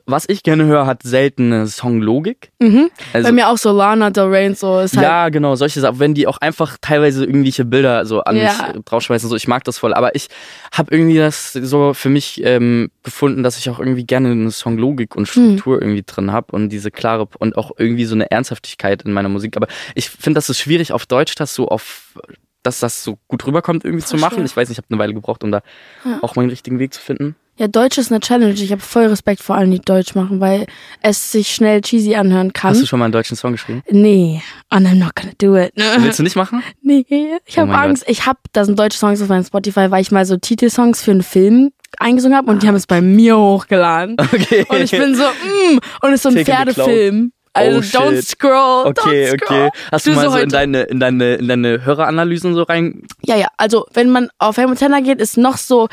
was 0.08 0.26
ich 0.28 0.44
gerne 0.44 0.66
höre, 0.66 0.86
hat 0.86 1.02
seltene 1.04 1.66
Songlogik. 1.68 2.52
Mhm. 2.60 2.90
Also, 3.14 3.28
Bei 3.28 3.32
mir 3.32 3.50
auch 3.50 3.58
so 3.58 3.72
Lana 3.72 4.12
Del 4.12 4.26
Rey 4.26 4.48
und 4.48 4.58
so. 4.58 4.80
Ist 4.80 4.96
halt, 4.96 5.04
ja, 5.04 5.30
genau, 5.30 5.56
solche 5.56 5.80
Sachen. 5.80 6.00
Wenn 6.00 6.14
die 6.14 6.28
auch 6.28 6.38
einfach 6.38 6.78
teilweise 6.80 7.26
irgendwelche 7.26 7.66
Bilder 7.66 8.06
so 8.06 8.22
an 8.22 8.36
Ja. 8.38 8.44
mich 8.74 8.84
draufschmeißen, 8.86 9.28
so 9.30 9.36
ich 9.36 9.48
mag 9.48 9.64
das 9.64 9.80
voll. 9.80 9.94
Aber 9.94 10.14
ich 10.16 10.28
habe 10.72 10.94
irgendwie 10.94 11.18
das 11.18 11.54
so 11.54 11.94
für 11.94 12.10
mich 12.10 12.42
ähm, 12.44 12.92
gefunden, 13.04 13.42
dass 13.42 13.58
ich 13.58 13.70
auch 13.70 13.80
irgendwie 13.80 14.06
gerne 14.06 14.30
eine 14.32 14.52
Songlogik 14.52 15.16
und 15.16 15.28
Hm. 15.28 15.32
Struktur 15.58 15.82
irgendwie 15.82 16.04
drin 16.06 16.32
habe 16.32 16.52
und 16.56 16.70
diese 16.70 16.92
klare 16.92 17.28
und 17.40 17.58
auch 17.58 17.72
irgendwie 17.78 18.06
so 18.06 18.14
eine 18.16 18.30
Ernsthaftigkeit 18.30 19.02
in 19.02 19.12
meiner 19.12 19.30
Musik. 19.30 19.58
Aber 19.58 19.68
ich 19.96 20.10
finde, 20.10 20.38
das 20.38 20.50
ist 20.50 20.60
schwierig 20.60 20.92
auf 20.94 21.06
Deutsch, 21.08 21.36
das 21.36 21.56
so 21.56 21.68
auf 21.68 22.14
dass 22.62 22.80
das 22.80 23.04
so 23.04 23.20
gut 23.28 23.46
rüberkommt 23.46 23.86
irgendwie 23.86 24.04
zu 24.04 24.18
Voll 24.18 24.22
machen. 24.22 24.44
Ich 24.44 24.58
weiß, 24.58 24.70
nicht, 24.70 24.80
ich 24.80 24.84
habe 24.84 24.88
eine 24.90 24.98
Weile 25.00 25.14
gebraucht, 25.14 25.44
um 25.44 25.52
da 25.52 25.62
Ja. 26.04 26.18
auch 26.24 26.36
meinen 26.36 26.50
richtigen 26.50 26.80
Weg 26.80 26.96
zu 26.96 27.00
finden. 27.02 27.36
Ja, 27.58 27.68
Deutsch 27.68 27.98
ist 27.98 28.12
eine 28.12 28.20
Challenge. 28.20 28.54
Ich 28.54 28.72
habe 28.72 28.82
voll 28.82 29.06
Respekt 29.06 29.42
vor 29.42 29.56
allen, 29.56 29.72
die 29.72 29.80
Deutsch 29.80 30.14
machen, 30.16 30.40
weil 30.42 30.66
es 31.02 31.32
sich 31.32 31.50
schnell 31.54 31.82
cheesy 31.82 32.16
anhören 32.16 32.52
kann. 32.54 32.72
Hast 32.72 32.82
du 32.82 32.86
schon 32.86 33.00
mal 33.00 33.06
einen 33.06 33.12
deutschen 33.14 33.38
Song 33.38 33.54
geschrieben? 33.54 33.82
Nee, 33.90 34.42
and 34.70 34.88
I'm 34.88 34.96
not 34.96 35.16
gonna 35.16 35.32
do 35.38 35.56
it. 35.58 35.74
Willst 36.00 36.20
du 36.20 36.24
nicht 36.24 36.36
machen? 36.36 36.62
Nee, 36.82 37.06
ich 37.46 37.58
Oh 37.58 37.62
habe 37.62 37.76
Angst. 37.76 38.04
Ich 38.08 38.26
habe, 38.26 38.40
da 38.54 38.66
sind 38.66 38.78
deutsche 38.78 38.98
Songs 38.98 39.22
auf 39.22 39.30
meinem 39.30 39.44
Spotify, 39.46 39.90
weil 39.92 40.02
ich 40.02 40.12
mal 40.12 40.26
so 40.26 40.38
Titelsongs 40.38 41.02
für 41.02 41.12
einen 41.12 41.24
Film 41.24 41.72
eingesungen 42.00 42.38
habe 42.38 42.52
und 42.52 42.62
die 42.62 42.68
haben 42.68 42.76
es 42.76 42.88
bei 42.88 43.00
mir 43.02 43.38
hochgeladen. 43.38 44.18
Okay. 44.20 44.66
Und 44.68 44.82
ich 44.82 44.92
bin 44.92 45.16
so, 45.16 45.24
mm, 45.24 45.80
und 46.02 46.10
es 46.10 46.16
ist 46.16 46.24
so 46.24 46.30
ein 46.30 46.36
Take. 46.36 46.52
Pferdefilm. 46.52 47.32
Also 47.54 47.78
Oh, 47.78 47.82
don't 48.04 48.16
shit. 48.18 48.28
scroll, 48.28 48.88
Okay, 48.88 49.32
don't 49.32 49.38
scroll. 49.46 49.68
okay. 49.68 49.70
Hast 49.94 50.06
du, 50.06 50.10
Du 50.10 50.16
mal 50.18 50.26
so 50.26 50.32
so 50.32 50.38
in 50.40 50.50
deine, 50.50 50.82
in 50.84 51.00
deine, 51.00 51.36
in 51.36 51.48
deine 51.48 51.86
Höreranalysen 51.86 52.54
so 52.54 52.64
rein? 52.64 53.04
Ja, 53.24 53.38
ja, 53.38 53.48
also 53.56 53.86
wenn 53.94 54.10
man 54.10 54.28
auf 54.40 54.58
Helmut 54.58 54.80
Tenner 54.80 55.02
geht, 55.02 55.22
ist 55.22 55.38
noch 55.38 55.56
so 55.56 55.88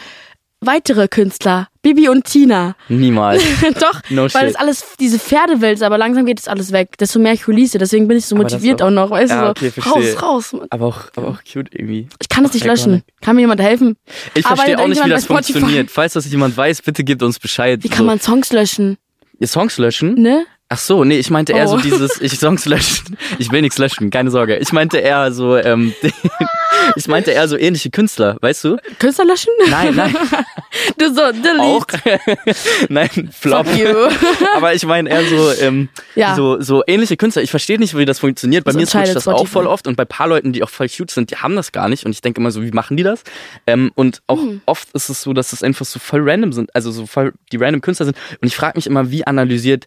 weitere 0.62 1.09
Künstler. 1.09 1.68
Bibi 1.83 2.09
und 2.09 2.25
Tina. 2.25 2.77
Niemals. 2.88 3.42
Doch, 3.81 4.01
No 4.09 4.22
weil 4.22 4.31
shit. 4.31 4.42
das 4.44 4.55
alles, 4.57 4.85
diese 5.01 5.18
Pferdewelt, 5.18 5.83
aber 5.83 5.98
langsam 5.98 6.25
geht 6.25 6.38
es 6.38 6.46
alles 6.48 6.70
weg. 6.72 6.96
Desto 6.98 7.18
mehr 7.18 7.33
ich 7.33 7.46
release, 7.48 7.77
deswegen 7.77 8.07
bin 8.09 8.16
ich 8.16 8.27
so 8.27 8.37
Aber 8.37 8.44
motiviert 8.44 8.81
auch- 8.81 8.87
auch 8.87 8.90
noch, 8.90 9.11
weißt 9.11 9.31
Ja, 9.33 9.44
du, 9.46 9.51
okay, 9.51 9.72
so, 9.75 9.90
raus, 9.90 10.22
raus. 10.22 10.57
Aber 10.70 10.87
auch, 10.87 11.01
aber 11.16 11.29
auch 11.29 11.38
cute 11.42 11.75
irgendwie. 11.75 12.07
Ich 12.20 12.29
kann 12.29 12.44
das 12.44 12.55
nicht 12.55 12.64
Iconic. 12.64 12.79
löschen. 12.87 13.03
Kann 13.20 13.35
mir 13.37 13.42
jemand 13.42 13.61
helfen? 13.61 13.96
Ich 14.35 14.46
Arbeitet 14.46 14.57
verstehe 14.77 14.79
auch 14.79 14.88
nicht, 14.88 15.05
wie 15.05 15.11
das 15.11 15.25
funktioniert. 15.27 15.90
Falls 15.90 16.12
das 16.12 16.31
jemand 16.31 16.57
weiß, 16.57 16.83
bitte 16.83 17.03
gebt 17.05 17.22
uns 17.25 17.38
Bescheid. 17.40 17.81
Wie 17.83 17.88
kann 17.88 17.98
So. 17.98 18.05
man 18.05 18.20
Songs 18.20 18.53
löschen? 18.53 18.96
Songs 19.44 19.77
löschen? 19.79 20.14
Ne? 20.14 20.44
Ach 20.75 20.79
so, 20.79 21.05
nee, 21.05 21.19
ich 21.19 21.29
meinte 21.29 21.53
eher 21.53 21.69
so 21.69 21.77
Oh. 21.77 21.81
dieses, 21.81 22.19
ich 22.23 22.33
Songs 22.39 22.65
löschen. 22.65 23.19
Ich 23.39 23.53
will 23.53 23.61
nichts 23.61 23.77
löschen, 23.77 24.09
keine 24.09 24.31
Sorge. 24.31 24.57
Ich 24.57 24.73
meinte 24.73 24.97
eher 24.97 25.31
so, 25.31 25.55
ähm, 25.59 25.93
ich 26.97 27.07
meinte 27.09 27.31
eher 27.31 27.47
so 27.47 27.59
ähnliche 27.59 27.91
Künstler, 27.91 28.39
weißt 28.41 28.65
du? 28.65 28.77
Künstler 28.99 29.27
löschen? 29.27 29.51
Nein, 29.69 29.95
nein, 29.95 30.17
Du 30.97 31.09
so, 31.13 31.31
delete. 31.31 31.61
auch. 31.61 31.87
nein, 32.89 33.29
Flop. 33.39 33.67
Fuck 33.69 33.77
you. 33.79 33.95
Aber 34.57 34.73
ich 34.73 34.87
meine 34.87 35.11
eher 35.11 35.25
so, 35.27 35.53
ähm, 35.61 35.91
Ja. 36.15 36.35
so, 36.35 36.59
so 36.63 36.83
ähnliche 36.87 37.19
Künstler. 37.19 37.43
Ich 37.43 37.51
verstehe 37.51 37.79
nicht, 37.79 37.95
wie 37.95 38.07
das 38.07 38.21
funktioniert. 38.21 38.65
Bei 38.65 38.71
Das 38.71 38.81
mir 38.81 38.87
switcht 38.87 39.15
das 39.15 39.29
auch 39.29 39.47
voll 39.47 39.67
oft 39.67 39.87
und 39.87 39.97
bei 39.99 40.07
paar 40.07 40.27
Leuten, 40.29 40.55
die 40.55 40.63
auch 40.63 40.71
voll 40.71 40.89
cute 40.89 41.11
sind, 41.11 41.31
die 41.33 41.37
haben 41.37 41.55
das 41.55 41.73
gar 41.73 41.91
nicht. 41.91 42.07
Und 42.07 42.13
ich 42.13 42.23
denke 42.23 42.41
immer 42.41 42.51
so, 42.51 42.63
wie 42.63 42.71
machen 42.71 42.97
die 42.97 43.03
das? 43.03 43.25
Ähm, 43.67 43.93
und 43.95 44.23
auch 44.27 44.41
Hm. 44.41 44.63
oft 44.65 44.89
ist 44.95 45.11
es 45.11 45.21
so, 45.21 45.35
dass 45.35 45.53
es 45.53 45.63
einfach 45.63 45.85
so 45.85 45.99
voll 45.99 46.23
random 46.29 46.55
sind, 46.55 46.75
also 46.75 46.91
so 46.91 47.05
voll 47.05 47.35
die 47.53 47.59
random 47.59 47.83
Künstler 47.83 48.07
sind. 48.07 48.17
Und 48.41 48.49
ich 48.49 48.57
frage 48.57 48.79
mich 48.79 48.87
immer, 48.87 49.11
wie 49.11 49.27
analysiert 49.27 49.87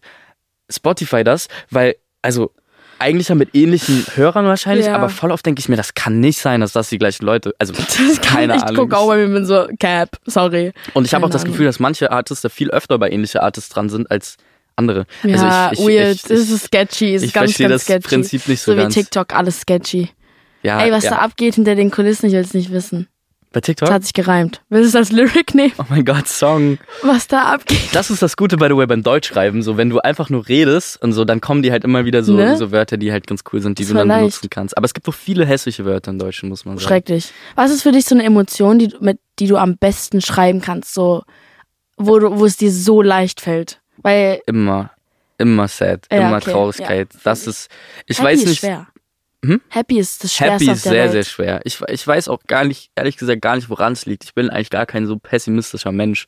Spotify 0.70 1.24
das? 1.24 1.48
Weil, 1.70 1.96
also 2.22 2.52
eigentlich 2.98 3.28
ja 3.28 3.34
mit 3.34 3.54
ähnlichen 3.54 4.06
Hörern 4.14 4.46
wahrscheinlich, 4.46 4.86
Ja. 4.86 4.94
aber 4.96 5.10
voll 5.10 5.30
oft 5.30 5.44
denke 5.44 5.60
ich 5.60 5.68
mir, 5.68 5.76
das 5.76 5.92
kann 5.94 6.18
nicht 6.20 6.38
sein, 6.38 6.62
dass 6.62 6.72
das 6.72 6.88
die 6.88 6.98
gleichen 6.98 7.26
Leute, 7.26 7.54
also 7.58 7.72
Das 8.08 8.20
kann 8.20 8.36
keine 8.36 8.56
ich 8.56 8.62
Ahnung. 8.62 8.76
gucke 8.76 8.96
auch 8.96 9.08
bei 9.08 9.18
mir 9.18 9.28
bin 9.34 9.44
so, 9.44 9.66
Cap, 9.78 10.16
sorry. 10.24 10.72
Und 10.94 11.04
ich 11.04 11.12
habe 11.14 11.26
auch 11.26 11.30
das 11.30 11.42
Ahnung. 11.42 11.52
Gefühl, 11.52 11.66
dass 11.66 11.78
manche 11.78 12.10
Artists 12.10 12.42
da 12.42 12.48
viel 12.48 12.70
öfter 12.70 12.98
bei 12.98 13.10
ähnliche 13.10 13.42
Artists 13.42 13.68
dran 13.70 13.88
sind 13.90 14.10
als 14.10 14.36
andere. 14.76 15.06
Ja, 15.24 15.68
also 15.70 15.82
ich, 15.84 15.88
ich, 15.88 15.96
weird. 15.98 16.14
Ich, 16.16 16.22
das 16.22 16.40
ich, 16.40 16.50
ist 16.52 16.64
sketchy. 16.66 17.14
Ist 17.14 17.22
ich 17.22 17.32
ganz, 17.32 17.50
verstehe 17.50 17.68
ganz 17.68 17.80
das 17.80 17.84
sketchy. 17.84 18.08
Prinzip 18.08 18.48
nicht 18.48 18.60
so, 18.62 18.72
so 18.72 18.78
wie 18.78 18.82
ganz. 18.82 18.94
TikTok, 18.94 19.34
alles 19.34 19.60
sketchy. 19.60 20.08
ja, 20.62 20.80
Ey, 20.82 20.90
was 20.90 21.04
ja. 21.04 21.10
da 21.10 21.16
abgeht 21.18 21.54
hinter 21.56 21.74
den 21.74 21.90
Kulissen, 21.90 22.26
ich 22.26 22.32
will 22.32 22.40
es 22.40 22.54
nicht 22.54 22.72
wissen. 22.72 23.08
Bei 23.52 23.60
TikTok? 23.60 23.86
Das 23.88 23.94
hat 23.94 24.02
sich 24.02 24.12
gereimt. 24.12 24.60
Willst 24.68 24.92
du 24.94 24.98
das 24.98 25.08
als 25.08 25.12
Lyric 25.16 25.54
nehmen? 25.54 25.72
Oh 25.78 25.84
mein 25.88 26.04
Gott, 26.04 26.28
Song. 26.28 26.76
Was 27.02 27.26
da 27.26 27.44
abgeht? 27.44 27.78
Das 27.94 28.10
ist 28.10 28.20
das 28.20 28.36
Gute, 28.36 28.56
by 28.58 28.66
the 28.68 28.76
way, 28.76 28.86
beim 28.86 29.02
Deutschschreiben. 29.02 29.62
So, 29.62 29.76
wenn 29.78 29.88
du 29.88 29.98
einfach 30.00 30.28
nur 30.28 30.46
redest 30.48 31.00
und 31.02 31.12
so, 31.12 31.24
dann 31.24 31.40
kommen 31.40 31.62
die 31.62 31.72
halt 31.72 31.84
immer 31.84 32.04
wieder 32.04 32.22
so, 32.22 32.34
Ne? 32.34 32.56
so 32.58 32.70
Wörter, 32.70 32.96
die 32.98 33.12
halt 33.12 33.26
ganz 33.26 33.42
cool 33.52 33.62
sind, 33.62 33.78
die 33.78 33.84
Das 33.84 33.88
du 33.92 33.94
dann 33.96 34.08
leicht. 34.08 34.20
benutzen 34.20 34.50
kannst. 34.50 34.76
Aber 34.76 34.84
es 34.84 34.92
gibt 34.92 35.08
auch 35.08 35.14
viele 35.14 35.46
hässliche 35.46 35.84
Wörter 35.86 36.10
im 36.10 36.18
Deutschen, 36.18 36.48
muss 36.50 36.64
man 36.66 36.76
sagen. 36.76 36.86
Schrecklich. 36.88 37.32
Was 37.54 37.70
ist 37.70 37.82
für 37.82 37.92
dich 37.92 38.04
so 38.04 38.14
eine 38.14 38.24
Emotion, 38.24 38.78
die, 38.78 38.88
du- 38.88 38.98
mit, 39.00 39.18
die 39.38 39.46
du 39.46 39.56
am 39.56 39.78
besten 39.78 40.20
schreiben 40.20 40.60
kannst, 40.60 40.92
so, 40.92 41.22
wo, 41.96 42.18
du, 42.18 42.38
wo 42.38 42.44
es 42.44 42.56
dir 42.58 42.70
so 42.70 43.00
leicht 43.00 43.40
fällt? 43.40 43.80
Weil 44.02 44.40
Immer, 44.46 44.90
immer 45.38 45.66
sad, 45.68 46.06
Ja, 46.12 46.28
immer 46.28 46.36
okay, 46.36 46.50
Traurigkeit. 46.52 47.08
ja, 47.14 47.20
das 47.24 47.46
ist, 47.46 47.70
ich 48.06 48.18
Happy 48.18 48.26
weiß 48.28 48.38
ist 48.40 48.48
nicht. 48.48 48.58
schwer. 48.60 48.86
Hm? 49.46 49.60
Happy 49.68 49.98
ist 49.98 50.24
das 50.24 50.34
Schwerste 50.34 50.54
Happy 50.54 50.70
auf 50.70 50.76
ist 50.76 50.82
sehr, 50.82 50.92
Welt. 50.92 51.12
sehr 51.12 51.24
schwer. 51.24 51.60
Ich, 51.64 51.80
ich 51.88 52.06
weiß 52.06 52.28
auch 52.28 52.42
gar 52.46 52.64
nicht, 52.64 52.90
ehrlich 52.96 53.16
gesagt, 53.16 53.40
gar 53.42 53.54
nicht, 53.56 53.70
woran 53.70 53.92
es 53.92 54.04
liegt. 54.04 54.24
Ich 54.24 54.34
bin 54.34 54.50
eigentlich 54.50 54.70
gar 54.70 54.86
kein 54.86 55.06
so 55.06 55.18
pessimistischer 55.18 55.92
Mensch 55.92 56.26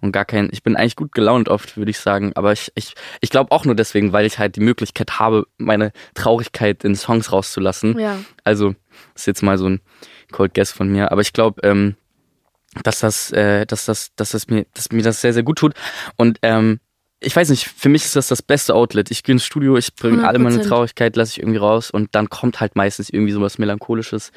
und 0.00 0.12
gar 0.12 0.24
kein, 0.24 0.48
ich 0.52 0.62
bin 0.62 0.76
eigentlich 0.76 0.96
gut 0.96 1.12
gelaunt 1.12 1.48
oft, 1.48 1.76
würde 1.76 1.90
ich 1.90 1.98
sagen. 1.98 2.32
Aber 2.34 2.52
ich, 2.52 2.70
ich, 2.74 2.94
ich 3.20 3.30
glaube 3.30 3.52
auch 3.52 3.64
nur 3.64 3.74
deswegen, 3.74 4.12
weil 4.12 4.26
ich 4.26 4.38
halt 4.38 4.56
die 4.56 4.60
Möglichkeit 4.60 5.18
habe, 5.18 5.46
meine 5.56 5.92
Traurigkeit 6.14 6.84
in 6.84 6.94
Songs 6.94 7.32
rauszulassen. 7.32 7.98
Ja. 7.98 8.18
Also, 8.44 8.74
ist 9.14 9.26
jetzt 9.26 9.42
mal 9.42 9.56
so 9.58 9.68
ein 9.68 9.80
Cold 10.30 10.54
Guess 10.54 10.70
von 10.70 10.88
mir. 10.88 11.10
Aber 11.10 11.22
ich 11.22 11.32
glaube, 11.32 11.60
ähm, 11.62 11.96
dass 12.82 13.00
das, 13.00 13.32
äh, 13.32 13.66
dass 13.66 13.86
das, 13.86 14.14
dass 14.16 14.32
das 14.32 14.48
mir, 14.48 14.66
dass 14.74 14.92
mir 14.92 15.02
das 15.02 15.20
sehr, 15.20 15.32
sehr 15.32 15.42
gut 15.42 15.58
tut. 15.58 15.74
Und 16.16 16.38
ähm, 16.42 16.80
ich 17.20 17.34
weiß 17.34 17.50
nicht, 17.50 17.66
für 17.66 17.88
mich 17.88 18.04
ist 18.04 18.16
das 18.16 18.28
das 18.28 18.42
beste 18.42 18.74
Outlet. 18.74 19.10
Ich 19.10 19.22
gehe 19.22 19.32
ins 19.32 19.44
Studio, 19.44 19.76
ich 19.76 19.94
bringe 19.94 20.26
alle 20.26 20.38
meine 20.38 20.58
100%. 20.58 20.68
Traurigkeit, 20.68 21.16
lasse 21.16 21.32
ich 21.32 21.38
irgendwie 21.40 21.58
raus 21.58 21.90
und 21.90 22.14
dann 22.14 22.30
kommt 22.30 22.60
halt 22.60 22.76
meistens 22.76 23.10
irgendwie 23.10 23.32
sowas 23.32 23.58
Melancholisches 23.58 24.30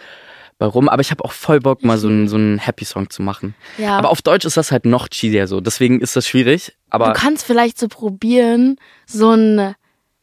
bei 0.58 0.66
rum. 0.66 0.90
Aber 0.90 1.02
ich 1.02 1.12
habe 1.12 1.24
auch 1.24 1.32
voll 1.32 1.60
Bock, 1.60 1.84
mal 1.84 1.98
so 1.98 2.08
einen, 2.08 2.28
so 2.28 2.38
einen 2.38 2.58
Happy-Song 2.58 3.10
zu 3.10 3.22
machen. 3.22 3.56
ja. 3.78 3.98
Aber 3.98 4.10
auf 4.10 4.22
Deutsch 4.22 4.46
ist 4.46 4.58
das 4.58 4.72
halt 4.72 4.86
noch 4.86 5.08
cheesier 5.12 5.48
so. 5.48 5.62
Deswegen 5.62 6.02
ist 6.02 6.16
das 6.16 6.28
schwierig. 6.28 6.76
Aber 6.90 7.08
du 7.08 7.14
kannst 7.14 7.46
vielleicht 7.46 7.80
so 7.80 7.88
probieren, 7.88 8.78
so 9.06 9.30
einen 9.30 9.76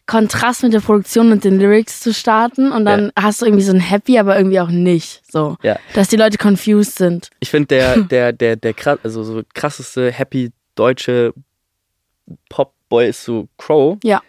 Kontrast 0.07 0.63
mit 0.63 0.73
der 0.73 0.81
Produktion 0.81 1.31
und 1.33 1.45
den 1.45 1.61
Lyrics 1.61 2.01
zu 2.01 2.15
starten 2.15 2.73
und 2.73 2.87
dann 2.87 3.13
hast 3.15 3.43
du 3.43 3.47
irgendwie 3.47 3.65
so 3.65 3.73
ein 3.73 3.81
Happy, 3.81 4.19
aber 4.19 4.37
irgendwie 4.39 4.59
auch 4.59 4.71
nicht. 4.71 5.21
So. 5.31 5.57
Ja. 5.63 5.79
Dass 5.95 6.09
die 6.09 6.17
Leute 6.17 6.39
confused 6.39 6.97
sind. 6.97 7.29
ich 7.41 7.51
finde, 7.51 7.67
der, 7.69 7.99
der, 7.99 8.33
der, 8.33 8.57
der 8.57 8.73
krass, 8.75 8.99
also 9.05 9.23
so 9.23 9.43
krasseste 9.55 10.11
happy 10.11 10.51
deutsche 10.75 11.35
Popboy 12.49 13.09
ist 13.09 13.25
so 13.25 13.49
Crow. 13.59 13.99
Ja, 14.05 14.23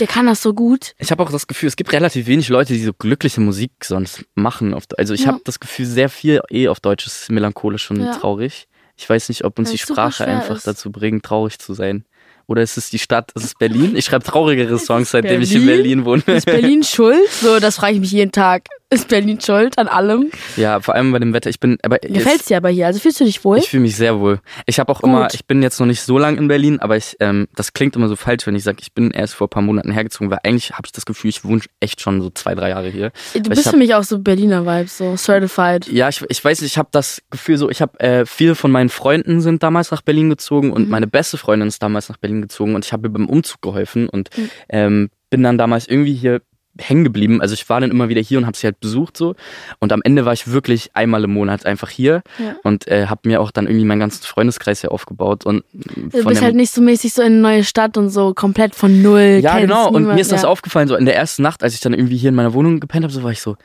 der 0.00 0.06
kann 0.06 0.26
das 0.26 0.42
so 0.42 0.54
gut. 0.54 0.94
Ich 0.98 1.10
habe 1.10 1.22
auch 1.22 1.30
das 1.30 1.46
Gefühl, 1.46 1.68
es 1.68 1.76
gibt 1.76 1.92
relativ 1.92 2.26
wenig 2.26 2.48
Leute, 2.48 2.72
die 2.72 2.82
so 2.82 2.92
glückliche 2.92 3.40
Musik 3.40 3.70
sonst 3.84 4.24
machen. 4.34 4.74
Also 4.96 5.14
ich 5.14 5.22
Ja. 5.22 5.28
habe 5.28 5.40
das 5.44 5.60
Gefühl, 5.60 5.86
sehr 5.86 6.08
viel 6.08 6.40
eh 6.50 6.68
auf 6.68 6.80
Deutsch 6.80 7.06
ist 7.06 7.30
melancholisch 7.30 7.90
und 7.90 8.00
Ja. 8.04 8.12
traurig. 8.12 8.68
Ich 8.96 9.08
weiß 9.08 9.28
nicht, 9.28 9.44
ob 9.44 9.58
uns 9.58 9.68
Weil 9.68 9.76
die 9.76 9.82
Sprache 9.82 10.24
einfach 10.26 10.56
ist. 10.56 10.66
dazu 10.66 10.90
bringt, 10.90 11.24
traurig 11.24 11.58
zu 11.58 11.74
sein. 11.74 12.04
Oder 12.48 12.62
ist 12.62 12.76
es 12.78 12.90
die 12.90 13.00
Stadt, 13.00 13.32
ist 13.34 13.44
es 13.44 13.54
Berlin? 13.56 13.96
Ich 13.96 14.04
schreibe 14.04 14.24
traurigere 14.24 14.78
Songs, 14.78 15.10
seitdem 15.10 15.42
ich 15.42 15.52
in 15.54 15.66
Berlin? 15.66 16.04
Berlin 16.04 16.04
wohne. 16.04 16.22
Ist 16.36 16.46
Berlin 16.46 16.82
schuld? 16.84 17.28
So, 17.42 17.58
das 17.58 17.76
frage 17.76 17.94
ich 17.94 18.00
mich 18.00 18.12
jeden 18.12 18.30
Tag. 18.30 18.68
Ist 18.88 19.08
Berlin 19.08 19.40
schuld 19.40 19.78
an 19.78 19.88
allem? 19.88 20.30
Ja, 20.56 20.78
vor 20.80 20.94
allem 20.94 21.10
bei 21.10 21.18
dem 21.18 21.32
Wetter. 21.32 21.50
Ich 21.50 21.58
bin, 21.58 21.76
aber 21.82 21.98
Gefällt's 21.98 22.44
dir 22.44 22.58
aber 22.58 22.68
hier? 22.68 22.86
Also 22.86 23.00
fühlst 23.00 23.18
du 23.18 23.24
dich 23.24 23.44
wohl? 23.44 23.58
Ich 23.58 23.68
fühle 23.68 23.82
mich 23.82 23.96
sehr 23.96 24.20
wohl. 24.20 24.38
Ich 24.64 24.78
habe 24.78 24.92
auch 24.92 25.00
Gut. 25.00 25.10
immer, 25.10 25.26
ich 25.34 25.44
bin 25.44 25.60
jetzt 25.60 25.80
noch 25.80 25.86
nicht 25.86 26.02
so 26.02 26.18
lang 26.18 26.38
in 26.38 26.46
Berlin, 26.46 26.78
aber 26.78 26.96
ich, 26.96 27.16
ähm, 27.18 27.48
das 27.56 27.72
klingt 27.72 27.96
immer 27.96 28.06
so 28.06 28.14
falsch, 28.14 28.46
wenn 28.46 28.54
ich 28.54 28.62
sage, 28.62 28.78
ich 28.80 28.92
bin 28.92 29.10
erst 29.10 29.34
vor 29.34 29.48
ein 29.48 29.50
paar 29.50 29.62
Monaten 29.62 29.90
hergezogen, 29.90 30.30
weil 30.30 30.38
eigentlich 30.44 30.70
habe 30.70 30.82
ich 30.86 30.92
das 30.92 31.04
Gefühl, 31.04 31.30
ich 31.30 31.44
wohne 31.44 31.62
echt 31.80 32.00
schon 32.00 32.20
so 32.22 32.30
zwei, 32.30 32.54
drei 32.54 32.68
Jahre 32.68 32.88
hier. 32.88 33.10
du 33.34 33.40
Weil 33.40 33.50
bist 33.50 33.66
hab- 33.66 33.72
für 33.72 33.76
mich 33.78 33.92
auch 33.92 34.04
so 34.04 34.20
Berliner 34.20 34.64
Vibes, 34.64 34.98
so 34.98 35.16
certified. 35.16 35.88
Ja, 35.88 36.08
ich, 36.08 36.24
ich 36.28 36.44
weiß 36.44 36.60
nicht, 36.60 36.70
ich 36.70 36.78
habe 36.78 36.88
das 36.92 37.20
Gefühl 37.30 37.58
so, 37.58 37.68
ich 37.68 37.82
habe 37.82 37.98
äh, 37.98 38.24
viele 38.24 38.54
von 38.54 38.70
meinen 38.70 38.88
Freunden 38.88 39.40
sind 39.40 39.64
damals 39.64 39.90
nach 39.90 40.02
Berlin 40.02 40.30
gezogen 40.30 40.72
und 40.72 40.84
Mhm. 40.84 40.90
meine 40.90 41.08
beste 41.08 41.38
Freundin 41.38 41.66
ist 41.66 41.82
damals 41.82 42.08
nach 42.08 42.18
Berlin 42.18 42.40
gezogen 42.40 42.76
und 42.76 42.84
ich 42.84 42.92
habe 42.92 43.08
ihr 43.08 43.12
beim 43.12 43.28
Umzug 43.28 43.62
geholfen 43.62 44.08
und 44.08 44.30
Mhm. 44.38 44.50
ähm, 44.68 45.10
bin 45.28 45.42
dann 45.42 45.58
damals 45.58 45.88
irgendwie 45.88 46.14
hier 46.14 46.40
hängen 46.78 47.04
geblieben. 47.04 47.40
Also 47.40 47.54
ich 47.54 47.68
war 47.68 47.80
dann 47.80 47.90
immer 47.90 48.08
wieder 48.08 48.20
hier 48.20 48.38
und 48.38 48.46
habe 48.46 48.56
sie 48.56 48.66
halt 48.66 48.80
besucht 48.80 49.16
so 49.16 49.34
und 49.78 49.92
am 49.92 50.00
Ende 50.02 50.24
war 50.24 50.32
ich 50.32 50.50
wirklich 50.50 50.90
einmal 50.94 51.24
im 51.24 51.32
Monat 51.32 51.66
einfach 51.66 51.88
hier 51.90 52.22
Ja. 52.38 52.54
und 52.64 52.86
äh, 52.88 53.06
habe 53.06 53.20
mir 53.28 53.40
auch 53.40 53.50
dann 53.50 53.66
irgendwie 53.66 53.84
meinen 53.84 54.00
ganzen 54.00 54.22
Freundeskreis 54.22 54.80
hier 54.80 54.92
aufgebaut 54.92 55.46
und 55.46 55.64
Du 55.72 56.24
bist 56.24 56.42
halt 56.42 56.54
nicht 56.54 56.72
so 56.72 56.80
mäßig 56.82 57.12
so 57.12 57.22
in 57.22 57.32
eine 57.32 57.40
neue 57.40 57.64
Stadt 57.64 57.96
und 57.96 58.10
so 58.10 58.34
komplett 58.34 58.74
von 58.74 59.02
null. 59.02 59.40
ja, 59.42 59.58
genau. 59.58 59.86
Und 59.88 60.02
niemand, 60.02 60.14
mir 60.16 60.20
ist 60.20 60.32
das 60.32 60.42
ja. 60.42 60.48
aufgefallen, 60.48 60.88
so 60.88 60.96
in 60.96 61.04
der 61.06 61.16
ersten 61.16 61.42
Nacht, 61.42 61.62
als 61.62 61.74
ich 61.74 61.80
dann 61.80 61.94
irgendwie 61.94 62.16
hier 62.16 62.28
in 62.30 62.34
meiner 62.34 62.52
Wohnung 62.54 62.80
gepennt 62.80 63.04
habe, 63.04 63.12
so 63.12 63.22
war 63.22 63.30
ich 63.32 63.40
so, 63.40 63.56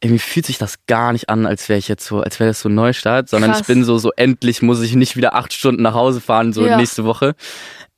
irgendwie 0.00 0.20
fühlt 0.20 0.46
sich 0.46 0.58
das 0.58 0.76
gar 0.86 1.12
nicht 1.12 1.28
an, 1.28 1.44
als 1.44 1.68
wäre 1.68 1.78
ich 1.78 1.88
jetzt 1.88 2.06
so, 2.06 2.20
als 2.20 2.38
wäre 2.38 2.50
das 2.50 2.60
so 2.60 2.68
ein 2.68 2.74
Neustart, 2.74 3.28
sondern 3.28 3.50
Krass. 3.50 3.62
ich 3.62 3.66
bin 3.66 3.82
so, 3.84 3.98
so 3.98 4.12
endlich 4.16 4.62
muss 4.62 4.80
ich 4.80 4.94
nicht 4.94 5.16
wieder 5.16 5.34
acht 5.34 5.52
Stunden 5.52 5.82
nach 5.82 5.94
Hause 5.94 6.20
fahren, 6.20 6.52
so 6.52 6.64
Ja. 6.64 6.76
nächste 6.76 7.04
Woche. 7.04 7.34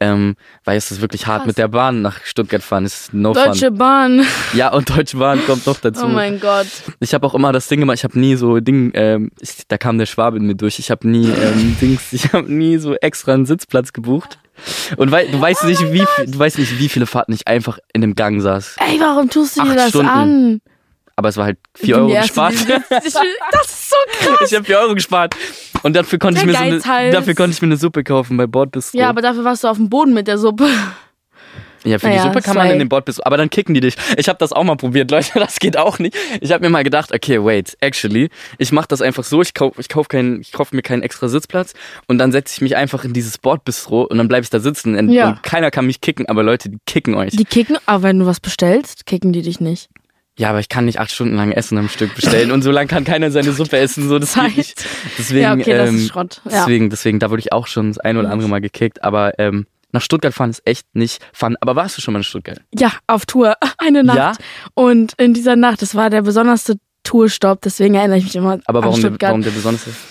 Ähm, 0.03 0.37
weil 0.65 0.79
es 0.79 0.91
ist 0.91 1.03
wirklich 1.03 1.27
hart 1.27 1.41
Krass. 1.41 1.49
mit 1.49 1.59
der 1.59 1.69
Bahn 1.69 2.01
nach 2.01 2.25
Stuttgart 2.25 2.63
fahren, 2.63 2.87
ist 2.87 3.13
no 3.13 3.35
Deutsche 3.35 3.67
fun. 3.67 3.77
Bahn. 3.77 4.27
Ja, 4.55 4.73
und 4.73 4.89
Deutsche 4.89 5.19
Bahn 5.19 5.45
kommt 5.47 5.67
noch 5.67 5.79
dazu. 5.79 6.07
Oh 6.07 6.09
mein 6.09 6.41
Gott. 6.41 6.67
Ich 7.01 7.13
habe 7.13 7.27
auch 7.27 7.35
immer 7.35 7.53
das 7.53 7.69
Ding 7.69 7.81
gemacht, 7.81 7.99
ich 7.99 8.05
habe 8.05 8.19
nie 8.19 8.35
so 8.37 8.61
Ding, 8.61 8.93
ähm, 8.95 9.31
ich, 9.41 9.67
da 9.69 9.77
kam 9.77 9.99
der 9.99 10.07
Schwabe 10.07 10.39
in 10.39 10.47
mir 10.47 10.55
durch, 10.55 10.79
ich 10.79 10.91
habe 10.91 11.07
nie 11.07 11.29
ähm, 11.29 11.77
Dings, 11.83 12.15
ich 12.15 12.33
habe 12.33 12.51
nie 12.51 12.79
so 12.79 12.95
extra 12.95 13.35
einen 13.35 13.45
Sitzplatz 13.45 13.93
gebucht. 13.93 14.39
Und 14.97 15.11
weil, 15.11 15.29
du 15.31 15.39
weißt 15.39 15.65
nicht, 15.65 15.93
wie 15.93 16.05
du 16.27 16.39
weißt 16.39 16.59
nicht, 16.59 16.79
wie 16.79 16.89
viele 16.89 17.05
Fahrten 17.07 17.33
ich 17.35 17.47
einfach 17.47 17.79
in 17.93 18.01
dem 18.01 18.15
Gang 18.15 18.41
saß. 18.41 18.77
Ey, 18.79 18.99
warum 19.01 19.29
tust 19.29 19.59
du 19.59 19.63
dir 19.65 19.69
Acht 19.71 19.77
das 19.79 19.89
Stunden. 19.91 20.09
an? 20.09 20.61
Aber 21.21 21.29
es 21.29 21.37
war 21.37 21.45
halt 21.45 21.59
Ich 21.77 21.83
4 21.85 21.97
bin 21.97 22.05
Euro 22.07 22.23
gespart. 22.23 22.55
Das 22.89 23.05
ist 23.05 23.91
so 23.91 23.97
krass. 24.21 24.51
Ich 24.51 24.57
habe 24.57 24.65
4 24.65 24.79
Euro 24.79 24.95
gespart. 24.95 25.37
Und 25.83 25.95
dafür 25.95 26.19
konnte 26.19 26.41
ich 26.41 26.47
mir 26.47 26.55
so 26.55 26.59
eine, 26.59 27.13
dafür 27.13 27.35
konnte 27.35 27.51
ich 27.53 27.61
mir 27.61 27.67
eine 27.67 27.77
Suppe 27.77 28.05
kaufen 28.05 28.39
bei 28.39 28.47
Bordbistro. 28.47 28.97
Ja, 28.99 29.11
aber 29.11 29.21
dafür 29.21 29.45
warst 29.45 29.63
du 29.63 29.69
auf 29.69 29.77
dem 29.77 29.91
Boden 29.91 30.15
mit 30.15 30.29
der 30.29 30.39
Suppe. 30.39 30.67
Ja, 31.85 31.99
für 31.99 32.07
Naja, 32.07 32.23
die 32.23 32.29
Suppe 32.29 32.41
kann 32.41 32.57
man 32.57 32.71
in 32.71 32.79
den 32.79 32.89
Bordbistro. 32.89 33.23
Aber 33.27 33.37
dann 33.37 33.51
kicken 33.51 33.75
die 33.75 33.81
dich. 33.83 33.97
Ich 34.17 34.31
habe 34.31 34.39
das 34.39 34.55
auch 34.55 34.65
mal 34.65 34.77
probiert, 34.77 35.11
Leute. 35.11 35.39
Das 35.39 35.59
geht 35.59 35.77
auch 35.77 35.99
nicht. 35.99 36.17
Ich 36.41 36.53
habe 36.53 36.65
mir 36.65 36.71
mal 36.71 36.83
gedacht, 36.85 37.13
okay, 37.15 37.45
wait, 37.45 37.77
actually, 37.81 38.31
ich 38.57 38.73
mache 38.73 38.89
das 38.89 39.03
einfach 39.03 39.25
so. 39.25 39.43
Ich 39.43 39.53
kauf, 39.53 39.79
ich 39.79 39.91
kauf 39.91 40.07
ich 40.15 40.53
kauf 40.53 40.73
mir 40.73 40.81
keinen 40.81 41.03
extra 41.03 41.29
Sitzplatz 41.29 41.75
und 42.09 42.17
dann 42.17 42.33
setze 42.33 42.55
ich 42.55 42.61
mich 42.63 42.77
einfach 42.77 43.05
in 43.05 43.13
dieses 43.13 43.37
Bordbistro 43.37 44.05
und 44.05 44.17
dann 44.17 44.29
bleibe 44.29 44.45
ich 44.45 44.51
da 44.51 44.59
sitzen 44.61 44.97
und, 44.97 45.11
Ja. 45.11 45.29
und 45.29 45.43
keiner 45.43 45.71
kann 45.71 45.85
mich 45.85 46.01
kicken. 46.01 46.27
Aber 46.31 46.43
Leute, 46.43 46.71
die 46.71 46.79
kicken 46.87 47.15
euch. 47.15 47.37
Die 47.37 47.45
kicken, 47.45 47.77
aber 47.85 48.05
wenn 48.05 48.19
du 48.19 48.25
was 48.25 48.41
bestellst, 48.41 49.05
kicken 49.05 49.35
die 49.35 49.43
dich 49.43 49.61
nicht. 49.61 49.91
Ja, 50.41 50.49
aber 50.51 50.59
ich 50.61 50.69
kann 50.71 50.87
nicht 50.87 50.99
acht 50.99 51.13
Stunden 51.13 51.37
lang 51.37 51.53
Essen 51.53 51.77
am 51.77 51.89
Stück 51.91 52.15
bestellen 52.15 52.51
und 52.51 52.63
so 52.63 52.71
lange 52.71 52.87
kann 52.89 53.05
keiner 53.05 53.31
seine 53.31 53.53
Suppe 53.53 53.77
essen. 53.77 54.09
So, 54.09 54.19
das 54.19 54.35
geht 54.35 54.57
nicht. 54.57 54.85
Deswegen, 55.19 55.43
ja, 55.43 55.53
okay, 55.53 55.77
das 55.77 55.89
ähm, 55.91 55.97
ist 55.97 56.09
Schrott. 56.09 56.41
Ja. 56.45 56.51
Deswegen, 56.61 56.89
deswegen, 56.89 57.19
da 57.19 57.29
wurde 57.31 57.41
ich 57.41 57.53
auch 57.53 57.67
schon 57.67 57.89
das 57.89 57.99
ein 57.99 58.17
oder 58.17 58.31
andere 58.31 58.49
Mal 58.49 58.61
gekickt. 58.63 59.05
Aber 59.05 59.39
ähm, 59.39 59.67
nach 59.93 60.01
Stuttgart 60.01 60.33
fahren 60.33 60.49
ist 60.51 60.63
echt 60.65 60.87
nicht 60.95 61.23
fun. 61.35 61.57
Aber 61.61 61.77
warst 61.77 61.99
du 61.99 62.01
schon 62.01 62.13
mal 62.15 62.21
in 62.21 62.25
Stuttgart? 62.25 62.61
ja, 62.75 62.91
auf 63.07 63.27
Tour. 63.27 63.55
Eine 63.79 64.03
Nacht. 64.03 64.17
Ja? 64.19 64.33
Und 64.75 65.13
in 65.19 65.35
dieser 65.35 65.57
Nacht, 65.57 65.83
das 65.83 65.95
war 65.95 66.09
der 66.09 66.23
besonderste 66.23 66.77
Tourstopp, 67.03 67.61
deswegen 67.63 67.95
erinnere 67.95 68.19
ich 68.19 68.25
mich 68.25 68.37
immer 68.37 68.59
Aber 68.67 68.79
an 68.81 68.85
warum, 68.85 68.99
Stuttgart. 68.99 69.31
warum 69.31 69.43
der 69.43 69.51
besonders 69.51 69.87
ist? 69.87 69.97
Will- 69.97 70.10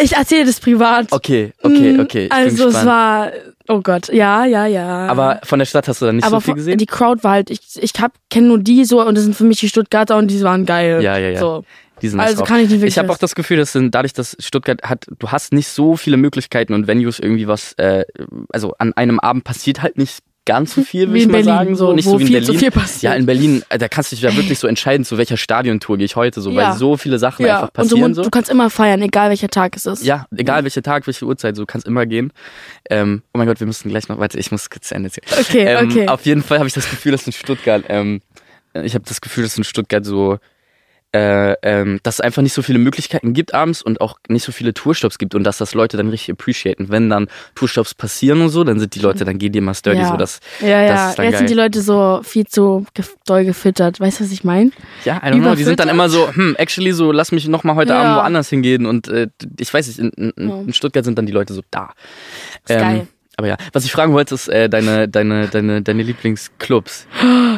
Ich 0.00 0.16
erzähle 0.16 0.46
das 0.46 0.60
privat. 0.60 1.12
Okay, 1.12 1.52
okay, 1.62 1.92
Mm, 1.92 2.00
okay. 2.00 2.26
Ich 2.26 2.32
also 2.32 2.68
es 2.68 2.84
war, 2.84 3.30
oh 3.68 3.80
Gott, 3.80 4.08
ja, 4.12 4.44
ja, 4.44 4.66
ja. 4.66 5.06
Aber 5.08 5.40
von 5.44 5.58
der 5.60 5.66
Stadt 5.66 5.86
hast 5.86 6.02
du 6.02 6.06
da 6.06 6.12
nicht 6.12 6.24
aber 6.24 6.36
so 6.38 6.40
viel 6.40 6.54
gesehen? 6.54 6.78
die 6.78 6.86
Crowd 6.86 7.22
war 7.22 7.32
halt, 7.32 7.50
ich, 7.50 7.60
ich 7.80 7.92
hab, 8.00 8.12
kenne 8.30 8.48
nur 8.48 8.58
die 8.58 8.84
so 8.84 9.00
und 9.06 9.14
das 9.14 9.24
sind 9.24 9.36
für 9.36 9.44
mich 9.44 9.60
die 9.60 9.68
Stuttgarter 9.68 10.16
und 10.16 10.28
die 10.28 10.42
waren 10.42 10.66
geil. 10.66 11.00
Ja, 11.02 11.16
ja, 11.16 11.30
ja. 11.30 11.38
So. 11.38 11.64
Die 12.02 12.08
sind 12.08 12.18
Also 12.18 12.38
drauf. 12.38 12.48
kann 12.48 12.56
ich 12.60 12.70
nicht 12.70 12.80
wirklich 12.80 12.94
Ich 12.94 12.98
habe 12.98 13.12
auch 13.12 13.18
das 13.18 13.34
Gefühl, 13.34 13.58
dass 13.58 13.72
sind, 13.72 13.94
dadurch, 13.94 14.12
dass 14.14 14.36
Stuttgart 14.40 14.82
hat, 14.82 15.06
du 15.18 15.28
hast 15.28 15.52
nicht 15.52 15.68
so 15.68 15.96
viele 15.96 16.16
Möglichkeiten 16.16 16.72
und 16.72 16.86
Venues 16.86 17.18
irgendwie 17.18 17.46
was, 17.46 17.74
äh, 17.74 18.04
also 18.50 18.74
an 18.78 18.94
einem 18.94 19.20
Abend 19.20 19.44
passiert 19.44 19.82
halt 19.82 19.98
nicht 19.98 20.20
ganz 20.46 20.74
so 20.74 20.82
viel, 20.82 21.02
würde 21.02 21.14
Wie 21.14 21.18
ich 21.18 21.24
in 21.24 21.30
mal 21.30 21.38
Berlin, 21.42 21.46
sagen. 21.54 21.76
So, 21.76 21.92
nicht 21.92 22.04
so 22.04 22.18
wie 22.18 22.22
in 22.22 22.26
viel 22.28 22.40
Berlin. 22.40 22.52
zu 22.54 22.58
viel 22.58 22.70
passiert. 22.70 23.02
Ja, 23.12 23.14
in 23.14 23.26
Berlin, 23.26 23.62
äh, 23.68 23.78
da 23.78 23.88
kannst 23.88 24.10
du 24.10 24.16
dich 24.16 24.22
ja 24.22 24.34
wirklich 24.36 24.58
so 24.58 24.66
entscheiden, 24.66 25.04
zu 25.04 25.18
welcher 25.18 25.36
Stadiontour 25.36 25.96
gehe 25.98 26.06
ich 26.06 26.16
heute, 26.16 26.40
so, 26.40 26.50
Ja. 26.50 26.70
weil 26.70 26.76
so 26.76 26.96
viele 26.96 27.18
Sachen 27.18 27.46
Ja, 27.46 27.54
einfach 27.62 27.82
und 27.82 27.90
du, 27.90 27.94
passieren. 27.96 28.14
so. 28.14 28.22
du 28.22 28.30
kannst 28.30 28.50
immer 28.50 28.70
feiern, 28.70 29.00
egal 29.02 29.28
welcher 29.30 29.48
Tag 29.48 29.76
es 29.76 29.86
ist. 29.86 30.04
Ja, 30.04 30.26
egal 30.36 30.64
welcher 30.64 30.82
Tag, 30.82 31.06
welche 31.06 31.24
Uhrzeit, 31.26 31.56
so 31.56 31.66
kannst 31.66 31.86
immer 31.86 32.06
gehen. 32.06 32.32
Ähm, 32.88 33.22
oh 33.34 33.38
mein 33.38 33.46
Gott, 33.46 33.60
wir 33.60 33.66
müssen 33.66 33.88
gleich 33.90 34.08
noch, 34.08 34.18
warte, 34.18 34.38
ich 34.38 34.50
muss 34.50 34.68
zu 34.80 34.94
Ende 34.94 35.08
erzählen. 35.14 35.40
Okay, 35.40 35.64
Ähm, 35.66 35.88
okay. 35.90 36.08
Auf 36.08 36.24
jeden 36.26 36.42
Fall 36.42 36.58
habe 36.58 36.68
ich 36.68 36.74
das 36.74 36.88
Gefühl, 36.88 37.12
dass 37.12 37.26
in 37.26 37.32
Stuttgart, 37.32 37.84
ähm, 37.88 38.20
ich 38.74 38.94
habe 38.94 39.04
das 39.06 39.20
Gefühl, 39.20 39.44
dass 39.44 39.56
in 39.58 39.64
Stuttgart 39.64 40.04
so, 40.04 40.38
äh, 41.12 41.54
ähm, 41.62 41.98
dass 42.04 42.14
es 42.16 42.20
einfach 42.20 42.40
nicht 42.42 42.52
so 42.52 42.62
viele 42.62 42.78
Möglichkeiten 42.78 43.32
gibt 43.32 43.52
abends 43.52 43.82
und 43.82 44.00
auch 44.00 44.18
nicht 44.28 44.44
so 44.44 44.52
viele 44.52 44.72
Tourstops 44.74 45.18
gibt 45.18 45.34
und 45.34 45.42
dass 45.44 45.58
das 45.58 45.74
Leute 45.74 45.96
dann 45.96 46.08
richtig 46.08 46.30
appreciaten. 46.30 46.88
Wenn 46.88 47.10
dann 47.10 47.26
Tourstops 47.56 47.94
passieren 47.94 48.40
und 48.42 48.50
so, 48.50 48.62
dann 48.62 48.78
sind 48.78 48.94
die 48.94 49.00
Leute, 49.00 49.24
dann 49.24 49.38
gehen 49.38 49.50
die 49.52 49.58
immer 49.58 49.74
sturdy, 49.74 49.98
Ja. 50.00 50.08
so 50.08 50.16
dass, 50.16 50.38
Ja, 50.60 50.86
das 50.86 50.98
ja. 51.10 51.14
dann 51.16 51.24
Jetzt 51.26 51.38
sind 51.38 51.46
geil. 51.46 51.46
die 51.48 51.54
Leute 51.54 51.82
so 51.82 52.20
viel 52.22 52.46
zu 52.46 52.86
gef- 52.96 53.14
doll 53.26 53.44
gefüttert. 53.44 53.98
Weißt 53.98 54.20
du, 54.20 54.24
was 54.24 54.30
ich 54.32 54.44
meine? 54.44 54.70
ja, 55.04 55.16
I 55.16 55.30
don't 55.32 55.40
know, 55.40 55.54
die 55.56 55.64
sind 55.64 55.80
dann 55.80 55.88
immer 55.88 56.08
so, 56.08 56.32
hm, 56.32 56.54
actually 56.58 56.92
so, 56.92 57.10
lass 57.12 57.32
mich 57.32 57.48
noch 57.48 57.64
mal 57.64 57.74
heute 57.74 57.92
Ja. 57.92 58.02
Abend 58.02 58.16
woanders 58.18 58.48
hingehen 58.48 58.86
und 58.86 59.08
äh, 59.08 59.26
ich 59.58 59.72
weiß 59.74 59.88
nicht, 59.88 59.98
in, 59.98 60.10
in, 60.36 60.50
in 60.68 60.72
Stuttgart 60.72 61.04
sind 61.04 61.18
dann 61.18 61.26
die 61.26 61.32
Leute 61.32 61.54
so 61.54 61.62
da. 61.72 61.90
Ist 62.68 62.78
geil. 62.78 63.08
Aber 63.40 63.48
ja, 63.48 63.56
was 63.72 63.86
ich 63.86 63.92
fragen 63.92 64.12
wollte, 64.12 64.34
ist 64.34 64.48
äh, 64.48 64.68
deine, 64.68 65.08
deine, 65.08 65.48
deine, 65.48 65.80
deine 65.80 66.02
Lieblingsclubs. 66.02 67.06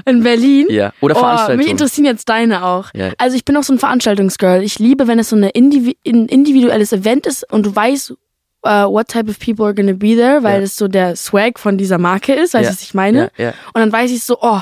In 0.07 0.23
Berlin? 0.23 0.67
Ja. 0.71 0.93
Oder 1.01 1.15
Oh, 1.17 1.19
mich 1.19 1.25
Veranstaltungen. 1.27 1.69
interessieren 1.69 2.05
jetzt 2.05 2.29
deine 2.29 2.65
auch. 2.65 2.87
Ja. 2.95 3.11
Also 3.19 3.37
ich 3.37 3.45
bin 3.45 3.57
auch 3.57 3.65
so 3.65 3.73
ein 3.73 3.81
Veranstaltungsgirl. 3.81 4.63
Ich 4.63 4.79
liebe, 4.79 5.09
wenn 5.09 5.19
es 5.19 5.31
so 5.31 5.37
eine 5.37 5.51
Indivi 5.51 5.97
ein 6.07 6.27
individuelles 6.27 6.93
Event 6.93 7.27
ist 7.27 7.51
und 7.53 7.67
du 7.67 7.75
weißt, 7.75 8.13
uh, 8.65 8.69
what 8.89 9.09
type 9.09 9.29
of 9.29 9.41
people 9.41 9.65
are 9.65 9.75
gonna 9.75 9.93
be 9.93 10.15
there, 10.15 10.45
weil 10.45 10.59
Ja. 10.61 10.65
es 10.65 10.77
so 10.77 10.87
der 10.87 11.17
Swag 11.17 11.59
von 11.59 11.77
dieser 11.79 11.99
Marke 11.99 12.33
ist, 12.33 12.55
weißt 12.55 12.63
du, 12.63 12.69
Ja. 12.69 12.71
was 12.73 12.83
ich 12.83 12.95
meine? 12.95 13.31
Ja, 13.37 13.47
ja. 13.47 13.51
Und 13.75 13.81
dann 13.81 13.93
weiß 13.93 14.13
ich 14.13 14.23
so, 14.23 14.39
oh, 14.41 14.61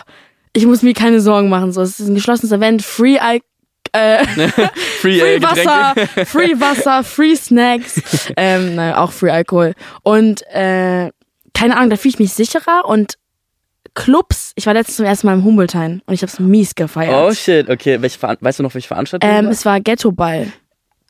ich 0.55 0.65
muss 0.65 0.83
mir 0.83 0.95
keine 0.95 1.21
Sorgen 1.21 1.49
machen. 1.51 1.73
So, 1.73 1.83
es 1.83 2.01
ist 2.01 2.09
ein 2.09 2.15
geschlossenes 2.15 2.51
Event, 2.53 2.83
free 2.83 3.19
Al 3.19 3.41
äh, 3.93 4.25
Free, 5.01 5.21
Free 5.21 5.37
äh. 5.37 5.43
Wasser, 5.43 5.95
Free 6.27 6.61
Wasser, 6.61 7.05
Free 7.05 7.37
Snacks, 7.37 8.33
ähm, 8.37 8.77
nein, 8.77 8.95
auch 8.95 9.13
Free 9.13 9.31
Alkohol. 9.31 9.75
Und 10.03 10.43
äh, 10.49 11.11
keine 11.55 11.77
Ahnung, 11.77 11.91
da 11.91 11.97
fühle 11.97 12.11
ich 12.11 12.19
mich 12.19 12.33
sicherer 12.33 12.85
und 12.87 13.15
Clubs, 13.95 14.53
ich 14.55 14.67
war 14.67 14.75
letztens 14.75 14.97
zum 14.97 15.07
ersten 15.07 15.27
Mal 15.27 15.35
im 15.35 15.45
Humboldthain 15.45 16.03
und 16.07 16.15
ich 16.15 16.23
habe 16.23 16.31
es 16.31 16.39
mies 16.39 16.75
gefeiert. 16.75 17.15
Oh 17.15 17.35
shit, 17.35 17.69
okay. 17.69 18.01
Welche 18.01 18.21
weißt 18.23 18.59
du 18.59 18.63
noch, 18.63 18.73
welche 18.75 18.89
Veranstaltung? 18.89 19.29
ähm, 19.29 19.47
war? 19.47 19.53
es 19.53 19.65
war 19.65 19.81
Ghetto 19.81 20.13
Ball. 20.13 20.53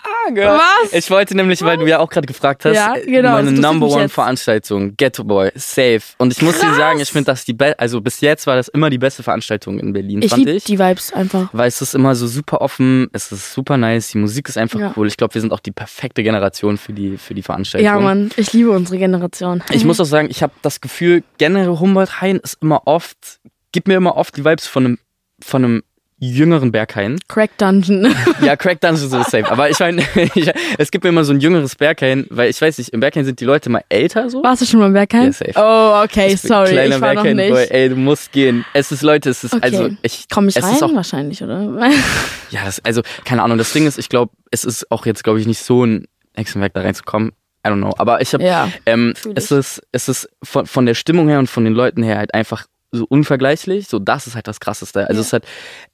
Ah, 0.03 0.31
girl. 0.33 0.59
Was? 0.59 0.93
Ich 0.93 1.11
wollte 1.11 1.35
nämlich, 1.37 1.63
weil 1.63 1.77
du 1.79 1.87
ja 1.87 1.99
auch 1.99 2.09
gerade 2.09 2.27
gefragt 2.27 2.65
hast, 2.65 2.75
Ja, 2.75 2.95
genau, 3.05 3.33
meine 3.33 3.53
Number 3.53 3.87
One 3.89 4.03
jetzt. 4.03 4.13
Veranstaltung, 4.15 4.97
Ghetto 4.97 5.25
Boy, 5.25 5.51
safe. 5.55 6.01
Und 6.19 6.33
ich 6.33 6.43
muss 6.43 6.59
dir 6.59 6.67
Krass. 6.67 6.77
sagen, 6.77 7.01
ich 7.01 7.11
finde 7.11 7.27
das 7.27 7.45
die 7.45 7.53
beste, 7.53 7.79
also 7.79 8.01
bis 8.01 8.21
jetzt 8.21 8.47
war 8.47 8.57
das 8.57 8.69
immer 8.69 8.91
die 8.91 8.99
beste 8.99 9.23
Veranstaltung 9.23 9.79
in 9.79 9.93
Berlin, 9.93 10.23
Ich 10.23 10.31
fand 10.31 10.41
liebe 10.45 10.53
ich. 10.57 10.65
die 10.65 10.79
Vibes 10.79 11.13
einfach. 11.13 11.49
Weil 11.53 11.69
es 11.69 11.81
ist 11.83 11.95
immer 11.95 12.15
so 12.15 12.27
super 12.27 12.61
offen, 12.61 13.09
es 13.13 13.31
ist 13.33 13.53
super 13.53 13.77
nice, 13.77 14.09
die 14.13 14.19
Musik 14.19 14.49
ist 14.49 14.57
einfach 14.59 14.81
Ja. 14.81 14.93
cool. 14.97 15.07
Ich 15.07 15.17
glaube, 15.17 15.35
wir 15.35 15.41
sind 15.41 15.53
auch 15.53 15.61
die 15.61 15.73
perfekte 15.73 16.23
Generation 16.23 16.79
für 16.79 16.93
die, 16.93 17.19
für 17.19 17.35
die 17.35 17.43
Veranstaltung. 17.43 17.85
Ja, 17.87 17.99
Mann, 18.01 18.31
ich 18.37 18.53
liebe 18.53 18.71
unsere 18.71 18.99
Generation. 18.99 19.63
Ich 19.71 19.85
muss 19.85 20.01
auch 20.01 20.05
sagen, 20.05 20.29
ich 20.31 20.43
habe 20.43 20.53
das 20.63 20.81
Gefühl, 20.81 21.23
generell 21.39 21.79
Humboldt-Hain 21.79 22.37
ist 22.37 22.59
immer 22.63 22.87
oft, 22.87 23.41
gibt 23.73 23.89
mir 23.89 23.95
immer 23.95 24.17
oft 24.17 24.37
die 24.37 24.45
Vibes 24.45 24.67
von 24.67 24.85
einem, 24.85 24.99
von 25.43 25.65
einem 25.65 25.83
jüngeren 26.29 26.71
Berghain. 26.71 27.19
Crack 27.29 27.57
Dungeon. 27.59 28.15
Ja, 28.43 28.57
Crack 28.57 28.81
Dungeon 28.81 29.09
so 29.09 29.23
safe. 29.23 29.51
Aber 29.51 29.69
ich 29.71 29.79
meine, 29.81 30.03
es 30.79 30.91
gibt 30.91 31.05
mir 31.05 31.11
immer 31.11 31.25
so 31.25 31.33
ein 31.33 31.41
jüngeres 31.41 31.75
Berghain, 31.77 32.27
weil 32.31 32.51
ich 32.51 32.61
weiß 32.61 32.79
nicht, 32.79 32.91
im 32.91 33.01
Berghain 33.01 33.25
sind 33.25 33.41
die 33.41 33.45
Leute 33.45 33.71
mal 33.71 33.83
älter 33.89 34.29
so. 34.31 34.43
Warst 34.43 34.63
du 34.63 34.67
schon 34.67 34.81
mal 34.81 34.87
im 34.87 34.93
Bergheim? 34.93 35.27
Ja, 35.27 35.33
safe. 35.33 35.53
Oh, 35.57 36.03
okay, 36.05 36.33
Ich 36.35 36.41
sorry, 36.43 36.71
kleiner 36.73 36.97
ich 36.97 37.01
war 37.01 37.15
noch 37.15 37.23
Berghain, 37.23 37.51
Boy, 37.51 37.61
nicht. 37.61 37.71
ey, 37.73 37.89
du 37.89 37.97
musst 37.97 38.33
gehen. 38.33 38.65
Es 38.75 38.93
ist, 38.93 39.03
Leute, 39.03 39.31
es 39.31 39.45
ist, 39.45 39.55
Okay. 39.55 39.63
also, 39.65 39.89
ich, 40.03 40.27
Komm 40.33 40.49
ich 40.49 40.57
es 40.57 40.63
rein? 40.65 40.75
ist 40.75 40.83
auch, 40.83 40.95
Wahrscheinlich, 40.95 41.43
oder? 41.43 41.61
ja, 42.51 42.65
das, 42.65 42.85
also, 42.85 43.03
keine 43.25 43.43
Ahnung, 43.43 43.59
das 43.59 43.73
Ding 43.73 43.87
ist, 43.87 43.99
ich 43.99 44.09
glaube, 44.09 44.33
es 44.51 44.65
ist 44.65 44.91
auch 44.91 45.07
jetzt, 45.07 45.25
glaube 45.25 45.41
ich, 45.41 45.47
nicht 45.47 45.63
so 45.63 45.85
ein 45.85 46.07
Hexenwerk 46.35 46.75
da 46.75 46.81
reinzukommen. 46.83 47.33
I 47.67 47.69
don't 47.71 47.77
know. 47.79 47.93
Aber 47.99 48.21
ich 48.23 48.33
habe, 48.33 48.43
ja. 48.45 48.71
ähm, 48.87 49.13
es 49.35 49.51
ist, 49.51 49.83
es 49.93 50.09
ist 50.09 50.29
von, 50.43 50.67
von 50.67 50.87
der 50.87 50.95
Stimmung 50.95 51.29
her 51.29 51.39
und 51.39 51.47
von 51.49 51.65
den 51.65 51.75
Leuten 51.75 52.03
her 52.03 52.17
halt 52.19 52.33
einfach 52.35 52.67
so 52.93 53.07
unvergleichlich. 53.09 53.89
So, 53.89 53.99
das 53.99 54.27
ist 54.27 54.35
halt 54.35 54.47
das 54.49 54.61
Krasseste. 54.61 55.07
Also, 55.09 55.21
Ja. 55.21 55.27
es 55.27 55.33
hat, 55.33 55.45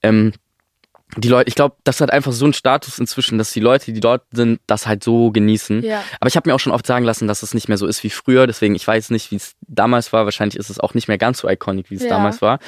ähm, 0.03 0.33
die 1.19 1.29
Leute, 1.29 1.49
ich 1.49 1.55
glaube, 1.55 1.77
das 1.85 2.01
hat 2.01 2.11
einfach 2.13 2.33
so 2.33 2.45
einen 2.47 2.53
Status 2.53 2.99
inzwischen, 2.99 3.39
dass 3.39 3.53
die 3.53 3.61
Leute, 3.61 3.93
die 3.93 4.01
dort 4.01 4.23
sind, 4.33 4.61
das 4.67 4.89
halt 4.89 5.05
so 5.05 5.31
genießen. 5.31 5.85
Ja. 5.85 6.03
Aber 6.19 6.27
ich 6.29 6.37
habe 6.37 6.49
mir 6.51 6.55
auch 6.55 6.59
schon 6.61 6.73
oft 6.73 6.85
sagen 6.87 7.05
lassen, 7.05 7.29
dass 7.29 7.45
es 7.45 7.55
nicht 7.55 7.69
mehr 7.69 7.79
so 7.79 7.87
ist 7.87 8.03
wie 8.03 8.11
früher. 8.11 8.47
Deswegen, 8.49 8.75
ich 8.75 8.87
weiß 8.87 9.11
nicht, 9.11 9.31
wie 9.31 9.37
es 9.37 9.53
damals 9.61 10.13
war. 10.13 10.25
Wahrscheinlich 10.25 10.59
ist 10.59 10.69
es 10.69 10.81
auch 10.81 10.95
nicht 10.95 11.07
mehr 11.07 11.17
ganz 11.19 11.39
so 11.39 11.49
iconic, 11.49 11.91
wie 11.91 11.95
es 11.95 12.03
Ja. 12.03 12.09
damals 12.09 12.43
war. 12.43 12.59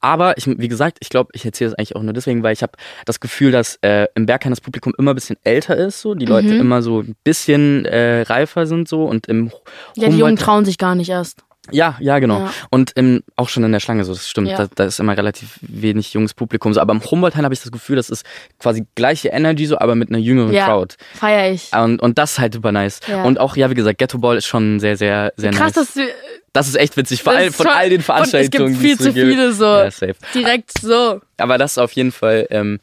Aber 0.00 0.36
ich, 0.36 0.46
wie 0.46 0.68
gesagt, 0.68 0.98
ich 1.00 1.08
glaube, 1.08 1.30
ich 1.32 1.44
erzähle 1.44 1.70
das 1.70 1.78
eigentlich 1.78 1.96
auch 1.96 2.02
nur 2.02 2.12
deswegen, 2.12 2.42
weil 2.42 2.52
ich 2.52 2.62
habe 2.62 2.72
das 3.06 3.18
Gefühl, 3.18 3.50
dass 3.50 3.76
äh, 3.82 4.06
im 4.14 4.26
Berghain 4.26 4.50
das 4.52 4.60
Publikum 4.60 4.92
immer 4.98 5.12
ein 5.12 5.14
bisschen 5.14 5.36
älter 5.42 5.76
ist, 5.76 6.00
so 6.00 6.14
die 6.14 6.26
Leute 6.26 6.48
Mhm. 6.48 6.60
immer 6.60 6.82
so 6.82 7.00
ein 7.00 7.14
bisschen 7.24 7.86
äh, 7.86 8.22
reifer 8.22 8.66
sind 8.66 8.88
so 8.88 9.04
und 9.04 9.26
im 9.26 9.50
Ja, 9.94 10.08
die 10.08 10.18
Jungen 10.18 10.36
trauen 10.36 10.64
sich 10.64 10.76
gar 10.76 10.94
nicht 10.96 11.08
erst. 11.08 11.44
Ja, 11.70 11.96
ja, 12.00 12.18
genau. 12.18 12.40
Ja. 12.40 12.52
Und 12.70 12.92
im, 12.96 13.22
auch 13.36 13.48
schon 13.48 13.64
in 13.64 13.72
der 13.72 13.80
Schlange, 13.80 14.04
so 14.04 14.12
das 14.12 14.28
stimmt. 14.28 14.48
Ja. 14.48 14.58
Da, 14.58 14.68
da 14.74 14.84
ist 14.84 15.00
immer 15.00 15.16
relativ 15.16 15.58
wenig 15.62 16.12
junges 16.12 16.34
Publikum. 16.34 16.72
So, 16.74 16.80
aber 16.80 16.92
im 16.92 17.02
Humboldt-Hain 17.02 17.44
habe 17.44 17.54
ich 17.54 17.60
das 17.60 17.72
Gefühl, 17.72 17.96
das 17.96 18.10
ist 18.10 18.24
quasi 18.58 18.86
gleiche 18.94 19.28
Energy, 19.28 19.66
so, 19.66 19.78
aber 19.78 19.94
mit 19.94 20.08
einer 20.10 20.18
jüngeren 20.18 20.52
Ja. 20.52 20.66
Crowd. 20.66 20.94
Feier 21.14 21.52
ich. 21.52 21.72
Und, 21.72 22.00
und 22.00 22.18
das 22.18 22.32
ist 22.32 22.38
halt 22.38 22.54
super 22.54 22.72
nice. 22.72 23.00
Ja. 23.08 23.24
Und 23.24 23.38
auch, 23.38 23.56
ja, 23.56 23.70
wie 23.70 23.74
gesagt, 23.74 23.98
Ghetto 23.98 24.18
Ball 24.18 24.36
ist 24.36 24.46
schon 24.46 24.80
sehr, 24.80 24.96
sehr, 24.96 25.32
sehr 25.36 25.50
Krass, 25.52 25.74
nice. 25.74 25.86
dass 25.86 25.94
du. 25.94 26.00
Das 26.52 26.68
ist 26.68 26.76
echt 26.76 26.96
witzig. 26.96 27.22
Vor 27.22 27.34
allem 27.34 27.48
ist 27.48 27.56
von 27.56 27.66
all 27.66 27.90
den 27.90 28.00
Veranstaltungen. 28.00 28.72
Es 28.72 28.80
gibt 28.80 28.82
viel 28.82 28.98
zu 28.98 29.12
gibt. 29.12 29.28
viele 29.28 29.52
so. 29.52 29.64
Ja, 29.64 29.90
safe. 29.90 30.14
Direkt 30.34 30.70
so. 30.80 31.20
Aber 31.36 31.58
das 31.58 31.72
ist 31.72 31.78
auf 31.78 31.92
jeden 31.92 32.12
Fall, 32.12 32.46
ähm, 32.50 32.80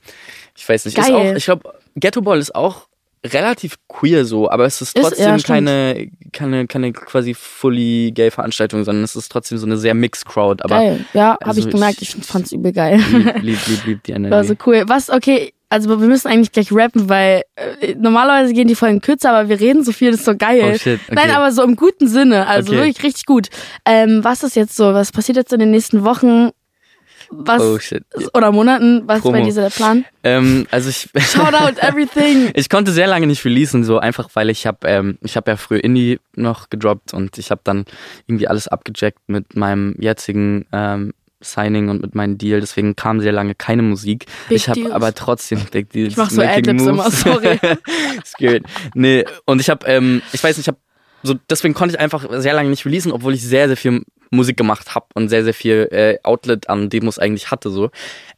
ich 0.56 0.70
weiß 0.70 0.86
nicht, 0.86 0.96
ist 0.98 1.08
Geil. 1.08 1.16
auch, 1.16 1.36
ich 1.36 1.46
glaube, 1.46 1.74
Ghetto 1.96 2.22
Ball 2.22 2.38
ist 2.38 2.54
auch 2.54 2.88
relativ 3.26 3.76
queer 3.88 4.26
so, 4.26 4.50
aber 4.50 4.66
es 4.66 4.82
ist 4.82 4.96
Ist- 4.98 5.02
trotzdem 5.02 5.26
ja, 5.28 5.40
stimmt. 5.40 5.46
keine, 5.48 6.12
keine, 6.34 6.68
keine 6.68 6.92
quasi 6.94 7.34
fully 7.34 8.12
gay 8.14 8.32
Veranstaltung, 8.32 8.84
sondern 8.84 9.04
es 9.04 9.16
ist 9.16 9.30
trotzdem 9.32 9.58
so 9.58 9.66
eine 9.66 9.78
sehr 9.78 9.94
mixed 9.94 10.26
Crowd. 10.26 10.64
Aber 10.64 10.76
geil. 10.76 11.06
Ja, 11.14 11.32
habe 11.32 11.46
also 11.46 11.60
ich 11.62 11.70
gemerkt. 11.70 12.02
ich- 12.02 12.18
Ich, 12.18 12.26
fand's 12.26 12.52
übel 12.52 12.72
geil. 12.74 12.98
lieb, 13.14 13.42
lieb, 13.42 13.60
lieb, 13.68 13.86
lieb 13.86 14.04
die 14.04 14.12
Energie. 14.12 14.36
War 14.36 14.44
so 14.44 14.56
cool. 14.66 14.84
Was, 14.88 15.10
okay, 15.10 15.54
also 15.70 15.90
wir 15.90 15.98
müssen 15.98 16.28
eigentlich 16.28 16.52
gleich 16.52 16.72
rappen, 16.72 17.10
weil 17.10 17.44
äh, 17.56 17.96
normalerweise 17.96 18.54
gehen 18.54 18.68
die 18.68 18.76
Folgen 18.76 19.02
kürzer, 19.02 19.32
aber 19.32 19.50
wir 19.50 19.60
reden 19.60 19.84
so 19.84 19.92
viel, 19.92 20.12
das 20.12 20.20
ist 20.20 20.26
so 20.26 20.36
geil. 20.38 20.74
Oh 20.76 20.78
shit, 20.78 21.00
okay. 21.08 21.16
Nein, 21.16 21.32
aber 21.32 21.52
so 21.52 21.64
im 21.64 21.76
guten 21.76 22.08
Sinne, 22.08 22.46
also 22.46 22.72
Okay. 22.74 22.82
wirklich 22.82 23.04
richtig 23.04 23.26
gut. 23.26 23.48
Ähm, 23.86 24.24
was 24.24 24.44
ist 24.44 24.56
jetzt 24.56 24.76
so, 24.76 24.94
was 24.94 25.12
passiert 25.12 25.38
jetzt 25.38 25.52
in 25.54 25.60
den 25.60 25.72
nächsten 25.72 26.04
Wochen? 26.04 26.50
Was, 27.40 27.62
Oh 27.62 27.78
oder 28.34 28.52
Monaten? 28.52 29.04
Was 29.06 29.18
ist 29.18 29.22
Promo. 29.24 29.38
bei 29.38 29.44
dir 29.44 29.54
der 29.54 29.70
Plan? 29.70 30.06
Ähm, 30.24 30.68
also 30.72 30.90
ich, 30.90 31.10
Shout 31.18 31.54
out 31.54 31.78
everything. 31.80 32.52
ich 32.56 32.70
konnte 32.70 32.92
sehr 32.92 33.08
lange 33.08 33.28
nicht 33.28 33.44
releasen, 33.46 33.84
so 33.84 34.00
einfach, 34.00 34.30
weil 34.34 34.50
ich 34.50 34.66
habe, 34.66 34.88
ähm, 34.88 35.18
ich 35.22 35.36
habe 35.36 35.52
ja 35.52 35.58
früher 35.58 35.84
Indie 35.84 36.20
noch 36.36 36.70
gedroppt 36.70 37.14
und 37.14 37.38
ich 37.38 37.52
habe 37.52 37.62
dann 37.64 37.86
irgendwie 38.28 38.48
alles 38.48 38.68
abgecheckt 38.68 39.20
mit 39.28 39.56
meinem 39.56 39.96
jetzigen 40.00 40.66
ähm, 40.72 41.14
Signing 41.42 41.90
und 41.90 42.02
mit 42.02 42.16
meinem 42.16 42.38
Deal. 42.38 42.60
Deswegen 42.62 42.96
kam 42.96 43.20
sehr 43.20 43.32
lange 43.32 43.56
keine 43.56 43.82
Musik. 43.82 44.26
Big 44.50 44.58
ich 44.58 44.70
habe 44.70 44.94
aber 44.94 45.14
trotzdem 45.14 45.60
Big 45.72 45.90
Deals. 45.90 46.14
Ich 46.14 46.18
mach 46.18 46.30
so 46.30 46.42
Adlibs 46.42 46.86
immer, 46.86 47.12
sorry. 47.12 47.60
Ist 48.24 48.38
gut. 48.38 48.62
Nee, 48.94 49.26
und 49.46 49.62
ich 49.62 49.70
habe, 49.70 49.86
ähm, 49.88 50.22
ich 50.32 50.44
weiß 50.44 50.58
nicht, 50.58 50.66
ich 50.66 50.68
habe 50.70 50.80
so 51.24 51.36
deswegen 51.50 51.74
konnte 51.74 51.96
ich 51.96 52.02
einfach 52.02 52.26
sehr 52.30 52.54
lange 52.54 52.70
nicht 52.70 52.86
releasen, 52.86 53.12
obwohl 53.12 53.34
ich 53.34 53.44
sehr 53.44 53.68
sehr 53.68 53.78
viel 53.78 54.04
Musik 54.32 54.58
gemacht 54.58 54.96
habe 54.96 55.06
und 55.14 55.30
sehr 55.30 55.44
sehr 55.44 55.54
viel 55.54 55.88
äh, 55.92 56.18
Outlet 56.24 56.70
an 56.70 56.90
Demos 56.90 57.20
eigentlich 57.20 57.52
hatte 57.52 57.70
so. 57.70 57.92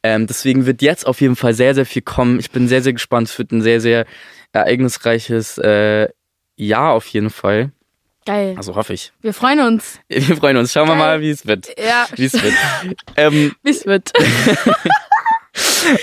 Ähm, 0.04 0.28
deswegen 0.28 0.66
wird 0.66 0.82
jetzt 0.82 1.06
auf 1.08 1.22
jeden 1.22 1.36
Fall 1.36 1.54
sehr 1.54 1.74
sehr 1.76 1.86
viel 1.86 2.02
kommen. 2.02 2.40
Ich 2.40 2.52
bin 2.52 2.68
sehr 2.68 2.82
sehr 2.82 2.94
gespannt. 2.94 3.30
Es 3.30 3.38
wird 3.38 3.52
ein 3.52 3.62
sehr 3.62 3.82
sehr 3.82 4.06
ereignisreiches 4.54 5.58
äh, 5.58 6.10
Jahr 6.56 6.94
auf 6.94 7.06
jeden 7.08 7.30
Fall. 7.30 7.72
Geil. 8.26 8.56
Also 8.58 8.76
hoffe 8.76 8.94
ich. 8.94 9.14
Wir 9.22 9.34
freuen 9.34 9.60
uns. 9.60 10.00
Wir 10.08 10.36
freuen 10.38 10.58
uns. 10.58 10.72
Schauen 10.74 10.88
wir 10.88 10.96
Geil. 10.96 10.98
mal, 10.98 11.22
wie 11.22 11.30
es 11.30 11.46
wird. 11.46 11.68
Ja, 11.78 12.08
Wie 12.16 12.26
es 12.26 12.34
wird. 12.34 12.54
ähm, 13.18 13.54
wie 13.64 13.70
es 13.70 13.86
wird. 13.86 14.12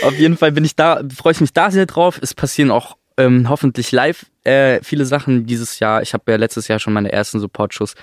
Auf 0.04 0.14
jeden 0.16 0.36
Fall 0.36 0.52
bin 0.52 0.64
ich 0.64 0.76
da, 0.76 1.02
freue 1.14 1.32
ich 1.32 1.40
mich 1.40 1.52
da 1.52 1.70
sehr 1.70 1.86
drauf. 1.86 2.18
Es 2.22 2.34
passieren 2.34 2.70
auch 2.70 2.96
ähm, 3.16 3.48
hoffentlich 3.48 3.92
live 3.92 4.26
äh, 4.44 4.80
viele 4.82 5.04
Sachen 5.04 5.46
dieses 5.46 5.78
Jahr. 5.78 6.02
Ich 6.02 6.14
habe 6.14 6.30
ja 6.30 6.36
letztes 6.36 6.68
Jahr 6.68 6.78
schon 6.78 6.92
meine 6.92 7.12
ersten 7.12 7.40
Support-Shows 7.40 7.94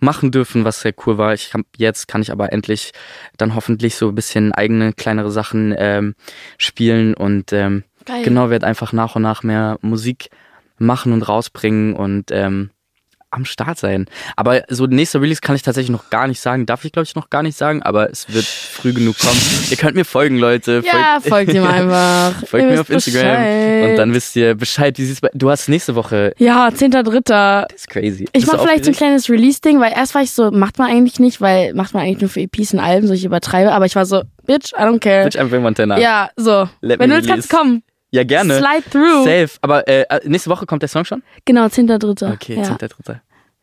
machen 0.00 0.30
dürfen, 0.30 0.64
was 0.64 0.80
sehr 0.80 0.94
cool 1.06 1.18
war. 1.18 1.34
Ich 1.34 1.54
hab, 1.54 1.62
jetzt 1.76 2.08
kann 2.08 2.22
ich 2.22 2.32
aber 2.32 2.52
endlich 2.52 2.92
dann 3.36 3.54
hoffentlich 3.54 3.96
so 3.96 4.08
ein 4.08 4.14
bisschen 4.14 4.52
eigene 4.52 4.92
kleinere 4.92 5.30
Sachen 5.30 5.74
ähm, 5.76 6.14
spielen 6.58 7.14
und 7.14 7.52
ähm, 7.52 7.84
Geil. 8.04 8.22
genau 8.22 8.50
werde 8.50 8.66
einfach 8.66 8.92
nach 8.92 9.16
und 9.16 9.22
nach 9.22 9.42
mehr 9.42 9.78
Musik 9.82 10.30
machen 10.78 11.12
und 11.12 11.22
rausbringen 11.28 11.94
und 11.94 12.30
ähm, 12.30 12.70
am 13.32 13.44
Start 13.44 13.78
sein. 13.78 14.06
Aber 14.36 14.62
so 14.68 14.86
nächster 14.86 15.20
Release 15.20 15.40
kann 15.40 15.56
ich 15.56 15.62
tatsächlich 15.62 15.90
noch 15.90 16.10
gar 16.10 16.28
nicht 16.28 16.40
sagen. 16.40 16.66
Darf 16.66 16.84
ich, 16.84 16.92
glaube 16.92 17.04
ich, 17.04 17.14
noch 17.14 17.30
gar 17.30 17.42
nicht 17.42 17.56
sagen, 17.56 17.82
aber 17.82 18.10
es 18.10 18.32
wird 18.32 18.44
früh 18.44 18.92
genug 18.92 19.18
kommen. 19.18 19.40
Ihr 19.70 19.76
könnt 19.76 19.94
mir 19.96 20.04
folgen, 20.04 20.38
Leute. 20.38 20.82
Ja, 20.84 21.18
folgt 21.20 21.52
ihm 21.52 21.64
einfach. 21.66 22.46
Folgt 22.46 22.66
Ihr 22.66 22.72
mir 22.72 22.80
auf 22.80 22.90
Instagram 22.90 23.22
Bescheid. 23.22 23.90
und 23.90 23.96
dann 23.96 24.14
wisst 24.14 24.36
ihr 24.36 24.54
Bescheid. 24.54 24.98
Wie 24.98 25.04
sieht's 25.04 25.20
bei 25.20 25.30
Du 25.34 25.50
hast 25.50 25.68
nächste 25.68 25.94
Woche. 25.94 26.34
Ja, 26.38 26.68
10.3. 26.68 27.22
Das 27.22 27.66
ist 27.74 27.88
crazy. 27.88 28.24
Ich 28.24 28.32
Bist 28.32 28.48
du 28.52 28.56
mach 28.56 28.62
vielleicht 28.62 28.84
so 28.84 28.90
ein 28.90 28.94
kleines 28.96 29.28
Release-Ding, 29.28 29.80
weil 29.80 29.92
erst 29.92 30.14
war 30.14 30.22
ich 30.22 30.32
so, 30.32 30.50
macht 30.50 30.78
man 30.78 30.90
eigentlich 30.90 31.18
nicht, 31.18 31.40
weil 31.40 31.74
macht 31.74 31.94
man 31.94 32.02
eigentlich 32.04 32.20
nur 32.20 32.30
für 32.30 32.40
EPs 32.40 32.74
und 32.74 32.80
Alben, 32.80 33.06
so 33.06 33.14
ich 33.14 33.24
übertreibe, 33.24 33.72
aber 33.72 33.86
ich 33.86 33.96
war 33.96 34.06
so, 34.06 34.22
bitch, 34.46 34.72
I 34.72 34.82
don't 34.82 34.98
care. 35.00 35.24
Bitch, 35.24 35.36
einfach 35.38 35.58
Montana. 35.58 35.98
Ja, 35.98 36.30
so. 36.36 36.68
Let 36.80 37.00
Wenn 37.00 37.10
du 37.10 37.16
willst, 37.16 37.28
kannst 37.28 37.50
kommen. 37.50 37.82
Ja, 38.12 38.24
gerne. 38.24 38.58
Slide 38.58 38.82
through. 38.90 39.24
Safe. 39.24 39.48
Aber 39.62 39.88
äh, 39.88 40.04
nächste 40.24 40.50
Woche 40.50 40.66
kommt 40.66 40.82
der 40.82 40.88
Song 40.88 41.04
schon? 41.04 41.22
Genau, 41.44 41.64
10.3. 41.66 42.34
Okay, 42.34 42.56
ja. 42.56 42.62
10.3. 42.62 43.16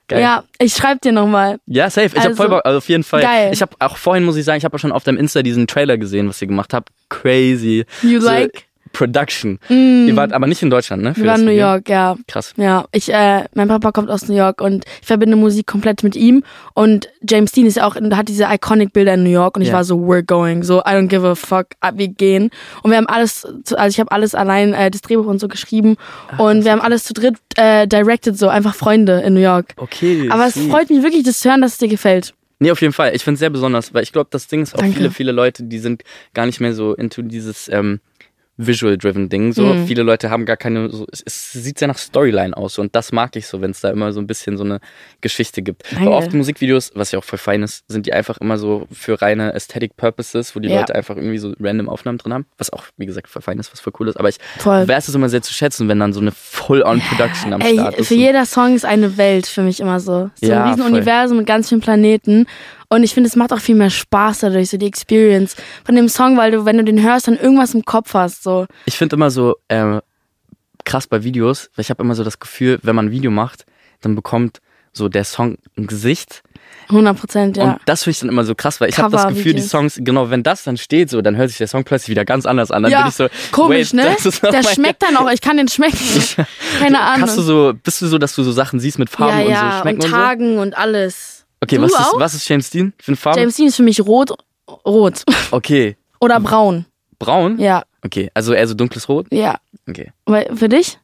Geil. 0.07 0.21
Ja, 0.21 0.43
ich 0.57 0.73
schreib 0.73 1.01
dir 1.01 1.11
nochmal. 1.11 1.59
Ja, 1.67 1.87
safe. 1.89 2.07
Ich 2.07 2.15
hab 2.15 2.23
Also, 2.25 2.35
voll 2.35 2.49
Bock, 2.49 2.65
also 2.65 2.79
auf 2.79 2.89
jeden 2.89 3.03
Fall. 3.03 3.21
geil. 3.21 3.51
Ich 3.53 3.61
habe 3.61 3.75
auch 3.77 3.95
vorhin, 3.95 4.25
muss 4.25 4.35
ich 4.37 4.43
sagen, 4.43 4.57
ich 4.57 4.65
habe 4.65 4.75
auch 4.75 4.79
schon 4.79 4.91
auf 4.91 5.03
deinem 5.03 5.17
Insta 5.19 5.43
diesen 5.43 5.67
Trailer 5.67 5.99
gesehen, 5.99 6.27
was 6.27 6.41
ihr 6.41 6.47
gemacht 6.47 6.73
habt. 6.73 6.89
Crazy. 7.09 7.85
You 8.01 8.19
So, 8.19 8.25
like? 8.27 8.65
Production. 8.93 9.59
Mm. 9.69 10.07
Ihr 10.07 10.15
wart 10.15 10.33
aber 10.33 10.47
nicht 10.47 10.61
in 10.63 10.69
Deutschland, 10.69 11.03
ne? 11.03 11.13
für 11.13 11.21
Wir 11.21 11.31
waren 11.31 11.41
in 11.41 11.45
New? 11.47 11.51
York, 11.51 11.87
ja. 11.89 12.15
Krass. 12.27 12.53
Ja, 12.57 12.85
ich, 12.91 13.11
äh, 13.13 13.45
mein 13.53 13.67
Papa 13.67 13.91
kommt 13.91 14.09
aus 14.09 14.27
New 14.27 14.35
York 14.35 14.61
und 14.61 14.85
ich 15.01 15.07
verbinde 15.07 15.35
Musik 15.35 15.67
komplett 15.67 16.03
mit 16.03 16.15
ihm. 16.15 16.43
Und 16.73 17.09
James 17.27 17.51
Dean 17.51 17.65
ist 17.65 17.77
ja 17.77 17.85
auch, 17.87 17.95
hat 17.95 18.27
diese 18.27 18.45
iconic 18.45 18.93
Bilder 18.93 19.13
in 19.13 19.23
New 19.23 19.29
York 19.29 19.55
und 19.55 19.61
ich 19.61 19.69
Ja. 19.69 19.75
war 19.75 19.83
so, 19.83 19.95
we're 19.97 20.23
going, 20.23 20.63
so, 20.63 20.79
I 20.79 20.91
don't 20.91 21.07
give 21.07 21.25
a 21.27 21.35
fuck, 21.35 21.67
wir 21.93 22.07
gehen. 22.07 22.49
Und 22.83 22.91
wir 22.91 22.97
haben 22.97 23.07
alles, 23.07 23.45
also 23.75 23.87
ich 23.89 23.99
habe 23.99 24.11
alles 24.11 24.35
allein, 24.35 24.73
äh, 24.73 24.89
das 24.91 25.01
Drehbuch 25.01 25.25
und 25.27 25.39
so 25.39 25.47
geschrieben 25.47 25.95
und 26.37 26.63
wir 26.65 26.71
haben 26.71 26.81
alles 26.81 27.03
zu 27.03 27.13
dritt 27.13 27.35
äh, 27.55 27.87
directed, 27.87 28.37
so 28.37 28.47
einfach 28.49 28.75
Freunde 28.75 29.21
in 29.21 29.33
New 29.33 29.39
York. 29.41 29.73
Okay. 29.77 30.27
Aber 30.31 30.47
es 30.47 30.53
sweet. 30.55 30.71
freut 30.71 30.89
mich 30.89 31.03
wirklich, 31.03 31.23
das 31.23 31.39
zu 31.39 31.49
hören, 31.49 31.61
dass 31.61 31.73
es 31.73 31.77
dir 31.77 31.87
gefällt. 31.89 32.33
Nee, 32.61 32.71
auf 32.71 32.81
jeden 32.81 32.91
Fall. 32.93 33.15
Ich 33.15 33.23
finde 33.23 33.35
es 33.35 33.39
sehr 33.39 33.49
besonders, 33.49 33.93
weil 33.93 34.03
ich 34.03 34.11
glaube, 34.11 34.27
das 34.31 34.47
Ding 34.47 34.61
ist 34.63 34.75
auch 34.75 34.79
Danke. 34.79 34.97
viele, 34.97 35.11
viele 35.11 35.31
Leute, 35.31 35.63
die 35.63 35.79
sind 35.79 36.03
gar 36.33 36.45
nicht 36.45 36.59
mehr 36.59 36.73
so 36.73 36.93
into 36.93 37.21
dieses 37.21 37.69
ähm, 37.69 38.01
Visual-driven 38.61 39.29
Ding. 39.29 39.53
So 39.53 39.63
Mhm. 39.73 39.87
viele 39.87 40.03
Leute 40.03 40.29
haben 40.29 40.45
gar 40.45 40.57
keine. 40.57 40.89
So, 40.89 41.07
es, 41.11 41.23
es 41.25 41.51
sieht 41.53 41.79
sehr 41.79 41.87
nach 41.87 41.97
Storyline 41.97 42.55
aus 42.55 42.73
so, 42.75 42.81
und 42.81 42.93
das 42.95 43.11
mag 43.11 43.35
ich 43.37 43.47
so, 43.47 43.61
wenn 43.61 43.71
es 43.71 43.79
da 43.79 43.89
immer 43.89 44.11
so 44.11 44.19
ein 44.19 44.27
bisschen 44.27 44.57
so 44.57 44.63
eine 44.65 44.79
Geschichte 45.21 45.61
gibt. 45.61 45.83
Danke. 45.91 46.05
Weil 46.05 46.13
oft 46.13 46.33
Musikvideos, 46.33 46.91
was 46.93 47.11
ja 47.11 47.19
auch 47.19 47.23
voll 47.23 47.39
fein 47.39 47.63
ist, 47.63 47.85
sind 47.87 48.05
die 48.05 48.13
einfach 48.13 48.37
immer 48.39 48.57
so 48.57 48.85
für 48.91 49.21
reine 49.21 49.53
Aesthetic 49.53 49.95
Purposes, 49.97 50.55
wo 50.55 50.59
die 50.59 50.67
Ja. 50.69 50.79
Leute 50.81 50.93
einfach 50.93 51.15
irgendwie 51.15 51.37
so 51.37 51.53
random 51.59 51.87
Aufnahmen 51.89 52.17
drin 52.17 52.33
haben, 52.33 52.45
was 52.57 52.71
auch 52.73 52.83
wie 52.97 53.05
gesagt 53.05 53.29
voll 53.29 53.41
fein 53.41 53.57
ist, 53.59 53.71
was 53.71 53.79
voll 53.79 53.93
cool 53.99 54.09
ist. 54.09 54.17
Aber 54.19 54.27
ich 54.29 54.37
weiß 54.65 55.07
es 55.07 55.15
immer 55.15 55.29
sehr 55.29 55.41
zu 55.41 55.53
schätzen, 55.53 55.87
wenn 55.87 55.99
dann 55.99 56.11
so 56.13 56.19
eine 56.19 56.31
Full-on-Production 56.31 57.53
am 57.53 57.61
Ey, 57.61 57.73
Start 57.75 57.95
ist. 57.95 58.07
für 58.09 58.15
jeder 58.15 58.45
Song 58.45 58.75
ist 58.75 58.85
eine 58.85 59.17
Welt 59.17 59.47
für 59.47 59.61
mich 59.61 59.79
immer 59.79 59.99
so. 59.99 60.29
So 60.35 60.47
Ja, 60.47 60.63
ein 60.63 60.69
riesen 60.71 60.83
voll. 60.83 60.91
Universum 60.93 61.37
mit 61.37 61.47
ganz 61.47 61.69
vielen 61.69 61.81
Planeten. 61.81 62.45
Und 62.89 63.03
ich 63.03 63.13
finde, 63.13 63.27
es 63.27 63.35
macht 63.35 63.53
auch 63.53 63.59
viel 63.59 63.75
mehr 63.75 63.91
Spaß 63.91 64.39
dadurch, 64.39 64.71
so 64.71 64.77
die 64.77 64.87
Experience 64.87 65.55
von 65.85 65.95
dem 65.95 66.09
Song, 66.09 66.37
weil 66.37 66.51
du, 66.51 66.65
wenn 66.65 66.77
du 66.77 66.83
den 66.83 67.01
hörst, 67.01 67.27
dann 67.27 67.37
irgendwas 67.37 67.73
im 67.75 67.85
Kopf 67.85 68.15
hast. 68.15 68.43
So. 68.43 68.65
Ich 68.85 68.97
finde 68.97 69.15
immer 69.15 69.29
so 69.29 69.55
äh, 69.67 69.99
krass 70.85 71.05
bei 71.05 71.23
Videos, 71.23 71.69
weil 71.75 71.83
ich 71.83 71.91
habe 71.91 72.03
immer 72.03 72.15
so 72.15 72.23
das 72.23 72.39
Gefühl, 72.39 72.79
wenn 72.81 72.95
man 72.95 73.07
ein 73.07 73.11
Video 73.11 73.29
macht, 73.29 73.65
dann 74.01 74.15
bekommt 74.15 74.59
so 74.91 75.07
der 75.07 75.23
Song 75.23 75.57
ein 75.77 75.85
Gesicht. 75.85 76.41
100 76.89 77.19
Prozent, 77.19 77.57
ja. 77.57 77.73
Und 77.73 77.81
das 77.85 78.03
finde 78.03 78.11
ich 78.11 78.19
dann 78.21 78.29
immer 78.29 78.43
so 78.43 78.55
krass, 78.55 78.81
weil 78.81 78.89
ich 78.89 78.97
habe 78.97 79.11
das 79.11 79.27
Gefühl, 79.27 79.53
die. 79.53 79.61
Songs, 79.61 79.99
genau, 80.01 80.31
wenn 80.31 80.41
das 80.41 80.63
dann 80.63 80.77
steht, 80.77 81.11
so, 81.11 81.21
dann 81.21 81.35
hört 81.35 81.49
sich 81.49 81.59
der 81.59 81.67
Song 81.67 81.83
plötzlich 81.83 82.09
wieder 82.09 82.25
ganz 82.25 82.47
anders 82.47 82.71
an. 82.71 82.81
Dann 82.81 82.91
ja, 82.91 83.01
bin 83.01 83.09
ich 83.09 83.15
so, 83.15 83.27
komisch, 83.51 83.93
ne? 83.93 84.17
Der 84.51 84.63
schmeckt 84.63 85.03
dann 85.03 85.15
auch, 85.17 85.29
ich 85.29 85.41
kann 85.41 85.57
den 85.57 85.67
schmecken. 85.67 85.97
Keine 86.79 86.99
Ahnung. 86.99 87.21
Hast 87.21 87.37
du 87.37 87.43
so, 87.43 87.73
bist 87.83 88.01
du 88.01 88.07
so, 88.07 88.17
dass 88.17 88.33
du 88.33 88.41
so 88.41 88.51
Sachen 88.51 88.79
siehst 88.79 88.97
mit 88.97 89.11
Farben 89.11 89.37
ja, 89.37 89.45
und 89.45 89.51
ja, 89.51 89.71
so 89.71 89.81
schmecken 89.81 89.97
und 89.99 90.05
und, 90.05 90.09
so? 90.09 90.15
Tagen 90.15 90.57
und 90.57 90.77
alles. 90.77 91.38
Okay, 91.61 91.75
Du 91.77 91.83
was 91.83 91.91
ist, 91.91 91.99
auch? 91.99 92.19
was 92.19 92.33
ist 92.33 92.47
James 92.47 92.69
Dean 92.69 92.93
für 92.99 93.09
eine 93.09 93.17
Farbe? 93.17 93.39
James 93.39 93.55
Dean 93.55 93.67
ist 93.67 93.75
für 93.75 93.83
mich 93.83 93.99
rot, 94.01 94.31
rot. 94.85 95.23
Okay, 95.51 95.97
Oder 96.19 96.39
braun. 96.39 96.85
braun? 97.19 97.59
Ja, 97.59 97.83
Okay, 98.05 98.31
also 98.33 98.53
eher 98.53 98.65
so 98.67 98.73
dunkles 98.75 99.09
Rot? 99.09 99.27
ja. 99.31 99.57
Okay. 99.89 100.11
Weil, 100.25 100.55
für 100.55 100.69
dich? 100.69 100.97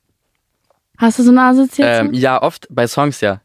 Hast 0.98 1.20
du 1.20 1.24
so 1.24 1.32
eine 1.32 1.42
Assoziation? 1.42 2.08
Ähm, 2.08 2.14
ja, 2.14 2.42
oft 2.42 2.68
bei 2.70 2.88
Songs 2.88 3.20
ja. 3.20 3.42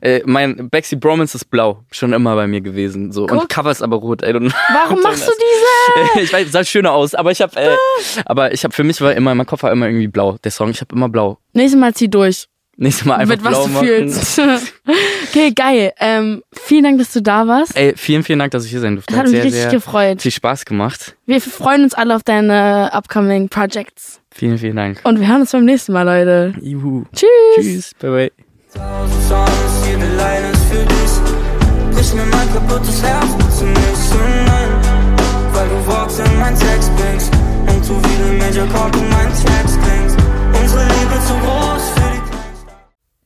Äh, 0.00 0.22
mein 0.24 0.70
Backseat 0.70 1.00
Bromance 1.00 1.34
ist 1.36 1.46
blau, 1.50 1.82
schon 1.90 2.12
immer 2.12 2.34
bei 2.36 2.46
mir 2.46 2.60
gewesen. 2.60 3.10
So. 3.12 3.26
Und. 3.26 3.48
Cover 3.48 3.70
ist 3.72 3.82
aber 3.82 3.96
rot. 3.96 4.22
Warum 4.22 4.44
machst 5.02 5.26
du 5.28 5.32
diese? 5.32 6.20
ich 6.24 6.32
weiß, 6.32 6.50
sah 6.52 6.64
schöner 6.64 6.92
aus, 6.92 7.14
aber 7.14 7.32
ich 7.32 7.42
habe, 7.42 7.56
äh, 7.56 7.76
aber 8.24 8.52
ich 8.54 8.62
habe 8.64 8.72
für 8.72 8.84
mich 8.84 9.00
war 9.00 9.12
immer 9.14 9.34
mein 9.34 9.46
Kopf 9.46 9.64
war 9.64 9.72
immer 9.72 9.86
irgendwie 9.86 10.06
blau. 10.08 10.38
Der 10.44 10.52
Song, 10.52 10.70
ich 10.70 10.80
habe 10.80 10.94
immer 10.94 11.08
blau. 11.08 11.38
Nächstes 11.52 11.78
Mal 11.78 11.92
zieh 11.92 12.08
durch. 12.08 12.46
Nächstes 12.76 13.04
Mal 13.04 13.16
einfach 13.16 13.34
mit 13.36 13.44
was 13.44 13.50
blau 13.50 13.64
du 13.66 13.70
machen. 13.72 13.86
fühlst. 13.86 14.40
Okay, 14.86 15.52
geil. 15.52 15.92
Ähm, 15.98 16.42
vielen 16.52 16.84
Dank, 16.84 16.98
dass 16.98 17.12
du 17.12 17.22
da 17.22 17.46
warst. 17.46 17.76
Ey, 17.76 17.94
vielen, 17.96 18.22
vielen 18.22 18.38
Dank, 18.38 18.50
dass 18.52 18.64
ich 18.64 18.70
hier 18.70 18.80
sein 18.80 18.94
durfte. 18.96 19.12
Es 19.12 19.18
hat 19.18 19.26
mich 19.26 19.32
sehr, 19.34 19.44
richtig 19.44 19.62
sehr 19.62 19.70
gefreut. 19.70 20.22
viel 20.22 20.30
Spaß 20.30 20.64
gemacht. 20.64 21.16
Wir 21.26 21.40
freuen 21.40 21.84
uns 21.84 21.94
alle 21.94 22.14
auf 22.16 22.22
deine 22.22 22.90
upcoming 22.92 23.48
Projects. 23.48 24.20
Vielen, 24.30 24.58
vielen 24.58 24.76
Dank. 24.76 25.00
Und 25.04 25.20
wir 25.20 25.28
hören 25.28 25.42
uns 25.42 25.52
beim 25.52 25.64
nächsten 25.64 25.92
Mal, 25.92 26.02
Leute. 26.02 26.54
Juhu. 26.60 27.04
Tschüss. 27.14 27.28
Tschüss. 27.54 27.90
Bye 28.00 28.10
bye. 28.10 28.32
Tausend 28.74 29.22
Songs, 29.28 29.86
jede 29.86 30.06
Line 30.16 30.50
ist 30.52 30.64
für 30.64 30.84
dich. 30.84 31.94
Brich 31.94 32.14
mir 32.14 32.26
mein 32.26 32.52
kaputtes 32.52 33.02
Herz, 33.02 33.26
bitte 33.38 33.70
nicht 33.70 33.96
so 33.96 34.16
nein. 34.16 34.70
Weil 35.52 35.68
du 35.68 35.86
Worte 35.86 36.22
in 36.22 36.40
mein 36.40 36.58
Text 36.58 36.90
bringst. 36.96 37.32
Und 37.32 37.88
du 37.88 37.94
wie 38.02 38.30
ein 38.30 38.38
Major 38.38 38.66
Chord 38.66 38.96
in 38.96 39.08
meinen 39.08 39.32
Tracks 39.32 39.78
klingst. 39.78 40.18
Unsere 40.60 40.82
Liebe 40.82 41.16
zu 41.26 41.34
groß 41.34 41.90
für 41.94 42.03